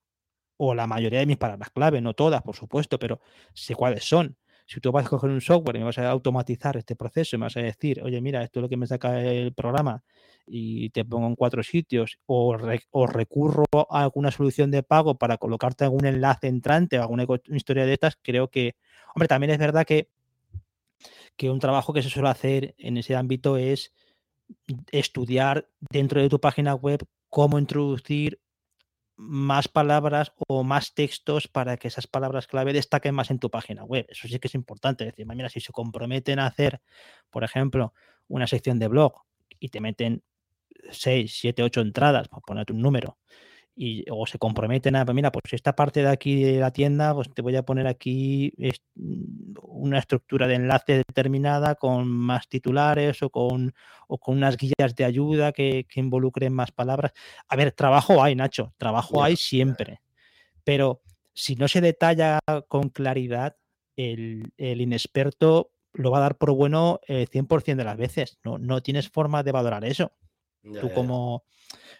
o 0.55 0.73
la 0.73 0.87
mayoría 0.87 1.19
de 1.19 1.25
mis 1.25 1.35
palabras 1.35 1.69
clave, 1.69 1.99
no 1.99 2.13
todas, 2.13 2.41
por 2.43 2.55
supuesto, 2.55 2.97
pero 2.97 3.19
sé 3.53 3.75
cuáles 3.75 4.05
son. 4.05 4.37
Si 4.65 4.79
tú 4.79 4.93
vas 4.93 5.05
a 5.05 5.09
coger 5.09 5.31
un 5.31 5.41
software 5.41 5.75
y 5.75 5.79
me 5.79 5.85
vas 5.87 5.97
a 5.97 6.09
automatizar 6.09 6.77
este 6.77 6.95
proceso 6.95 7.35
y 7.35 7.39
me 7.39 7.47
vas 7.47 7.57
a 7.57 7.59
decir, 7.59 8.01
oye, 8.01 8.21
mira, 8.21 8.41
esto 8.41 8.59
es 8.59 8.61
lo 8.61 8.69
que 8.69 8.77
me 8.77 8.87
saca 8.87 9.21
el 9.21 9.53
programa 9.53 10.01
y 10.47 10.91
te 10.91 11.03
pongo 11.03 11.27
en 11.27 11.35
cuatro 11.35 11.61
sitios 11.61 12.17
o, 12.25 12.55
recurro 12.55 13.65
a 13.89 14.03
alguna 14.03 14.31
solución 14.31 14.71
de 14.71 14.81
pago 14.81 15.17
para 15.17 15.37
colocarte 15.37 15.83
algún 15.83 16.05
enlace 16.05 16.47
entrante 16.47 16.97
o 16.97 17.01
alguna 17.01 17.25
historia 17.49 17.85
de 17.85 17.91
estas, 17.91 18.17
creo 18.21 18.47
que, 18.47 18.77
hombre, 19.13 19.27
también 19.27 19.51
es 19.51 19.57
verdad 19.57 19.85
que, 19.85 20.07
que 21.35 21.49
un 21.49 21.59
trabajo 21.59 21.91
que 21.91 22.01
se 22.01 22.09
suele 22.09 22.29
hacer 22.29 22.75
en 22.77 22.95
ese 22.95 23.13
ámbito 23.13 23.57
es 23.57 23.91
estudiar 24.93 25.67
dentro 25.91 26.21
de 26.21 26.29
tu 26.29 26.39
página 26.39 26.75
web 26.75 27.05
cómo 27.35 27.59
introducir 27.59 28.39
más 29.17 29.67
palabras 29.67 30.31
o 30.47 30.63
más 30.63 30.93
textos 30.93 31.49
para 31.49 31.75
que 31.75 31.89
esas 31.89 32.07
palabras 32.07 32.47
clave 32.47 32.71
destaquen 32.71 33.13
más 33.13 33.29
en 33.29 33.39
tu 33.39 33.51
página 33.51 33.83
web. 33.83 34.05
Eso 34.07 34.29
sí 34.29 34.39
que 34.39 34.47
es 34.47 34.55
importante. 34.55 35.03
Es 35.03 35.11
decir, 35.11 35.25
mira, 35.27 35.49
si 35.49 35.59
se 35.59 35.73
comprometen 35.73 36.39
a 36.39 36.47
hacer, 36.47 36.79
por 37.29 37.43
ejemplo, 37.43 37.93
una 38.29 38.47
sección 38.47 38.79
de 38.79 38.87
blog 38.87 39.15
y 39.59 39.67
te 39.67 39.81
meten 39.81 40.23
6, 40.91 41.37
7, 41.41 41.61
8 41.63 41.81
entradas, 41.81 42.29
por 42.29 42.41
ponerte 42.41 42.71
un 42.71 42.81
número, 42.81 43.17
y, 43.75 44.05
o 44.09 44.25
se 44.25 44.37
comprometen 44.37 44.95
a, 44.95 45.03
mira, 45.05 45.31
pues 45.31 45.53
esta 45.53 45.75
parte 45.75 46.01
de 46.01 46.09
aquí 46.09 46.43
de 46.43 46.59
la 46.59 46.71
tienda, 46.71 47.13
pues 47.13 47.29
te 47.33 47.41
voy 47.41 47.55
a 47.55 47.63
poner 47.63 47.87
aquí 47.87 48.53
una 49.61 49.99
estructura 49.99 50.47
de 50.47 50.55
enlace 50.55 50.97
determinada 50.97 51.75
con 51.75 52.07
más 52.07 52.47
titulares 52.47 53.21
o 53.21 53.29
con, 53.29 53.73
o 54.07 54.17
con 54.17 54.37
unas 54.37 54.55
guías 54.57 54.95
de 54.95 55.03
ayuda 55.03 55.51
que, 55.51 55.85
involucren 55.95 56.53
más 56.53 56.71
palabras. 56.71 57.11
A 57.47 57.55
ver, 57.55 57.73
trabajo 57.73 58.23
hay, 58.23 58.35
Nacho, 58.35 58.73
trabajo 58.77 59.23
hay 59.23 59.35
siempre, 59.35 60.01
pero 60.63 61.01
si 61.33 61.55
no 61.55 61.67
se 61.67 61.81
detalla 61.81 62.39
con 62.67 62.89
claridad, 62.89 63.57
el, 63.97 64.51
inexperto 64.57 65.71
lo 65.93 66.11
va 66.11 66.17
a 66.17 66.21
dar 66.21 66.37
por 66.37 66.51
bueno 66.51 66.99
el 67.07 67.29
100% 67.29 67.75
de 67.75 67.83
las 67.83 67.97
veces. 67.97 68.37
No, 68.43 68.57
no 68.57 68.81
tienes 68.81 69.09
forma 69.09 69.43
de 69.43 69.51
valorar 69.51 69.85
eso. 69.85 70.11
Tú 70.81 70.91
como 70.91 71.43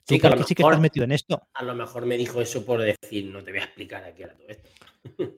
Sí, 0.07 0.19
que, 0.19 0.29
sí 0.45 0.53
que 0.53 0.61
estás 0.61 0.79
metido 0.79 1.03
en 1.03 1.11
esto. 1.11 1.41
A 1.53 1.63
lo 1.63 1.73
mejor 1.73 2.05
me 2.05 2.15
dijo 2.15 2.39
eso 2.39 2.63
por 2.63 2.81
decir, 2.81 3.25
no 3.25 3.43
te 3.43 3.51
voy 3.51 3.61
a 3.61 3.63
explicar 3.63 4.03
aquí 4.03 4.23
era 4.23 4.35
todo 4.35 4.47
esto. 4.47 4.69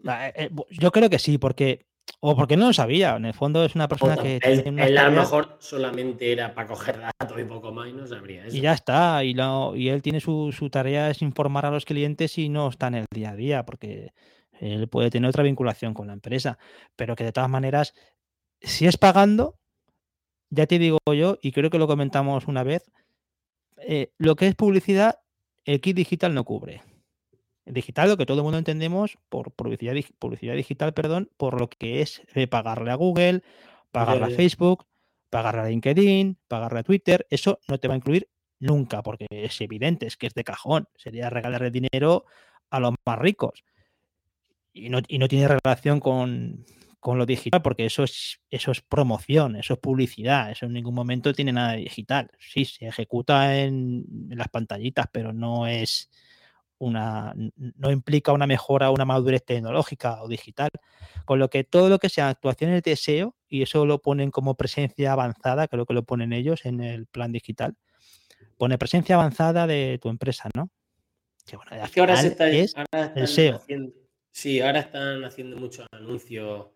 Ah, 0.05 0.27
eh, 0.29 0.33
eh, 0.35 0.49
yo 0.71 0.91
creo 0.91 1.09
que 1.09 1.19
sí, 1.19 1.37
porque. 1.37 1.85
O 2.19 2.35
porque 2.35 2.57
no 2.57 2.67
lo 2.67 2.73
sabía. 2.73 3.15
En 3.17 3.25
el 3.25 3.33
fondo 3.33 3.63
es 3.63 3.75
una 3.75 3.87
persona 3.87 4.17
que. 4.17 4.39
Él, 4.41 4.97
a 4.97 5.09
lo 5.09 5.21
mejor 5.21 5.57
solamente 5.59 6.31
era 6.31 6.53
para 6.53 6.67
coger 6.67 6.99
datos 6.99 7.39
y 7.39 7.43
poco 7.43 7.71
más 7.71 7.89
y 7.89 7.93
no 7.93 8.07
sabría 8.07 8.45
eso. 8.45 8.55
Y 8.55 8.61
ya 8.61 8.73
está. 8.73 9.23
Y, 9.23 9.35
y 9.75 9.89
él 9.89 10.01
tiene 10.01 10.19
su, 10.19 10.53
su 10.57 10.69
tarea 10.69 11.09
es 11.09 11.21
informar 11.21 11.65
a 11.65 11.71
los 11.71 11.85
clientes 11.85 12.37
y 12.37 12.49
no 12.49 12.69
está 12.69 12.87
en 12.87 12.95
el 12.95 13.05
día 13.13 13.31
a 13.31 13.35
día, 13.35 13.65
porque 13.65 14.13
él 14.59 14.87
puede 14.87 15.09
tener 15.09 15.29
otra 15.29 15.43
vinculación 15.43 15.93
con 15.93 16.07
la 16.07 16.13
empresa. 16.13 16.57
Pero 16.95 17.15
que 17.15 17.25
de 17.25 17.33
todas 17.33 17.49
maneras, 17.49 17.93
si 18.61 18.87
es 18.87 18.97
pagando, 18.97 19.55
ya 20.49 20.65
te 20.65 20.79
digo 20.79 20.99
yo, 21.13 21.37
y 21.41 21.51
creo 21.51 21.69
que 21.69 21.77
lo 21.77 21.87
comentamos 21.87 22.47
una 22.47 22.63
vez, 22.63 22.89
eh, 23.77 24.11
lo 24.17 24.35
que 24.35 24.47
es 24.47 24.55
publicidad, 24.55 25.19
el 25.65 25.81
kit 25.81 25.95
digital 25.95 26.33
no 26.33 26.43
cubre. 26.43 26.83
El 27.65 27.73
digital, 27.73 28.09
lo 28.09 28.17
que 28.17 28.25
todo 28.25 28.37
el 28.37 28.43
mundo 28.43 28.57
entendemos 28.57 29.17
por 29.29 29.51
publicidad, 29.51 29.93
publicidad 30.19 30.55
digital, 30.55 30.93
perdón, 30.93 31.29
por 31.37 31.59
lo 31.59 31.69
que 31.69 32.01
es 32.01 32.21
eh, 32.33 32.47
pagarle 32.47 32.91
a 32.91 32.95
Google, 32.95 33.41
pagarle 33.91 34.25
a 34.33 34.35
Facebook, 34.35 34.85
pagarle 35.29 35.61
a 35.61 35.65
LinkedIn, 35.65 36.37
pagarle 36.47 36.79
a 36.79 36.83
Twitter, 36.83 37.27
eso 37.29 37.59
no 37.67 37.77
te 37.77 37.87
va 37.87 37.95
a 37.95 37.97
incluir 37.97 38.29
nunca, 38.59 39.03
porque 39.03 39.27
es 39.29 39.59
evidente, 39.61 40.07
es 40.07 40.15
que 40.17 40.27
es 40.27 40.33
de 40.33 40.43
cajón. 40.43 40.87
Sería 40.95 41.29
regalarle 41.29 41.71
dinero 41.71 42.25
a 42.69 42.79
los 42.79 42.93
más 43.05 43.19
ricos. 43.19 43.63
Y 44.71 44.89
no, 44.89 44.99
y 45.07 45.17
no 45.17 45.27
tiene 45.27 45.47
relación 45.47 45.99
con, 45.99 46.65
con 46.99 47.17
lo 47.17 47.25
digital, 47.25 47.61
porque 47.61 47.85
eso 47.85 48.03
es, 48.03 48.41
eso 48.49 48.71
es 48.71 48.81
promoción, 48.81 49.55
eso 49.55 49.73
es 49.73 49.79
publicidad, 49.79 50.51
eso 50.51 50.65
en 50.65 50.73
ningún 50.73 50.95
momento 50.95 51.33
tiene 51.33 51.53
nada 51.53 51.73
de 51.73 51.79
digital. 51.79 52.29
Sí, 52.39 52.65
se 52.65 52.87
ejecuta 52.87 53.57
en, 53.59 54.05
en 54.29 54.37
las 54.37 54.49
pantallitas, 54.49 55.07
pero 55.11 55.31
no 55.31 55.67
es 55.67 56.09
una, 56.79 57.33
no 57.55 57.91
implica 57.91 58.31
una 58.33 58.47
mejora, 58.47 58.91
una 58.91 59.05
madurez 59.05 59.43
tecnológica 59.43 60.21
o 60.21 60.27
digital. 60.27 60.69
Con 61.25 61.39
lo 61.39 61.49
que 61.49 61.63
todo 61.63 61.89
lo 61.89 61.99
que 61.99 62.09
sea 62.09 62.29
actuaciones 62.29 62.83
de 62.83 62.95
SEO, 62.95 63.35
y 63.47 63.61
eso 63.61 63.85
lo 63.85 64.01
ponen 64.01 64.31
como 64.31 64.55
presencia 64.55 65.13
avanzada, 65.13 65.67
creo 65.67 65.85
que 65.85 65.93
lo 65.93 66.03
ponen 66.03 66.33
ellos 66.33 66.65
en 66.65 66.81
el 66.81 67.07
plan 67.07 67.31
digital, 67.31 67.75
pone 68.57 68.77
presencia 68.77 69.15
avanzada 69.15 69.67
de 69.67 69.99
tu 70.01 70.09
empresa, 70.09 70.49
¿no? 70.55 70.69
Que 71.45 71.55
bueno, 71.55 71.71
ahora, 71.71 72.17
se 72.17 72.27
está, 72.27 72.45
ahora 72.45 72.57
están 72.57 73.17
el 73.17 73.27
SEO. 73.27 73.55
Haciendo, 73.55 73.93
sí, 74.31 74.59
ahora 74.59 74.79
están 74.79 75.23
haciendo 75.23 75.57
muchos 75.57 75.87
anuncios 75.91 76.67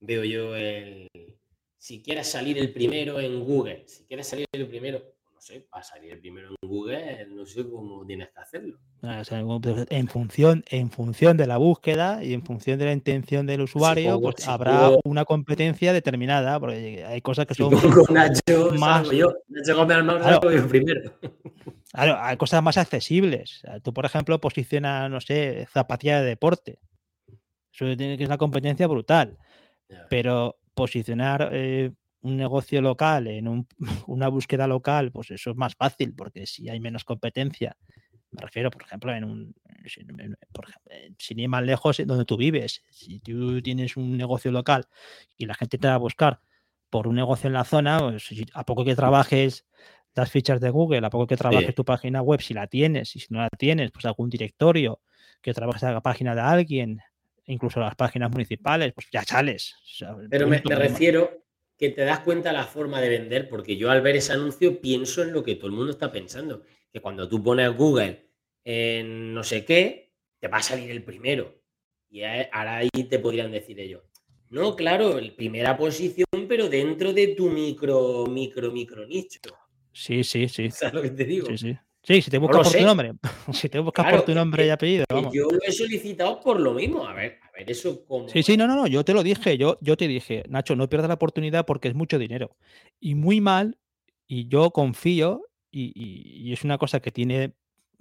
veo 0.00 0.24
yo 0.24 0.56
el, 0.56 1.08
si 1.80 2.02
quieres 2.02 2.28
salir 2.28 2.58
el 2.58 2.72
primero 2.72 3.20
en 3.20 3.42
Google, 3.44 3.84
si 3.86 4.04
quieres 4.04 4.26
salir 4.26 4.46
el 4.52 4.68
primero, 4.68 5.00
no 5.32 5.40
sé, 5.40 5.66
para 5.70 5.82
salir 5.82 6.12
el 6.12 6.20
primero 6.20 6.48
en 6.48 6.68
Google, 6.68 7.26
no 7.28 7.46
sé 7.46 7.68
cómo 7.68 8.04
tienes 8.06 8.28
que 8.28 8.40
hacerlo. 8.40 8.78
Ah, 9.02 9.22
pues, 9.62 9.86
en 9.88 10.08
función, 10.08 10.62
en 10.68 10.90
función 10.90 11.38
de 11.38 11.46
la 11.46 11.56
búsqueda 11.56 12.22
y 12.22 12.34
en 12.34 12.44
función 12.44 12.78
de 12.78 12.84
la 12.84 12.92
intención 12.92 13.46
del 13.46 13.62
usuario, 13.62 14.20
pues 14.20 14.46
habrá 14.46 14.90
una 15.04 15.24
competencia 15.24 15.94
determinada, 15.94 16.60
porque 16.60 17.02
hay 17.04 17.22
cosas 17.22 17.46
que 17.46 17.54
son 17.54 17.72
Nacho, 18.10 18.72
más. 18.78 19.10
Yo, 19.10 19.34
Nacho 19.48 19.86
claro, 19.86 20.68
primero. 20.68 21.12
Claro, 21.92 22.18
hay 22.20 22.36
cosas 22.36 22.62
más 22.62 22.76
accesibles. 22.76 23.62
Tú, 23.82 23.94
por 23.94 24.04
ejemplo, 24.04 24.38
posicionas, 24.38 25.10
no 25.10 25.20
sé, 25.22 25.66
zapatilla 25.72 26.20
de 26.20 26.28
deporte. 26.28 26.78
Eso 27.72 27.96
tiene 27.96 28.18
que 28.18 28.24
ser 28.24 28.28
una 28.28 28.38
competencia 28.38 28.86
brutal. 28.86 29.38
Pero 30.08 30.56
posicionar 30.74 31.50
eh, 31.52 31.92
un 32.22 32.36
negocio 32.36 32.80
local 32.80 33.26
en 33.26 33.66
una 34.06 34.28
búsqueda 34.28 34.66
local, 34.66 35.10
pues 35.12 35.30
eso 35.30 35.50
es 35.50 35.56
más 35.56 35.74
fácil, 35.74 36.14
porque 36.14 36.46
si 36.46 36.68
hay 36.68 36.80
menos 36.80 37.04
competencia, 37.04 37.76
me 38.30 38.42
refiero, 38.42 38.70
por 38.70 38.82
ejemplo, 38.82 39.12
en 39.12 39.24
un, 39.24 39.54
por 40.52 40.68
ejemplo, 40.68 41.16
sin 41.18 41.40
ir 41.40 41.48
más 41.48 41.64
lejos, 41.64 42.00
donde 42.06 42.24
tú 42.24 42.36
vives, 42.36 42.82
si 42.90 43.20
tú 43.20 43.60
tienes 43.60 43.96
un 43.96 44.16
negocio 44.16 44.52
local 44.52 44.86
y 45.36 45.46
la 45.46 45.54
gente 45.54 45.78
te 45.78 45.88
va 45.88 45.94
a 45.94 45.98
buscar 45.98 46.40
por 46.90 47.08
un 47.08 47.16
negocio 47.16 47.48
en 47.48 47.54
la 47.54 47.64
zona, 47.64 47.98
pues, 47.98 48.30
a 48.52 48.64
poco 48.64 48.84
que 48.84 48.94
trabajes 48.94 49.66
las 50.14 50.30
fichas 50.30 50.60
de 50.60 50.70
Google, 50.70 51.06
a 51.06 51.10
poco 51.10 51.26
que 51.26 51.36
trabajes 51.36 51.74
tu 51.74 51.84
página 51.84 52.20
web, 52.22 52.40
si 52.40 52.54
la 52.54 52.66
tienes, 52.66 53.14
y 53.16 53.20
si 53.20 53.32
no 53.32 53.40
la 53.40 53.48
tienes, 53.48 53.90
pues 53.92 54.04
algún 54.04 54.28
directorio, 54.28 55.00
que 55.40 55.54
trabajes 55.54 55.82
la 55.82 56.00
página 56.00 56.34
de 56.34 56.40
alguien, 56.40 57.00
incluso 57.50 57.80
las 57.80 57.94
páginas 57.96 58.30
municipales, 58.30 58.92
pues 58.94 59.08
ya 59.12 59.22
sales. 59.22 59.74
Pero 60.30 60.46
me, 60.46 60.58
refiero 60.58 61.44
que 61.76 61.90
te 61.90 62.02
das 62.02 62.20
cuenta 62.20 62.52
la 62.52 62.64
forma 62.64 63.00
de 63.00 63.08
vender, 63.08 63.48
porque 63.48 63.76
yo 63.76 63.90
al 63.90 64.02
ver 64.02 64.16
ese 64.16 64.32
anuncio 64.32 64.80
pienso 64.80 65.22
en 65.22 65.32
lo 65.32 65.42
que 65.42 65.56
todo 65.56 65.66
el 65.66 65.72
mundo 65.72 65.90
está 65.90 66.12
pensando, 66.12 66.62
que 66.92 67.00
cuando 67.00 67.28
tú 67.28 67.42
pones 67.42 67.74
Google 67.76 68.26
en 68.64 69.34
no 69.34 69.42
sé 69.42 69.64
qué, 69.64 70.12
te 70.38 70.48
va 70.48 70.58
a 70.58 70.62
salir 70.62 70.90
el 70.90 71.02
primero. 71.02 71.62
Y 72.08 72.22
ahora 72.22 72.78
ahí 72.78 72.88
te 73.08 73.18
podrían 73.18 73.52
decir 73.52 73.78
ellos, 73.78 74.02
no, 74.50 74.74
claro, 74.74 75.20
primera 75.36 75.76
posición, 75.76 76.26
pero 76.48 76.68
dentro 76.68 77.12
de 77.12 77.28
tu 77.28 77.50
micro, 77.50 78.26
micro, 78.26 78.72
micro 78.72 79.06
nicho. 79.06 79.38
Sí, 79.92 80.24
sí, 80.24 80.48
sí. 80.48 80.70
¿Sabes 80.70 80.94
lo 80.94 81.02
que 81.02 81.10
te 81.10 81.24
digo? 81.24 81.46
Sí, 81.46 81.58
sí. 81.58 81.78
Sí, 82.02 82.22
si 82.22 82.30
te 82.30 82.38
buscas 82.38 82.68
por 82.68 82.78
tu 82.78 82.84
nombre. 82.84 83.12
Si 83.52 83.68
te 83.68 83.78
buscas 83.78 84.10
por 84.10 84.22
tu 84.22 84.34
nombre 84.34 84.66
y 84.66 84.70
apellido. 84.70 85.04
Yo 85.32 85.48
lo 85.50 85.58
he 85.66 85.72
solicitado 85.72 86.40
por 86.40 86.58
lo 86.60 86.74
mismo. 86.74 87.06
A 87.06 87.14
ver, 87.14 87.38
a 87.42 87.50
ver, 87.52 87.70
eso 87.70 88.04
como. 88.04 88.28
Sí, 88.28 88.42
sí, 88.42 88.56
no, 88.56 88.66
no, 88.66 88.76
no. 88.76 88.86
Yo 88.86 89.04
te 89.04 89.12
lo 89.12 89.22
dije. 89.22 89.58
Yo, 89.58 89.78
yo 89.80 89.96
te 89.96 90.08
dije, 90.08 90.44
Nacho, 90.48 90.76
no 90.76 90.88
pierdas 90.88 91.08
la 91.08 91.14
oportunidad 91.14 91.66
porque 91.66 91.88
es 91.88 91.94
mucho 91.94 92.18
dinero. 92.18 92.56
Y 92.98 93.14
muy 93.14 93.40
mal. 93.40 93.78
Y 94.26 94.48
yo 94.48 94.70
confío. 94.70 95.42
Y, 95.72 96.52
es 96.52 96.64
una 96.64 96.78
cosa 96.78 97.00
que 97.00 97.10
tiene. 97.10 97.54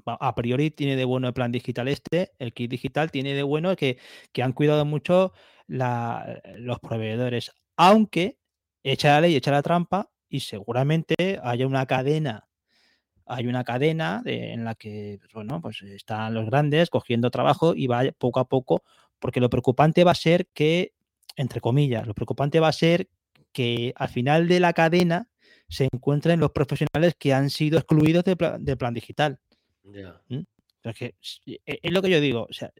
A 0.05 0.33
priori 0.33 0.71
tiene 0.71 0.95
de 0.95 1.05
bueno 1.05 1.27
el 1.27 1.33
plan 1.33 1.51
digital 1.51 1.87
este, 1.87 2.31
el 2.39 2.53
kit 2.53 2.71
digital 2.71 3.11
tiene 3.11 3.35
de 3.35 3.43
bueno 3.43 3.75
que, 3.75 3.97
que 4.31 4.41
han 4.41 4.53
cuidado 4.53 4.85
mucho 4.85 5.33
los 5.67 6.79
proveedores. 6.79 7.51
Aunque 7.75 8.39
echa 8.81 9.09
la 9.09 9.21
ley, 9.21 9.35
echa 9.35 9.51
la 9.51 9.61
trampa 9.61 10.09
y 10.27 10.39
seguramente 10.39 11.39
haya 11.43 11.67
una 11.67 11.85
cadena 11.85 12.48
hay 13.29 13.45
una 13.45 13.63
cadena 13.63 14.23
en 14.25 14.65
la 14.65 14.73
que, 14.73 15.17
pues, 15.21 15.31
bueno, 15.33 15.61
pues 15.61 15.83
están 15.83 16.33
los 16.33 16.47
grandes 16.47 16.89
cogiendo 16.89 17.29
trabajo 17.29 17.75
y 17.75 17.85
va 17.85 18.03
poco 18.17 18.39
a 18.39 18.49
poco, 18.49 18.83
porque 19.19 19.39
lo 19.39 19.51
preocupante 19.51 20.03
va 20.03 20.11
a 20.11 20.15
ser 20.15 20.47
que, 20.47 20.93
entre 21.35 21.61
comillas, 21.61 22.07
lo 22.07 22.15
preocupante 22.15 22.59
va 22.59 22.69
a 22.69 22.73
ser 22.73 23.07
que 23.53 23.93
al 23.95 24.09
final 24.09 24.47
de 24.47 24.59
la 24.59 24.73
cadena 24.73 25.29
se 25.67 25.87
encuentren 25.91 26.39
los 26.39 26.51
profesionales 26.51 27.15
que 27.19 27.31
han 27.31 27.51
sido 27.51 27.77
excluidos 27.77 28.23
del 28.23 28.77
plan, 28.77 28.93
digital. 28.93 29.39
¿Mm? 29.83 30.39
E, 30.83 31.13
es 31.65 31.91
lo 31.91 32.01
que 32.01 32.09
yo 32.09 32.19
digo. 32.19 32.47
O 32.49 32.53
sea, 32.53 32.71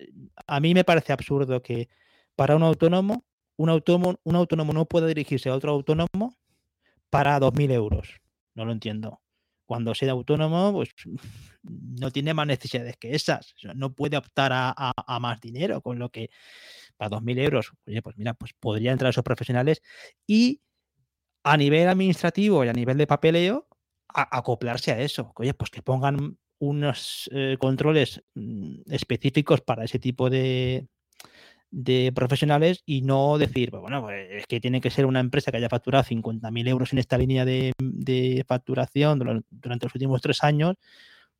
a 0.47 0.60
mí 0.60 0.74
me 0.74 0.84
parece 0.84 1.14
absurdo 1.14 1.62
que 1.62 1.89
para 2.36 2.56
un 2.56 2.64
autónomo, 2.64 3.24
un 3.56 3.70
autónomo, 3.70 4.20
un 4.24 4.36
autónomo 4.36 4.74
no 4.74 4.86
pueda 4.86 5.06
dirigirse 5.06 5.50
a 5.50 5.54
otro 5.54 5.72
autónomo 5.72 6.36
para 7.12 7.39
2.000 7.39 7.72
euros. 7.72 8.20
No 8.56 8.66
lo 8.66 8.72
entiendo 8.72 9.22
cuando 9.70 9.93
sea 9.93 10.13
autónomo, 10.13 10.74
pues 10.74 10.89
no 11.61 12.09
tiene 12.09 12.34
más 12.34 12.47
necesidades 12.47 12.97
que 12.97 13.13
esas. 13.13 13.53
no 13.76 13.93
puede 13.93 14.17
optar 14.17 14.51
a, 14.51 15.20
más 15.20 15.39
dinero, 15.39 15.80
con 15.82 15.99
lo 15.99 16.09
que 16.09 16.32
para 16.97 17.11
2.000 17.11 17.38
euros, 17.38 17.72
oye, 17.86 18.01
pues 18.01 18.17
mira, 18.17 18.34
pues 18.34 18.53
podría 18.59 18.91
entrar 18.91 19.11
esos 19.11 19.24
profesionales 19.24 19.84
y 20.26 20.61
a 21.43 21.55
nivel 21.55 21.88
administrativo 21.88 22.65
y 22.65 22.70
a 22.70 22.74
nivel 22.74 22.97
de 22.97 23.05
papeleo, 23.05 23.67
acoplarse 24.07 24.91
a 24.91 25.01
eso. 25.01 25.34
Oye, 25.36 25.53
pues 25.53 25.70
que 25.70 25.84
pongan 25.84 26.39
unos 26.57 27.30
eh, 27.32 27.55
controles 27.59 28.24
mm, 28.34 28.91
específicos 28.91 29.61
para 29.61 29.84
ese 29.84 29.99
tipo 29.99 30.32
de, 30.32 30.88
de 31.72 32.11
profesionales 32.13 32.82
y 32.86 33.01
no 33.01 33.38
decir, 33.38 33.70
pues 33.72 33.82
bueno, 33.82 34.01
pues 34.01 34.28
es 34.32 34.47
que 34.47 34.59
tiene 34.59 34.82
que 34.82 34.89
ser 34.89 35.05
una 35.05 35.20
empresa 35.20 35.51
que 35.51 35.57
haya 35.57 35.70
facturado 35.70 36.03
50.000 36.03 36.67
euros 36.67 36.93
en 36.93 36.99
esta 36.99 37.17
línea 37.17 37.45
de, 37.45 37.74
facturación 38.47 39.20
durante 39.49 39.86
los 39.86 39.95
últimos 39.95 40.22
tres 40.22 40.43
años, 40.43 40.76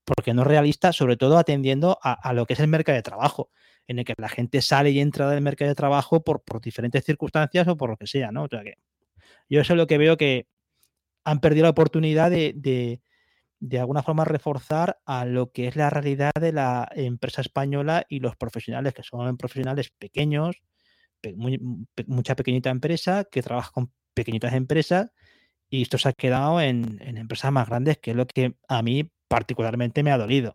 porque 0.04 0.34
no 0.34 0.44
es 0.44 0.48
realista, 0.48 0.94
sobre 0.94 1.18
todo 1.18 1.38
atendiendo 1.38 2.00
a, 2.02 2.34
lo 2.34 2.46
que 2.46 2.54
es 2.54 2.60
el 2.60 2.68
mercado 2.68 2.96
de 2.96 3.04
trabajo, 3.04 3.50
en 3.88 4.00
el 4.00 4.06
que 4.06 4.14
la 4.18 4.30
gente 4.30 4.62
sale 4.62 4.92
y 4.92 5.00
entra 5.00 5.30
del 5.30 5.42
mercado 5.42 5.70
de 5.70 5.76
trabajo 5.76 6.24
por, 6.24 6.44
por 6.44 6.62
diferentes 6.62 7.04
circunstancias 7.04 7.68
o 7.68 7.76
por 7.78 7.90
lo 7.90 7.98
que 7.98 8.08
sea, 8.08 8.32
¿no? 8.32 8.44
O 8.44 8.48
sea 8.48 8.64
que 8.64 8.76
yo 9.50 9.62
eso 9.62 9.74
es 9.74 9.78
lo 9.78 9.88
que 9.88 9.98
veo 9.98 10.16
que 10.16 10.48
han 11.24 11.40
perdido 11.40 11.64
la 11.64 11.72
oportunidad 11.72 12.30
de, 12.30 12.54
de 12.56 13.02
alguna 13.80 14.04
forma 14.04 14.26
reforzar 14.26 15.00
a 15.06 15.26
lo 15.26 15.52
que 15.52 15.68
es 15.68 15.76
la 15.76 15.90
realidad 15.90 16.32
de 16.40 16.54
la 16.54 16.90
empresa 16.96 17.42
española 17.42 18.06
y 18.10 18.20
los 18.20 18.36
profesionales, 18.36 18.94
que 18.94 19.04
son 19.04 19.38
profesionales 19.38 19.92
pequeños, 19.98 20.62
mucha 22.08 22.36
pequeñita 22.36 22.70
empresa, 22.70 23.26
que 23.26 23.42
trabaja 23.42 23.72
con 23.72 23.92
pequeñitas 24.14 24.54
empresas, 24.54 25.12
y 25.70 25.84
esto 25.84 25.98
se 25.98 26.10
ha 26.10 26.14
quedado 26.14 26.62
en, 26.62 27.00
empresas 27.02 27.52
más 27.52 27.68
grandes, 27.68 27.98
que 27.98 28.12
es 28.12 28.18
lo 28.18 28.26
que 28.26 28.56
a 28.68 28.82
mí 28.82 29.12
particularmente 29.28 30.04
me 30.04 30.12
ha 30.12 30.18
dolido. 30.18 30.54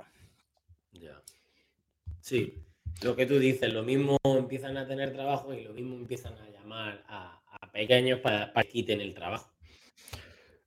Sí, 2.20 2.54
lo 3.02 3.14
que 3.14 3.26
tú 3.26 3.38
dices, 3.38 3.70
lo 3.72 3.82
mismo 3.82 4.16
empiezan 4.24 4.78
a 4.78 4.88
tener 4.88 5.12
trabajo 5.12 5.52
y 5.52 5.62
lo 5.62 5.74
mismo 5.74 5.94
empiezan 5.94 6.32
a 6.38 6.48
llamar 6.48 7.04
a, 7.06 7.40
pequeños 7.70 8.20
para, 8.20 8.52
para 8.52 8.64
que 8.64 8.72
quiten 8.72 9.00
el 9.00 9.14
trabajo. 9.14 9.50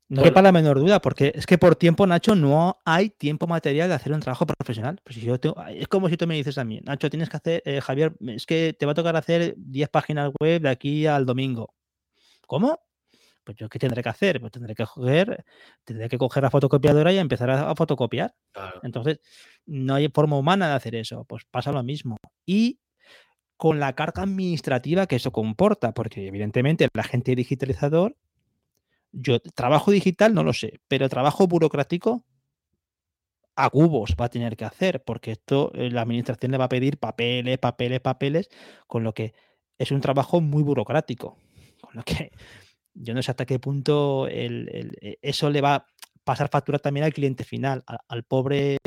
No 0.10 0.22
bueno. 0.22 0.42
la 0.42 0.52
menor 0.54 0.80
duda, 0.80 1.02
porque 1.02 1.34
es 1.36 1.46
que 1.46 1.58
por 1.58 1.76
tiempo, 1.76 2.08
Nacho, 2.08 2.34
no 2.34 2.78
hay 2.86 3.10
tiempo 3.10 3.46
material 3.46 3.90
de 3.90 3.96
hacer 3.96 4.14
un 4.14 4.22
trabajo 4.22 4.46
profesional. 4.46 5.02
Pues 5.04 5.16
si 5.16 5.22
yo 5.22 5.36
es 5.36 5.88
como 5.90 6.08
si 6.08 6.16
tú 6.16 6.26
me 6.28 6.36
dices 6.36 6.58
a 6.58 6.64
mí, 6.64 6.80
Nacho, 6.86 7.10
tienes 7.10 7.30
que 7.30 7.38
hacer, 7.38 7.62
eh, 7.66 7.82
Javier, 7.82 8.14
es 8.28 8.46
que 8.46 8.74
te 8.74 8.86
va 8.86 8.94
a 8.94 8.96
tocar 8.96 9.18
hacer 9.18 9.56
10 9.58 9.90
páginas 9.90 10.32
web 10.40 10.62
de 10.62 10.70
aquí 10.70 11.06
al 11.08 11.26
domingo. 11.26 11.74
¿Cómo? 12.48 12.80
Pues 13.44 13.58
yo 13.58 13.68
qué 13.70 13.80
tendré 13.80 14.02
que 14.02 14.10
hacer? 14.10 14.40
Pues 14.40 14.52
tendré 14.52 14.76
que 14.76 14.86
coger, 14.86 15.46
tendré 15.84 16.08
que 16.08 16.18
coger 16.18 16.44
la 16.44 16.52
fotocopiadora 16.52 17.12
y 17.12 17.18
empezar 17.18 17.50
a, 17.50 17.76
fotocopiar. 17.76 18.34
Entonces, 18.84 19.20
no 19.66 19.96
hay 19.96 20.10
forma 20.10 20.38
humana 20.38 20.70
de 20.70 20.76
hacer 20.76 20.96
eso. 20.96 21.26
Pues 21.26 21.44
pasa 21.52 21.72
lo 21.72 21.84
mismo. 21.84 22.18
Y 22.46 22.80
con 23.58 23.80
la 23.80 23.94
carga 23.94 24.24
administrativa 24.24 25.08
que 25.08 25.18
eso 25.18 25.32
comporta, 25.32 25.94
porque 25.94 26.28
evidentemente 26.28 26.86
el 26.86 27.00
agente 27.00 27.36
digitalizador 27.36 28.16
yo 29.12 29.40
trabajo 29.40 29.92
digital 29.92 30.34
no 30.34 30.44
lo 30.44 30.54
sé, 30.54 30.80
pero 30.88 31.10
trabajo 31.10 31.48
burocrático 31.48 32.24
a 33.56 33.70
cubos 33.72 34.16
va 34.20 34.26
a 34.26 34.30
tener 34.30 34.56
que 34.56 34.66
hacer, 34.66 35.04
porque 35.04 35.32
esto 35.32 35.72
eh, 35.74 35.90
la 35.90 36.02
administración 36.02 36.52
le 36.52 36.60
va 36.60 36.66
a 36.66 36.70
pedir 36.70 36.98
papeles, 37.00 37.58
papeles, 37.58 38.00
papeles, 38.02 38.50
con 38.86 39.04
lo 39.04 39.14
que 39.14 39.34
es 39.80 39.92
un 39.92 40.00
trabajo 40.00 40.42
muy 40.42 40.64
burocrático. 40.64 41.38
Con 41.82 41.96
lo 41.96 42.04
que 42.04 42.32
yo 42.94 43.14
no 43.14 43.22
sé 43.24 43.32
hasta 43.32 43.46
qué 43.46 43.60
punto 43.60 44.28
e, 44.30 45.18
eso 45.22 45.50
le 45.50 45.62
va, 45.62 45.88
pasar 46.24 46.50
factura 46.50 46.80
también 46.80 47.06
al 47.06 47.14
cliente 47.14 47.44
final, 47.44 47.84
al, 48.08 48.24
pobre, 48.24 48.78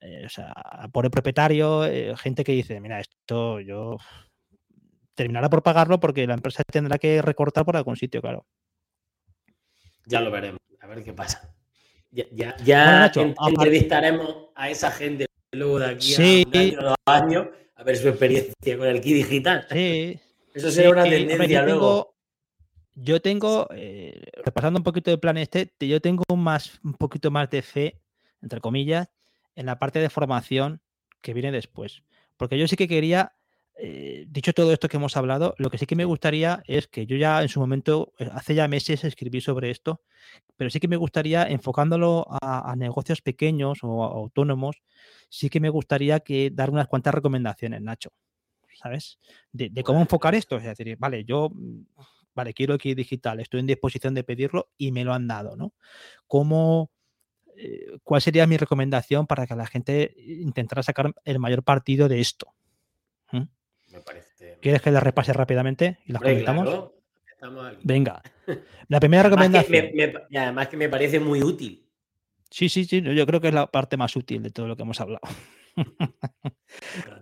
eh, 0.00 0.26
o 0.26 0.28
sea, 0.28 0.50
al 0.52 0.90
pobre 0.90 1.10
propietario, 1.10 1.84
eh, 1.84 2.16
gente 2.16 2.42
que 2.44 2.52
dice, 2.52 2.80
mira, 2.80 3.00
esto 3.00 3.60
yo 3.60 3.98
terminará 5.14 5.48
por 5.50 5.62
pagarlo 5.62 6.00
porque 6.00 6.26
la 6.26 6.34
empresa 6.34 6.62
tendrá 6.64 6.98
que 6.98 7.22
recortar 7.22 7.64
por 7.64 7.76
algún 7.76 7.96
sitio, 7.96 8.20
claro. 8.20 8.46
Ya 10.08 10.22
lo 10.22 10.30
veremos, 10.30 10.60
a 10.80 10.86
ver 10.86 11.04
qué 11.04 11.12
pasa. 11.12 11.54
Ya, 12.10 12.56
ya, 12.64 13.12
entrevistaremos 13.46 14.46
a 14.54 14.70
esa 14.70 14.90
gente 14.90 15.26
luego 15.52 15.78
de 15.78 15.86
aquí 15.86 16.14
a 16.14 16.18
un 16.18 16.56
año, 16.56 16.96
años 17.04 17.48
a 17.76 17.82
ver 17.84 17.96
su 17.96 18.08
experiencia 18.08 18.78
con 18.78 18.86
el 18.86 19.00
kit 19.02 19.16
digital. 19.16 19.66
Sí. 19.70 20.18
Eso 20.54 20.70
sería 20.70 20.90
una 20.90 21.04
tendencia 21.04 21.62
luego. 21.62 22.14
Yo 22.94 23.20
tengo, 23.20 23.68
eh, 23.72 24.20
repasando 24.44 24.80
un 24.80 24.82
poquito 24.82 25.10
de 25.10 25.18
plan 25.18 25.36
este, 25.36 25.70
yo 25.78 26.00
tengo 26.00 26.24
más, 26.34 26.80
un 26.82 26.94
poquito 26.94 27.30
más 27.30 27.48
de 27.50 27.62
fe, 27.62 28.00
entre 28.42 28.60
comillas, 28.60 29.08
en 29.54 29.66
la 29.66 29.78
parte 29.78 30.00
de 30.00 30.10
formación 30.10 30.80
que 31.20 31.34
viene 31.34 31.52
después. 31.52 32.02
Porque 32.38 32.58
yo 32.58 32.66
sí 32.66 32.76
que 32.76 32.88
quería, 32.88 33.36
eh, 33.78 34.26
dicho 34.28 34.52
todo 34.52 34.72
esto 34.72 34.88
que 34.88 34.96
hemos 34.96 35.16
hablado, 35.16 35.54
lo 35.58 35.70
que 35.70 35.78
sí 35.78 35.86
que 35.86 35.96
me 35.96 36.04
gustaría 36.04 36.62
es 36.66 36.88
que 36.88 37.06
yo 37.06 37.16
ya 37.16 37.42
en 37.42 37.48
su 37.48 37.60
momento, 37.60 38.12
eh, 38.18 38.28
hace 38.32 38.54
ya 38.54 38.68
meses 38.68 39.04
escribí 39.04 39.40
sobre 39.40 39.70
esto, 39.70 40.02
pero 40.56 40.70
sí 40.70 40.80
que 40.80 40.88
me 40.88 40.96
gustaría, 40.96 41.44
enfocándolo 41.44 42.26
a, 42.28 42.74
negocios 42.76 43.22
pequeños 43.22 43.78
o 43.82 44.04
autónomos, 44.04 44.82
sí 45.28 45.48
que 45.48 45.60
me 45.60 45.68
gustaría 45.70 46.20
que 46.20 46.50
dar 46.52 46.70
unas 46.70 46.88
cuantas 46.88 47.14
recomendaciones, 47.14 47.80
Nacho. 47.82 48.10
¿Sabes? 48.74 49.18
De, 49.50 49.70
de 49.70 49.82
cómo 49.82 50.00
enfocar 50.00 50.36
esto. 50.36 50.56
Es 50.56 50.62
decir, 50.62 50.96
vale, 50.98 51.24
yo 51.24 51.50
vale, 52.38 52.54
quiero 52.54 52.74
aquí 52.74 52.94
digital, 52.94 53.40
estoy 53.40 53.58
en 53.60 53.66
disposición 53.66 54.14
de 54.14 54.22
pedirlo 54.22 54.70
y 54.78 54.92
me 54.92 55.04
lo 55.04 55.12
han 55.12 55.26
dado, 55.26 55.56
¿no? 55.56 55.74
¿Cómo, 56.28 56.92
eh, 57.56 57.98
¿Cuál 58.04 58.22
sería 58.22 58.46
mi 58.46 58.56
recomendación 58.56 59.26
para 59.26 59.44
que 59.44 59.56
la 59.56 59.66
gente 59.66 60.14
intentara 60.16 60.84
sacar 60.84 61.12
el 61.24 61.40
mayor 61.40 61.64
partido 61.64 62.08
de 62.08 62.20
esto? 62.20 62.54
¿Mm? 63.32 63.42
¿Quieres 64.60 64.82
que 64.82 64.90
la 64.90 65.00
repase 65.00 65.32
rápidamente 65.32 65.98
y 66.06 66.12
las 66.12 66.22
comentamos? 66.22 66.92
Venga. 67.82 68.22
La 68.88 68.98
primera 69.00 69.22
recomendación. 69.22 69.90
y 70.30 70.36
además 70.36 70.68
que 70.68 70.76
me 70.76 70.88
parece 70.88 71.20
muy 71.20 71.42
útil. 71.42 71.86
Sí, 72.50 72.68
sí, 72.68 72.84
sí. 72.84 73.02
Yo 73.02 73.26
creo 73.26 73.40
que 73.40 73.48
es 73.48 73.54
la 73.54 73.66
parte 73.70 73.96
más 73.96 74.16
útil 74.16 74.42
de 74.42 74.50
todo 74.50 74.66
lo 74.66 74.76
que 74.76 74.82
hemos 74.82 75.00
hablado. 75.00 75.20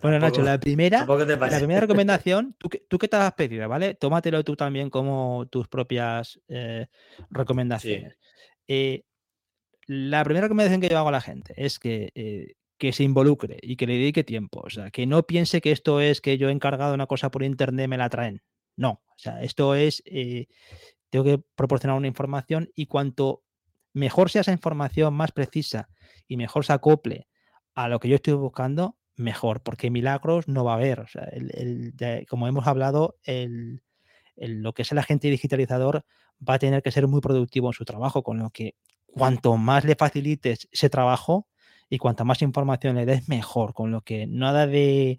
bueno, 0.03 0.19
Nacho, 0.19 0.43
la 0.43 0.59
primera, 0.59 1.05
la 1.05 1.59
primera 1.59 1.81
recomendación, 1.81 2.55
tú, 2.59 2.71
tú 2.89 2.99
que 2.99 3.09
te 3.09 3.17
has 3.17 3.35
pedido, 3.35 3.69
¿vale? 3.69 3.95
Tómatelo 3.95 4.45
tú 4.45 4.57
también 4.57 4.89
como 4.89 5.47
tus 5.51 5.69
propias 5.69 6.41
eh, 6.49 6.87
recomendaciones. 7.31 8.17
Eh, 8.69 9.03
la 9.87 10.25
primera 10.25 10.45
recomendación 10.45 10.81
que 10.81 10.89
yo 10.89 10.99
hago 10.99 11.09
a 11.09 11.12
la 11.12 11.21
gente 11.21 11.55
es 11.57 11.79
que, 11.79 12.11
eh, 12.14 12.55
que 12.79 12.93
se 12.93 13.05
involucre 13.05 13.59
y 13.62 13.77
que 13.77 13.87
le 13.87 13.95
dedique 13.95 14.24
tiempo. 14.24 14.61
O 14.64 14.70
sea, 14.70 14.91
que 14.91 15.07
no 15.07 15.22
piense 15.24 15.61
que 15.61 15.72
esto 15.72 16.01
es 16.01 16.20
que 16.20 16.39
yo 16.39 16.49
he 16.49 16.53
encargado 16.53 16.95
una 16.95 17.07
cosa 17.07 17.31
por 17.31 17.43
internet, 17.43 17.89
me 17.89 17.97
la 17.97 18.09
traen. 18.09 18.43
No, 18.77 19.03
o 19.07 19.18
sea, 19.18 19.43
esto 19.43 19.74
es, 19.74 20.03
tengo 21.11 21.24
que 21.24 21.43
proporcionar 21.55 21.97
una 21.97 22.09
información 22.09 22.70
y 22.74 22.87
cuanto 22.87 23.43
mejor 23.93 24.31
sea 24.31 24.43
esa 24.43 24.53
información, 24.53 25.14
más 25.14 25.33
precisa 25.33 25.89
y 26.29 26.37
mejor 26.37 26.64
se 26.64 26.74
acople 26.74 27.29
a 27.74 27.89
lo 27.89 27.99
que 27.99 28.09
yo 28.09 28.16
estoy 28.16 28.35
buscando, 28.35 28.97
mejor, 29.16 29.62
porque 29.62 29.91
milagros 29.91 30.49
no 30.49 30.64
va 30.64 30.72
a 30.72 30.77
haber. 30.77 31.01
O 31.01 31.09
sea, 31.09 31.31
como 32.29 32.47
hemos 32.49 32.66
hablado, 32.66 33.16
el, 33.22 33.81
lo 34.37 34.74
que 34.74 34.83
es 34.83 34.93
el 34.93 34.99
agente 34.99 35.29
digitalizador 35.29 36.05
va 36.47 36.55
a 36.55 36.59
tener 36.59 36.83
que 36.83 36.91
ser 36.91 37.07
muy 37.07 37.22
productivo 37.22 37.68
en 37.68 37.72
su 37.72 37.87
trabajo, 37.87 38.22
con 38.22 38.39
lo 38.39 38.51
que 38.51 38.74
cuanto 39.07 39.57
más 39.57 39.85
le 39.85 39.97
facilites 39.97 40.68
ese 40.70 40.91
trabajo 40.91 41.49
y 41.89 41.99
cuanta 41.99 42.24
más 42.24 42.43
información 42.43 42.97
le 42.97 43.07
des, 43.07 43.28
mejor. 43.28 43.74
Con 43.74 43.91
lo 43.91 44.03
que 44.03 44.26
nada 44.26 44.66
de, 44.66 45.18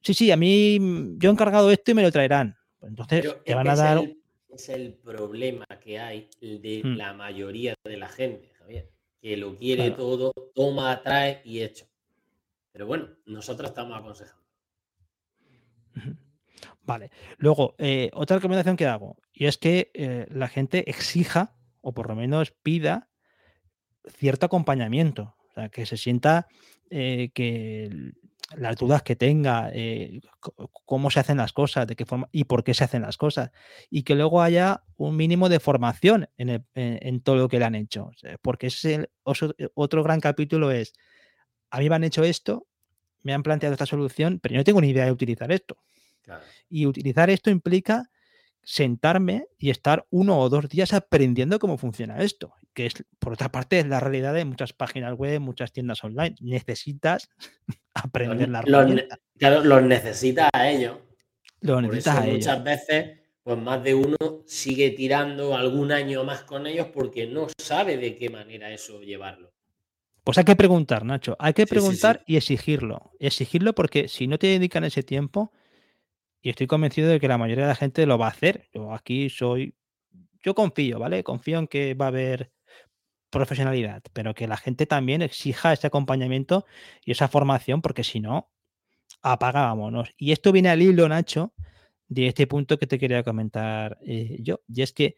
sí, 0.00 0.14
sí, 0.14 0.30
a 0.30 0.36
mí 0.36 0.78
mm, 0.80 1.18
yo 1.18 1.30
he 1.30 1.32
encargado 1.32 1.70
esto 1.70 1.90
y 1.90 1.94
me 1.94 2.02
lo 2.02 2.12
traerán. 2.12 2.56
Pues 2.78 2.90
entonces, 2.90 3.36
te 3.44 3.54
van 3.54 3.68
a 3.68 3.76
dar... 3.76 4.02
Es 4.48 4.70
el, 4.70 4.94
problema 4.94 5.66
que 5.82 5.98
hay 5.98 6.30
de 6.40 6.80
mm. 6.82 6.96
la 6.96 7.12
mayoría 7.12 7.74
de 7.84 7.96
la 7.98 8.08
gente, 8.08 8.52
Javier 8.58 8.88
que 9.26 9.36
lo 9.36 9.56
quiere 9.56 9.90
todo, 9.90 10.32
toma, 10.54 11.02
trae 11.02 11.40
y 11.44 11.60
hecho. 11.60 11.86
Pero 12.72 12.86
bueno, 12.86 13.08
nosotros 13.26 13.70
estamos 13.70 13.98
aconsejando. 13.98 14.42
Vale. 16.82 17.10
Luego, 17.38 17.74
eh, 17.78 18.10
otra 18.12 18.36
recomendación 18.36 18.76
que 18.76 18.86
hago, 18.86 19.16
y 19.32 19.46
es 19.46 19.58
que 19.58 19.90
eh, 19.94 20.26
la 20.30 20.46
gente 20.46 20.88
exija, 20.88 21.56
o 21.80 21.92
por 21.92 22.08
lo 22.08 22.14
menos 22.14 22.52
pida, 22.52 23.08
cierto 24.08 24.46
acompañamiento. 24.46 25.35
O 25.56 25.60
sea, 25.60 25.68
que 25.70 25.86
se 25.86 25.96
sienta 25.96 26.48
eh, 26.90 27.30
que 27.32 28.12
las 28.56 28.76
dudas 28.76 29.02
que 29.02 29.16
tenga, 29.16 29.70
eh, 29.72 30.20
cómo 30.84 31.10
se 31.10 31.18
hacen 31.18 31.38
las 31.38 31.54
cosas, 31.54 31.86
de 31.86 31.96
qué 31.96 32.04
forma 32.04 32.28
y 32.30 32.44
por 32.44 32.62
qué 32.62 32.74
se 32.74 32.84
hacen 32.84 33.02
las 33.02 33.16
cosas. 33.16 33.50
Y 33.88 34.02
que 34.02 34.14
luego 34.14 34.42
haya 34.42 34.84
un 34.96 35.16
mínimo 35.16 35.48
de 35.48 35.58
formación 35.58 36.28
en, 36.36 37.20
todo 37.22 37.36
lo 37.36 37.48
que 37.48 37.58
le 37.58 37.64
han 37.64 37.74
hecho. 37.74 38.10
Porque 38.42 38.66
es 38.66 38.84
el, 38.84 39.08
otro, 39.24 40.02
gran 40.02 40.20
capítulo 40.20 40.70
es, 40.70 40.92
a 41.70 41.80
mí 41.80 41.88
me 41.88 41.96
han 41.96 42.04
hecho 42.04 42.22
esto, 42.22 42.66
me 43.22 43.32
han 43.32 43.42
planteado 43.42 43.72
esta 43.72 43.86
solución, 43.86 44.38
pero 44.40 44.52
yo 44.52 44.58
no 44.58 44.64
tengo 44.64 44.82
ni 44.82 44.90
idea 44.90 45.06
de 45.06 45.12
utilizar 45.12 45.50
esto. 45.50 45.78
Y 46.68 46.84
utilizar 46.84 47.30
esto 47.30 47.50
implica 47.50 48.10
sentarme 48.66 49.46
y 49.58 49.70
estar 49.70 50.06
uno 50.10 50.40
o 50.40 50.48
dos 50.48 50.68
días 50.68 50.92
aprendiendo 50.92 51.60
cómo 51.60 51.78
funciona 51.78 52.18
esto, 52.18 52.52
que 52.74 52.86
es, 52.86 52.94
por 53.20 53.32
otra 53.32 53.48
parte, 53.50 53.78
es 53.78 53.86
la 53.86 54.00
realidad 54.00 54.34
de 54.34 54.44
muchas 54.44 54.72
páginas 54.72 55.14
web, 55.14 55.40
muchas 55.40 55.72
tiendas 55.72 56.02
online. 56.02 56.34
Necesitas 56.40 57.30
aprender 57.94 58.48
la 58.48 58.58
herramienta. 58.58 59.20
Claro, 59.38 59.62
los 59.62 59.82
necesitas 59.84 60.50
a 60.52 60.68
ellos. 60.68 60.98
Los 61.60 61.80
necesitas 61.80 62.16
a 62.16 62.24
ellos. 62.26 62.38
Muchas 62.38 62.64
veces, 62.64 63.20
pues 63.44 63.56
más 63.56 63.84
de 63.84 63.94
uno 63.94 64.16
sigue 64.46 64.90
tirando 64.90 65.56
algún 65.56 65.92
año 65.92 66.24
más 66.24 66.42
con 66.42 66.66
ellos 66.66 66.88
porque 66.92 67.28
no 67.28 67.46
sabe 67.58 67.96
de 67.96 68.16
qué 68.16 68.30
manera 68.30 68.72
eso 68.72 69.00
llevarlo. 69.00 69.52
Pues 70.24 70.38
hay 70.38 70.44
que 70.44 70.56
preguntar, 70.56 71.04
Nacho. 71.04 71.36
Hay 71.38 71.52
que 71.52 71.68
preguntar 71.68 72.24
y 72.26 72.36
exigirlo. 72.36 73.12
Exigirlo 73.20 73.76
porque 73.76 74.08
si 74.08 74.26
no 74.26 74.40
te 74.40 74.48
dedican 74.48 74.82
ese 74.82 75.04
tiempo, 75.04 75.52
y 76.46 76.50
estoy 76.50 76.68
convencido 76.68 77.08
de 77.08 77.18
que 77.18 77.26
la 77.26 77.38
mayoría 77.38 77.64
de 77.64 77.70
la 77.70 77.74
gente 77.74 78.06
lo 78.06 78.18
va 78.18 78.26
a 78.26 78.30
hacer. 78.30 78.68
Yo 78.72 78.94
aquí 78.94 79.28
soy, 79.30 79.74
yo 80.44 80.54
confío, 80.54 81.00
¿vale? 81.00 81.24
Confío 81.24 81.58
en 81.58 81.66
que 81.66 81.94
va 81.94 82.04
a 82.04 82.08
haber 82.08 82.52
profesionalidad, 83.30 84.04
pero 84.12 84.32
que 84.32 84.46
la 84.46 84.56
gente 84.56 84.86
también 84.86 85.22
exija 85.22 85.72
ese 85.72 85.88
acompañamiento 85.88 86.64
y 87.04 87.10
esa 87.10 87.26
formación, 87.26 87.82
porque 87.82 88.04
si 88.04 88.20
no, 88.20 88.52
apagámonos. 89.22 90.14
Y 90.16 90.30
esto 90.30 90.52
viene 90.52 90.68
al 90.68 90.82
hilo, 90.82 91.08
Nacho, 91.08 91.52
de 92.06 92.28
este 92.28 92.46
punto 92.46 92.78
que 92.78 92.86
te 92.86 93.00
quería 93.00 93.24
comentar 93.24 93.98
eh, 94.06 94.38
yo, 94.40 94.60
y 94.68 94.82
es 94.82 94.92
que 94.92 95.16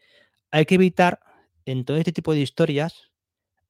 hay 0.49 0.65
que 0.65 0.75
evitar 0.75 1.19
en 1.65 1.85
todo 1.85 1.97
este 1.97 2.11
tipo 2.11 2.33
de 2.33 2.39
historias 2.39 3.11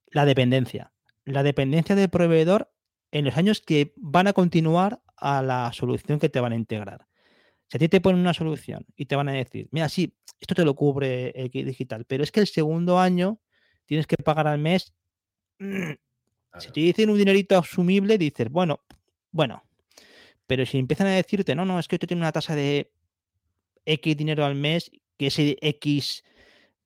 la 0.06 0.24
dependencia. 0.24 0.94
La 1.26 1.42
dependencia 1.42 1.94
del 1.94 2.08
proveedor 2.08 2.72
en 3.10 3.26
los 3.26 3.36
años 3.36 3.60
que 3.60 3.92
van 3.98 4.28
a 4.28 4.32
continuar 4.32 5.02
a 5.18 5.42
la 5.42 5.70
solución 5.74 6.18
que 6.18 6.30
te 6.30 6.40
van 6.40 6.52
a 6.52 6.56
integrar. 6.56 7.09
Si 7.70 7.76
a 7.76 7.78
ti 7.78 7.88
te 7.88 8.00
ponen 8.00 8.20
una 8.20 8.34
solución 8.34 8.84
y 8.96 9.06
te 9.06 9.14
van 9.14 9.28
a 9.28 9.32
decir, 9.32 9.68
mira, 9.70 9.88
sí, 9.88 10.12
esto 10.40 10.56
te 10.56 10.64
lo 10.64 10.74
cubre 10.74 11.30
el 11.30 11.50
kit 11.50 11.64
digital, 11.64 12.04
pero 12.04 12.24
es 12.24 12.32
que 12.32 12.40
el 12.40 12.48
segundo 12.48 12.98
año 12.98 13.40
tienes 13.86 14.08
que 14.08 14.16
pagar 14.16 14.48
al 14.48 14.58
mes. 14.58 14.92
Si 16.58 16.72
te 16.72 16.80
dicen 16.80 17.08
un 17.08 17.16
dinerito 17.16 17.56
asumible, 17.56 18.18
dices, 18.18 18.50
bueno, 18.50 18.80
bueno. 19.30 19.62
Pero 20.48 20.66
si 20.66 20.78
empiezan 20.78 21.06
a 21.06 21.10
decirte, 21.10 21.54
no, 21.54 21.64
no, 21.64 21.78
es 21.78 21.86
que 21.86 21.94
esto 21.94 22.08
tiene 22.08 22.22
una 22.22 22.32
tasa 22.32 22.56
de 22.56 22.90
X 23.86 24.16
dinero 24.16 24.44
al 24.44 24.56
mes, 24.56 24.90
que 25.16 25.28
ese 25.28 25.56
X 25.60 26.24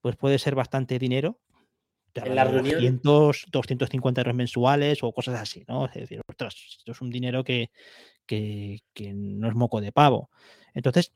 pues 0.03 0.17
puede 0.17 0.39
ser 0.39 0.55
bastante 0.55 0.99
dinero. 0.99 1.41
En 2.15 2.35
la 2.35 2.45
reunión. 2.45 2.75
200, 2.75 3.47
250 3.51 4.21
euros 4.21 4.35
mensuales 4.35 5.03
o 5.03 5.13
cosas 5.13 5.41
así, 5.41 5.65
¿no? 5.67 5.87
Es 5.87 5.95
decir, 5.95 6.21
ostras, 6.29 6.55
esto 6.79 6.93
es 6.93 7.01
un 7.01 7.11
dinero 7.11 7.43
que, 7.43 7.71
que, 8.27 8.81
no 9.15 9.49
es 9.49 9.55
moco 9.55 9.81
de 9.81 9.93
pavo. 9.93 10.31
Entonces, 10.75 11.13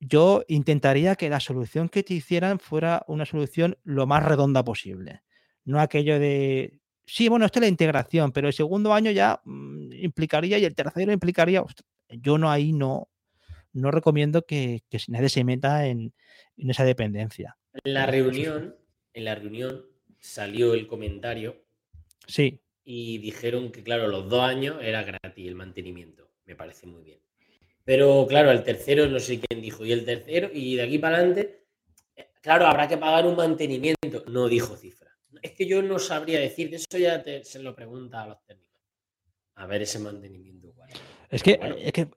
yo 0.00 0.44
intentaría 0.48 1.16
que 1.16 1.28
la 1.28 1.40
solución 1.40 1.88
que 1.88 2.02
te 2.02 2.14
hicieran 2.14 2.58
fuera 2.58 3.04
una 3.06 3.26
solución 3.26 3.76
lo 3.84 4.06
más 4.06 4.24
redonda 4.24 4.64
posible. 4.64 5.22
No 5.64 5.80
aquello 5.80 6.18
de, 6.18 6.80
sí, 7.06 7.28
bueno, 7.28 7.46
esto 7.46 7.58
es 7.58 7.62
la 7.62 7.68
integración, 7.68 8.32
pero 8.32 8.48
el 8.48 8.54
segundo 8.54 8.92
año 8.92 9.10
ya 9.10 9.40
mm, 9.44 9.92
implicaría 9.92 10.58
y 10.58 10.64
el 10.64 10.74
tercero 10.74 11.12
implicaría, 11.12 11.62
yo 12.08 12.38
no 12.38 12.50
ahí 12.50 12.72
no, 12.72 13.08
no 13.72 13.90
recomiendo 13.90 14.42
que, 14.42 14.82
que 14.88 14.98
nadie 15.08 15.28
se 15.28 15.44
meta 15.44 15.86
en, 15.86 16.12
en, 16.56 16.70
esa 16.70 16.84
dependencia. 16.84 17.56
En 17.84 17.94
la 17.94 18.06
reunión, 18.06 18.76
en 19.12 19.24
la 19.24 19.34
reunión 19.34 19.84
salió 20.18 20.74
el 20.74 20.86
comentario. 20.86 21.64
Sí. 22.26 22.60
Y 22.84 23.18
dijeron 23.18 23.70
que, 23.70 23.82
claro, 23.82 24.08
los 24.08 24.28
dos 24.28 24.42
años 24.42 24.78
era 24.80 25.04
gratis 25.04 25.46
el 25.46 25.54
mantenimiento 25.54 26.22
me 26.46 26.56
parece 26.56 26.86
muy 26.86 27.02
bien. 27.02 27.20
Pero 27.84 28.26
claro, 28.28 28.50
el 28.50 28.62
tercero 28.62 29.06
no 29.08 29.18
sé 29.18 29.40
quién 29.40 29.60
dijo, 29.60 29.84
y 29.84 29.92
el 29.92 30.04
tercero, 30.04 30.50
y 30.52 30.76
de 30.76 30.82
aquí 30.82 30.98
para 30.98 31.16
adelante, 31.16 31.64
eh, 32.16 32.28
claro, 32.40 32.66
habrá 32.66 32.88
que 32.88 32.96
pagar 32.96 33.26
un 33.26 33.36
mantenimiento. 33.36 34.24
No 34.28 34.48
dijo 34.48 34.76
cifra. 34.76 35.10
Es 35.40 35.52
que 35.52 35.66
yo 35.66 35.82
no 35.82 35.98
sabría 35.98 36.38
decir, 36.38 36.72
eso 36.74 36.98
ya 36.98 37.22
se 37.42 37.58
lo 37.58 37.74
pregunta 37.74 38.22
a 38.22 38.28
los 38.28 38.44
técnicos. 38.46 38.80
A 39.56 39.66
ver 39.66 39.82
ese 39.82 39.98
mantenimiento. 39.98 40.74
Es 41.30 41.42
que, 41.42 41.58
es 41.78 41.92
que 41.92 42.08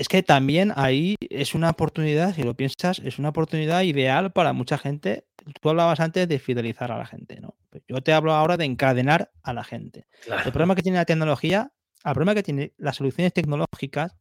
es 0.00 0.08
que 0.08 0.22
también 0.22 0.72
ahí 0.76 1.16
es 1.28 1.54
una 1.54 1.68
oportunidad, 1.68 2.34
si 2.34 2.42
lo 2.42 2.54
piensas, 2.54 3.00
es 3.04 3.18
una 3.18 3.28
oportunidad 3.28 3.82
ideal 3.82 4.32
para 4.32 4.54
mucha 4.54 4.78
gente. 4.78 5.26
Tú 5.60 5.68
hablabas 5.68 6.00
antes 6.00 6.26
de 6.26 6.38
fidelizar 6.38 6.90
a 6.90 6.96
la 6.96 7.04
gente, 7.04 7.38
¿no? 7.38 7.54
Pues 7.68 7.82
yo 7.86 8.00
te 8.00 8.14
hablo 8.14 8.32
ahora 8.32 8.56
de 8.56 8.64
encadenar 8.64 9.30
a 9.42 9.52
la 9.52 9.62
gente. 9.62 10.06
El 10.26 10.52
problema 10.52 10.74
que 10.74 10.80
tiene 10.80 10.96
la 10.96 11.04
tecnología, 11.04 11.70
el 12.02 12.12
problema 12.14 12.34
que 12.34 12.42
tiene 12.42 12.72
las 12.78 12.96
soluciones 12.96 13.34
tecnológicas 13.34 14.16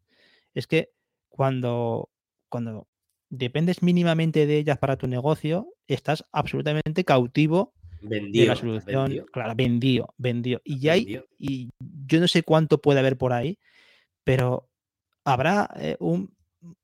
es 0.60 0.68
que 0.68 0.92
cuando, 1.30 2.10
cuando 2.50 2.88
dependes 3.30 3.82
mínimamente 3.82 4.46
de 4.46 4.58
ellas 4.58 4.78
para 4.78 4.98
tu 4.98 5.08
negocio, 5.08 5.74
estás 5.88 6.26
absolutamente 6.32 7.04
cautivo 7.04 7.74
de 8.02 8.46
la 8.46 8.56
solución. 8.56 9.06
Vendido. 9.06 9.26
Claro, 9.28 9.56
vendido, 9.56 10.14
vendido. 10.18 10.62
Y 10.64 10.80
ya 10.80 10.94
hay, 10.94 11.22
y 11.38 11.70
yo 11.80 12.20
no 12.20 12.28
sé 12.28 12.44
cuánto 12.44 12.82
puede 12.82 13.00
haber 13.00 13.18
por 13.18 13.34
ahí, 13.34 13.58
pero 14.24 14.70
habrá 15.24 15.70
eh, 15.78 15.98
un, 16.00 16.36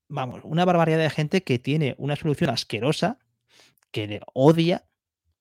vamos, 0.08 0.42
una 0.44 0.66
barbaridad 0.66 1.00
de 1.00 1.10
gente 1.10 1.44
que 1.44 1.60
tiene 1.60 1.96
una 1.98 2.16
solución 2.16 2.50
asquerosa, 2.50 3.20
que 3.92 4.08
le 4.08 4.22
odia, 4.34 4.86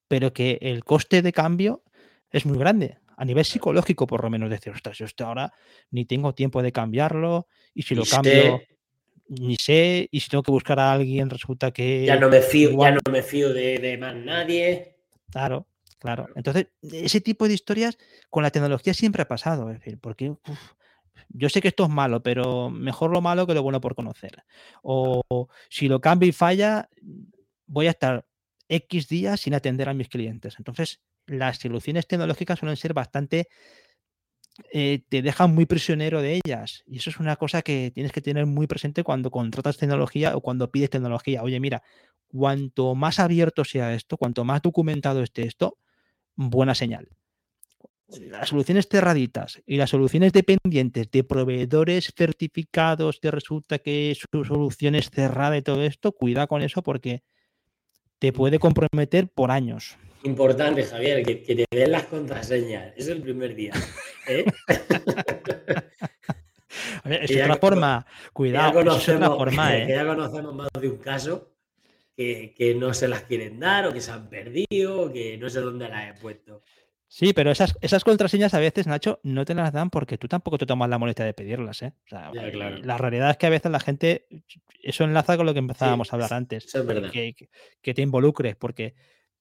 pero 0.07 0.33
que 0.33 0.59
el 0.61 0.83
coste 0.83 1.21
de 1.21 1.33
cambio 1.33 1.83
es 2.31 2.45
muy 2.45 2.57
grande. 2.57 2.97
A 3.17 3.25
nivel 3.25 3.45
psicológico, 3.45 4.07
por 4.07 4.23
lo 4.23 4.29
menos, 4.29 4.49
decir, 4.49 4.73
ostras, 4.73 4.97
yo 4.97 5.05
esto 5.05 5.25
ahora 5.25 5.53
ni 5.91 6.05
tengo 6.05 6.33
tiempo 6.33 6.61
de 6.61 6.71
cambiarlo, 6.71 7.47
y 7.73 7.83
si 7.83 7.95
lo 7.95 8.03
cambio, 8.05 8.61
ni 9.27 9.55
sé, 9.55 10.07
y 10.11 10.19
si 10.19 10.29
tengo 10.29 10.43
que 10.43 10.51
buscar 10.51 10.79
a 10.79 10.91
alguien, 10.91 11.29
resulta 11.29 11.71
que. 11.71 12.05
Ya 12.05 12.19
no 12.19 12.29
me 12.29 12.41
fío, 12.41 12.71
ya 12.71 12.91
no 12.91 12.99
me 13.11 13.23
fío 13.23 13.53
de, 13.53 13.97
más 13.99 14.15
nadie. 14.15 14.97
Claro, 15.31 15.67
claro. 15.99 16.27
Entonces, 16.35 16.67
ese 16.81 17.21
tipo 17.21 17.47
de 17.47 17.53
historias 17.53 17.97
con 18.29 18.43
la 18.43 18.51
tecnología 18.51 18.93
siempre 18.93 19.23
ha 19.23 19.27
pasado. 19.27 19.69
Es 19.71 19.79
decir, 19.79 19.99
porque 19.99 20.35
yo 21.29 21.49
sé 21.49 21.61
que 21.61 21.69
esto 21.69 21.85
es 21.85 21.89
malo, 21.89 22.21
pero 22.21 22.69
mejor 22.69 23.11
lo 23.11 23.21
malo 23.21 23.47
que 23.47 23.53
lo 23.53 23.63
bueno 23.63 23.81
por 23.81 23.95
conocer. 23.95 24.43
O 24.83 25.47
si 25.69 25.87
lo 25.87 25.99
cambio 25.99 26.29
y 26.29 26.31
falla, 26.31 26.89
voy 27.65 27.87
a 27.87 27.91
estar 27.91 28.25
X 28.69 29.07
días 29.07 29.41
sin 29.41 29.53
atender 29.53 29.89
a 29.89 29.93
mis 29.93 30.09
clientes. 30.09 30.55
Entonces, 30.57 31.01
las 31.27 31.57
soluciones 31.57 32.07
tecnológicas 32.07 32.59
suelen 32.59 32.77
ser 32.77 32.93
bastante... 32.93 33.47
Eh, 34.71 35.03
te 35.09 35.21
dejan 35.21 35.53
muy 35.53 35.65
prisionero 35.65 36.21
de 36.21 36.39
ellas. 36.43 36.83
Y 36.85 36.97
eso 36.97 37.09
es 37.09 37.19
una 37.19 37.35
cosa 37.35 37.61
que 37.61 37.91
tienes 37.93 38.13
que 38.13 38.21
tener 38.21 38.45
muy 38.45 38.67
presente 38.67 39.03
cuando 39.03 39.29
contratas 39.29 39.77
tecnología 39.77 40.35
o 40.37 40.41
cuando 40.41 40.71
pides 40.71 40.89
tecnología. 40.89 41.43
Oye, 41.43 41.59
mira, 41.59 41.83
cuanto 42.27 42.95
más 42.95 43.19
abierto 43.19 43.65
sea 43.65 43.93
esto, 43.93 44.17
cuanto 44.17 44.45
más 44.45 44.61
documentado 44.61 45.23
esté 45.23 45.45
esto, 45.45 45.77
buena 46.35 46.73
señal 46.73 47.09
las 48.07 48.49
soluciones 48.49 48.87
cerraditas 48.87 49.61
y 49.65 49.77
las 49.77 49.89
soluciones 49.89 50.31
dependientes 50.31 51.09
de 51.11 51.23
proveedores 51.23 52.13
certificados 52.15 53.19
que 53.19 53.31
resulta 53.31 53.79
que 53.79 54.15
su 54.15 54.45
solución 54.45 54.95
es 54.95 55.09
cerrada 55.09 55.57
y 55.57 55.61
todo 55.61 55.83
esto, 55.83 56.11
cuida 56.11 56.47
con 56.47 56.61
eso 56.61 56.83
porque 56.83 57.23
te 58.19 58.31
puede 58.31 58.59
comprometer 58.59 59.27
por 59.29 59.51
años. 59.51 59.97
Importante, 60.25 60.83
Javier, 60.83 61.23
que, 61.23 61.35
te 61.35 61.65
den 61.71 61.91
las 61.91 62.03
contraseñas. 62.03 62.93
Es 62.95 63.07
el 63.07 63.21
primer 63.21 63.55
día. 63.55 63.73
¿eh? 64.27 64.45
es 67.05 67.31
otra 67.31 67.55
forma. 67.57 68.05
Cuidado, 68.33 68.81
es 68.81 69.09
otra 69.09 69.27
forma. 69.27 69.77
¿eh? 69.77 69.87
Que 69.87 69.93
ya 69.93 70.05
conocemos 70.05 70.53
más 70.53 70.69
de 70.79 70.89
un 70.89 70.97
caso 70.97 71.51
que, 72.15 72.53
que 72.57 72.75
no 72.75 72.93
se 72.93 73.07
las 73.07 73.23
quieren 73.23 73.59
dar 73.59 73.87
o 73.87 73.93
que 73.93 74.01
se 74.01 74.11
han 74.11 74.29
perdido 74.29 75.03
o 75.03 75.13
que 75.13 75.37
no 75.37 75.49
sé 75.49 75.61
dónde 75.61 75.87
las 75.87 76.09
he 76.09 76.19
puesto. 76.19 76.61
Sí, 77.07 77.33
pero 77.33 77.51
esas, 77.51 77.75
esas 77.81 78.03
contraseñas 78.03 78.53
a 78.53 78.59
veces, 78.59 78.87
Nacho, 78.87 79.19
no 79.23 79.45
te 79.45 79.53
las 79.53 79.71
dan 79.71 79.89
porque 79.89 80.17
tú 80.17 80.27
tampoco 80.27 80.57
te 80.57 80.65
tomas 80.65 80.89
la 80.89 80.97
molestia 80.97 81.23
de 81.23 81.33
pedirlas. 81.33 81.81
¿eh? 81.81 81.93
La 82.09 82.97
realidad 82.97 83.29
es 83.29 83.37
que 83.37 83.45
a 83.45 83.49
veces 83.49 83.71
la 83.71 83.79
gente, 83.79 84.27
eso 84.81 85.03
enlaza 85.03 85.37
con 85.37 85.45
lo 85.45 85.53
que 85.53 85.59
empezábamos 85.59 86.11
a 86.11 86.15
hablar 86.15 86.33
antes, 86.33 86.71
que, 86.71 87.93
te 87.93 88.01
involucres, 88.01 88.55
porque, 88.55 88.95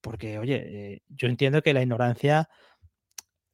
porque 0.05 0.39
oye, 0.39 0.57
eh, 0.67 1.03
yo 1.09 1.29
entiendo 1.29 1.63
que 1.63 1.73
la 1.73 1.83
ignorancia 1.83 2.49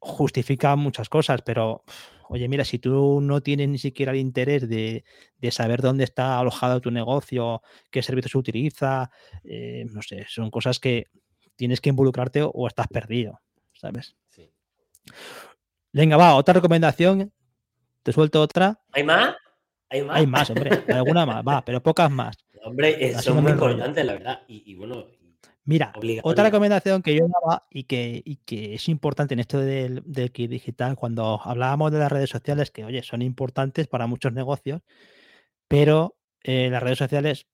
justifica 0.00 0.74
muchas 0.74 1.08
cosas, 1.08 1.42
pero 1.42 1.84
oye, 2.28 2.48
mira, 2.48 2.64
si 2.64 2.78
tú 2.78 3.20
no 3.20 3.40
tienes 3.40 3.68
ni 3.68 3.78
siquiera 3.78 4.12
el 4.12 4.18
interés 4.18 4.68
de, 4.68 5.04
saber 5.50 5.80
dónde 5.80 6.04
está 6.04 6.40
alojado 6.40 6.80
tu 6.80 6.90
negocio, 6.90 7.62
qué 7.90 8.02
servicios 8.02 8.32
se 8.32 8.38
utiliza, 8.38 9.10
eh, 9.44 9.84
no 9.90 10.02
sé, 10.02 10.26
son 10.28 10.50
cosas 10.50 10.80
que 10.80 11.06
tienes 11.54 11.80
que 11.80 11.90
involucrarte 11.90 12.42
o 12.42 12.66
estás 12.66 12.88
perdido. 12.88 13.40
¿sabes? 13.80 14.16
Sí. 14.28 14.50
Venga, 15.92 16.16
va, 16.16 16.34
otra 16.34 16.54
recomendación. 16.54 17.32
Te 18.02 18.12
suelto 18.12 18.40
otra. 18.42 18.80
¿Hay 18.92 19.04
más? 19.04 19.36
¿Hay 19.88 20.02
más? 20.02 20.16
Hay 20.16 20.26
más, 20.26 20.50
hombre. 20.50 20.84
Alguna 20.88 21.26
más, 21.26 21.42
va, 21.46 21.64
pero 21.64 21.82
pocas 21.82 22.10
más. 22.10 22.36
Hombre, 22.62 23.18
son 23.20 23.42
muy 23.42 23.52
importantes, 23.52 24.04
la 24.04 24.12
verdad. 24.12 24.42
Y, 24.46 24.74
bueno. 24.74 25.06
Mira, 25.64 25.92
otra 26.22 26.44
recomendación 26.44 27.02
que 27.02 27.16
yo 27.16 27.28
daba 27.28 27.66
y 27.70 27.84
que, 27.84 28.38
que 28.44 28.74
es 28.74 28.88
importante 28.88 29.34
en 29.34 29.40
esto 29.40 29.58
del, 29.58 30.02
kit 30.32 30.50
digital, 30.50 30.96
cuando 30.96 31.40
hablábamos 31.44 31.92
de 31.92 31.98
las 31.98 32.10
redes 32.10 32.30
sociales, 32.30 32.70
que 32.70 32.84
oye, 32.84 33.02
son 33.02 33.22
importantes 33.22 33.86
para 33.86 34.06
muchos 34.06 34.32
negocios, 34.32 34.80
pero 35.68 36.16
eh, 36.42 36.70
las 36.70 36.82
redes 36.82 36.98
sociales, 36.98 37.46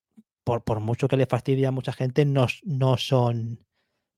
por, 0.43 0.63
por, 0.63 0.79
mucho 0.79 1.07
que 1.07 1.17
le 1.17 1.25
fastidie 1.25 1.67
a 1.67 1.71
mucha 1.71 1.91
gente, 1.91 2.25
no, 2.25 2.47
no 2.63 2.97
son 2.97 3.66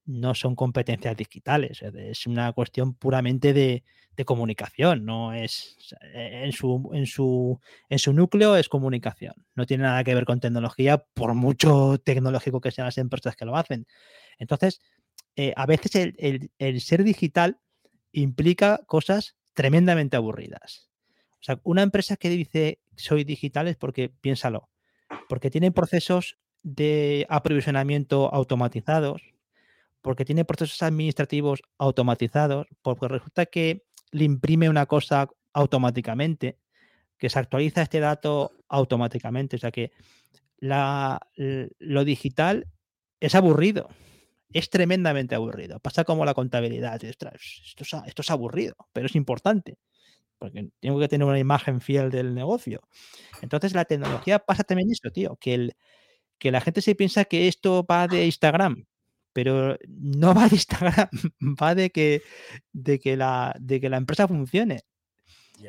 no 0.10 0.34
son 0.34 0.55
competencias 0.55 1.16
digitales, 1.16 1.84
es 1.84 2.26
una 2.26 2.51
cuestión 2.53 2.95
puramente 2.95 3.53
de, 3.53 3.84
comunicación, 4.26 5.05
no 5.05 5.32
es 5.32 5.78
e, 6.14 6.43
en 6.43 6.51
su, 6.51 6.89
en, 6.91 7.05
su, 7.05 7.57
en 7.88 7.99
su 7.99 8.12
núcleo 8.12 8.57
es 8.57 8.68
comunicación, 8.68 9.34
no 9.55 9.66
tiene 9.66 9.84
nada 9.84 10.03
que 10.03 10.14
ver 10.14 10.26
con 10.26 10.41
tecnología, 10.41 10.97
por 10.97 11.36
mucho 11.36 12.01
tecnológico 12.03 12.60
que 12.60 12.72
sean 12.72 12.88
las 12.88 12.97
empresas 12.97 13.38
que 13.38 13.45
lo 13.45 13.55
hacen. 13.55 13.88
Entonces, 14.38 14.82
eh, 15.38 15.53
a 15.55 15.66
veces 15.66 16.14
el, 16.18 16.82
ser 16.82 17.05
digital 17.05 17.62
implica 18.12 18.82
cosas 18.88 19.38
tremendamente 19.53 20.18
aburridas. 20.18 20.89
O 21.36 21.43
sea, 21.43 21.62
una 21.64 21.82
empresa 21.82 22.18
que 22.18 22.28
dice 22.28 22.82
soy 22.97 23.24
digital 23.24 23.70
es 23.70 23.78
porque, 23.78 24.10
piénsalo, 24.10 24.68
porque 25.30 25.49
tiene 25.49 25.72
procesos 25.72 26.38
de 26.62 27.26
aprovisionamiento 27.30 28.34
automatizados, 28.34 29.22
porque 30.02 30.26
tiene 30.26 30.45
procesos 30.45 30.82
administrativos 30.82 31.62
automatizados, 31.78 32.68
porque 32.82 33.08
resulta 33.08 33.45
que 33.45 33.84
le 34.12 34.24
imprime 34.24 34.70
una 34.70 34.86
cosa 34.86 35.28
automáticamente, 35.54 36.58
que 37.18 37.30
se 37.30 37.39
actualiza 37.39 37.82
este 37.82 38.00
dato 38.00 38.52
automáticamente. 38.70 39.58
O 39.58 39.60
sea 39.60 39.72
que 39.72 39.91
lo 40.60 42.06
digital 42.06 42.68
es 43.20 43.36
aburrido, 43.36 43.89
es 44.52 44.70
tremendamente 44.70 45.36
aburrido. 45.36 45.80
Pasa 45.80 46.06
como 46.06 46.24
la 46.26 46.34
contabilidad. 46.34 47.04
Esto 47.04 47.30
es, 47.34 48.30
aburrido, 48.30 48.76
pero 48.93 49.08
es 49.08 49.16
importante, 49.16 49.78
porque 50.38 50.70
tengo 50.80 51.00
que 51.00 51.10
tener 51.10 51.28
una 51.28 51.39
imagen 51.39 51.82
fiel 51.82 52.10
del 52.10 52.34
negocio. 52.34 52.82
Entonces 53.41 53.74
la 53.74 53.86
tecnología 53.86 54.39
pasa 54.39 54.64
también 54.64 54.89
eso, 54.91 55.12
tío, 55.12 55.38
que 55.38 55.72
la 56.41 56.62
gente 56.62 56.82
se 56.82 56.95
piensa 56.95 57.26
que 57.26 57.50
esto 57.50 57.86
va 57.86 58.08
de 58.08 58.26
Instagram 58.26 58.86
pero 59.34 59.77
no 59.88 60.34
va 60.34 60.47
de 60.47 60.55
Instagram, 60.55 61.09
va 61.61 61.75
de 61.75 61.89
que, 61.89 62.21
de 62.71 62.99
que, 62.99 63.17
la, 63.17 63.55
de 63.59 63.80
que 63.80 63.89
la 63.89 63.97
empresa 63.97 64.27
funcione. 64.27 64.82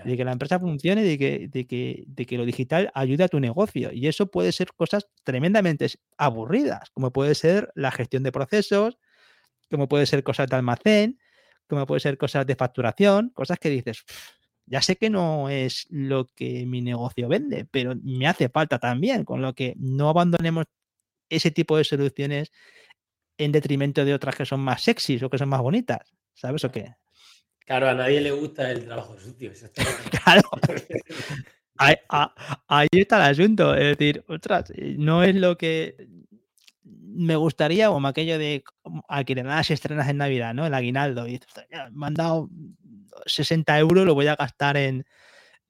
De 0.05 0.17
que 0.17 0.25
la 0.25 0.31
empresa 0.33 0.61
funcione, 0.61 1.03
de 1.03 1.19
que, 1.19 1.49
de, 1.49 1.67
que, 1.67 2.05
de 2.07 2.25
que 2.25 2.39
lo 2.39 2.45
digital 2.45 2.93
ayude 2.95 3.25
a 3.25 3.29
tu 3.29 3.41
negocio. 3.41 3.91
Y 3.93 4.07
eso 4.07 4.31
puede 4.31 4.53
ser 4.53 4.73
cosas 4.75 5.09
tremendamente 5.25 5.89
aburridas, 6.17 6.91
como 6.91 7.13
puede 7.13 7.35
ser 7.35 7.73
la 7.75 7.91
gestión 7.91 8.23
de 8.23 8.31
procesos, 8.31 8.99
como 9.69 9.89
puede 9.89 10.07
ser 10.07 10.23
cosas 10.23 10.49
de 10.49 10.57
almacén, 10.57 11.19
como 11.67 11.87
puede 11.87 12.01
ser 12.01 12.19
cosas 12.19 12.47
de 12.47 12.55
facturación, 12.55 13.31
cosas 13.31 13.59
que 13.59 13.71
dices, 13.71 14.05
ya 14.67 14.81
sé 14.81 14.97
que 14.97 15.11
no 15.11 15.49
es 15.49 15.87
lo 15.91 16.27
que 16.27 16.67
mi 16.67 16.81
negocio 16.81 17.29
vende, 17.29 17.67
pero 17.71 17.95
me 18.03 18.29
hace 18.29 18.49
falta 18.49 18.79
también, 18.79 19.25
con 19.25 19.43
lo 19.43 19.55
que 19.55 19.75
no 19.79 20.09
abandonemos 20.09 20.67
ese 21.29 21.51
tipo 21.51 21.77
de 21.77 21.85
soluciones 21.85 22.53
en 23.45 23.53
detrimento 23.53 24.05
de 24.05 24.15
otras 24.15 24.37
que 24.37 24.47
son 24.47 24.61
más 24.61 24.83
sexys 24.83 25.23
o 25.23 25.31
que 25.31 25.39
son 25.39 25.49
más 25.49 25.61
bonitas. 25.61 26.13
¿Sabes 26.35 26.65
o 26.65 26.71
qué? 26.71 26.95
Claro, 27.61 27.89
a 27.89 27.95
nadie 27.95 28.21
le 28.21 28.33
gusta 28.33 28.71
el 28.71 28.85
trabajo 28.85 29.19
sucio. 29.19 29.53
claro. 30.25 30.43
Ahí, 32.69 32.89
está 32.93 33.17
el 33.17 33.33
asunto. 33.33 33.75
Es 33.75 33.97
decir, 33.97 34.25
otras, 34.29 34.73
no 34.77 35.23
es 35.23 35.35
lo 35.35 35.57
que 35.57 35.97
me 36.83 37.37
gustaría, 37.37 37.87
como 37.89 38.09
aquello 38.09 38.39
de 38.39 38.63
las 39.45 39.71
estrenas 39.71 40.09
en 40.09 40.19
Navidad, 40.19 40.53
¿no? 40.53 40.67
El 40.67 40.75
aguinaldo. 40.75 41.27
Y 41.27 41.41
me 41.93 42.07
han 42.07 42.15
dado 42.15 42.51
60 43.25 43.79
euros, 43.79 44.05
lo 44.05 44.15
voy 44.15 44.27
a 44.27 44.37
gastar 44.37 44.77
en, 44.77 45.07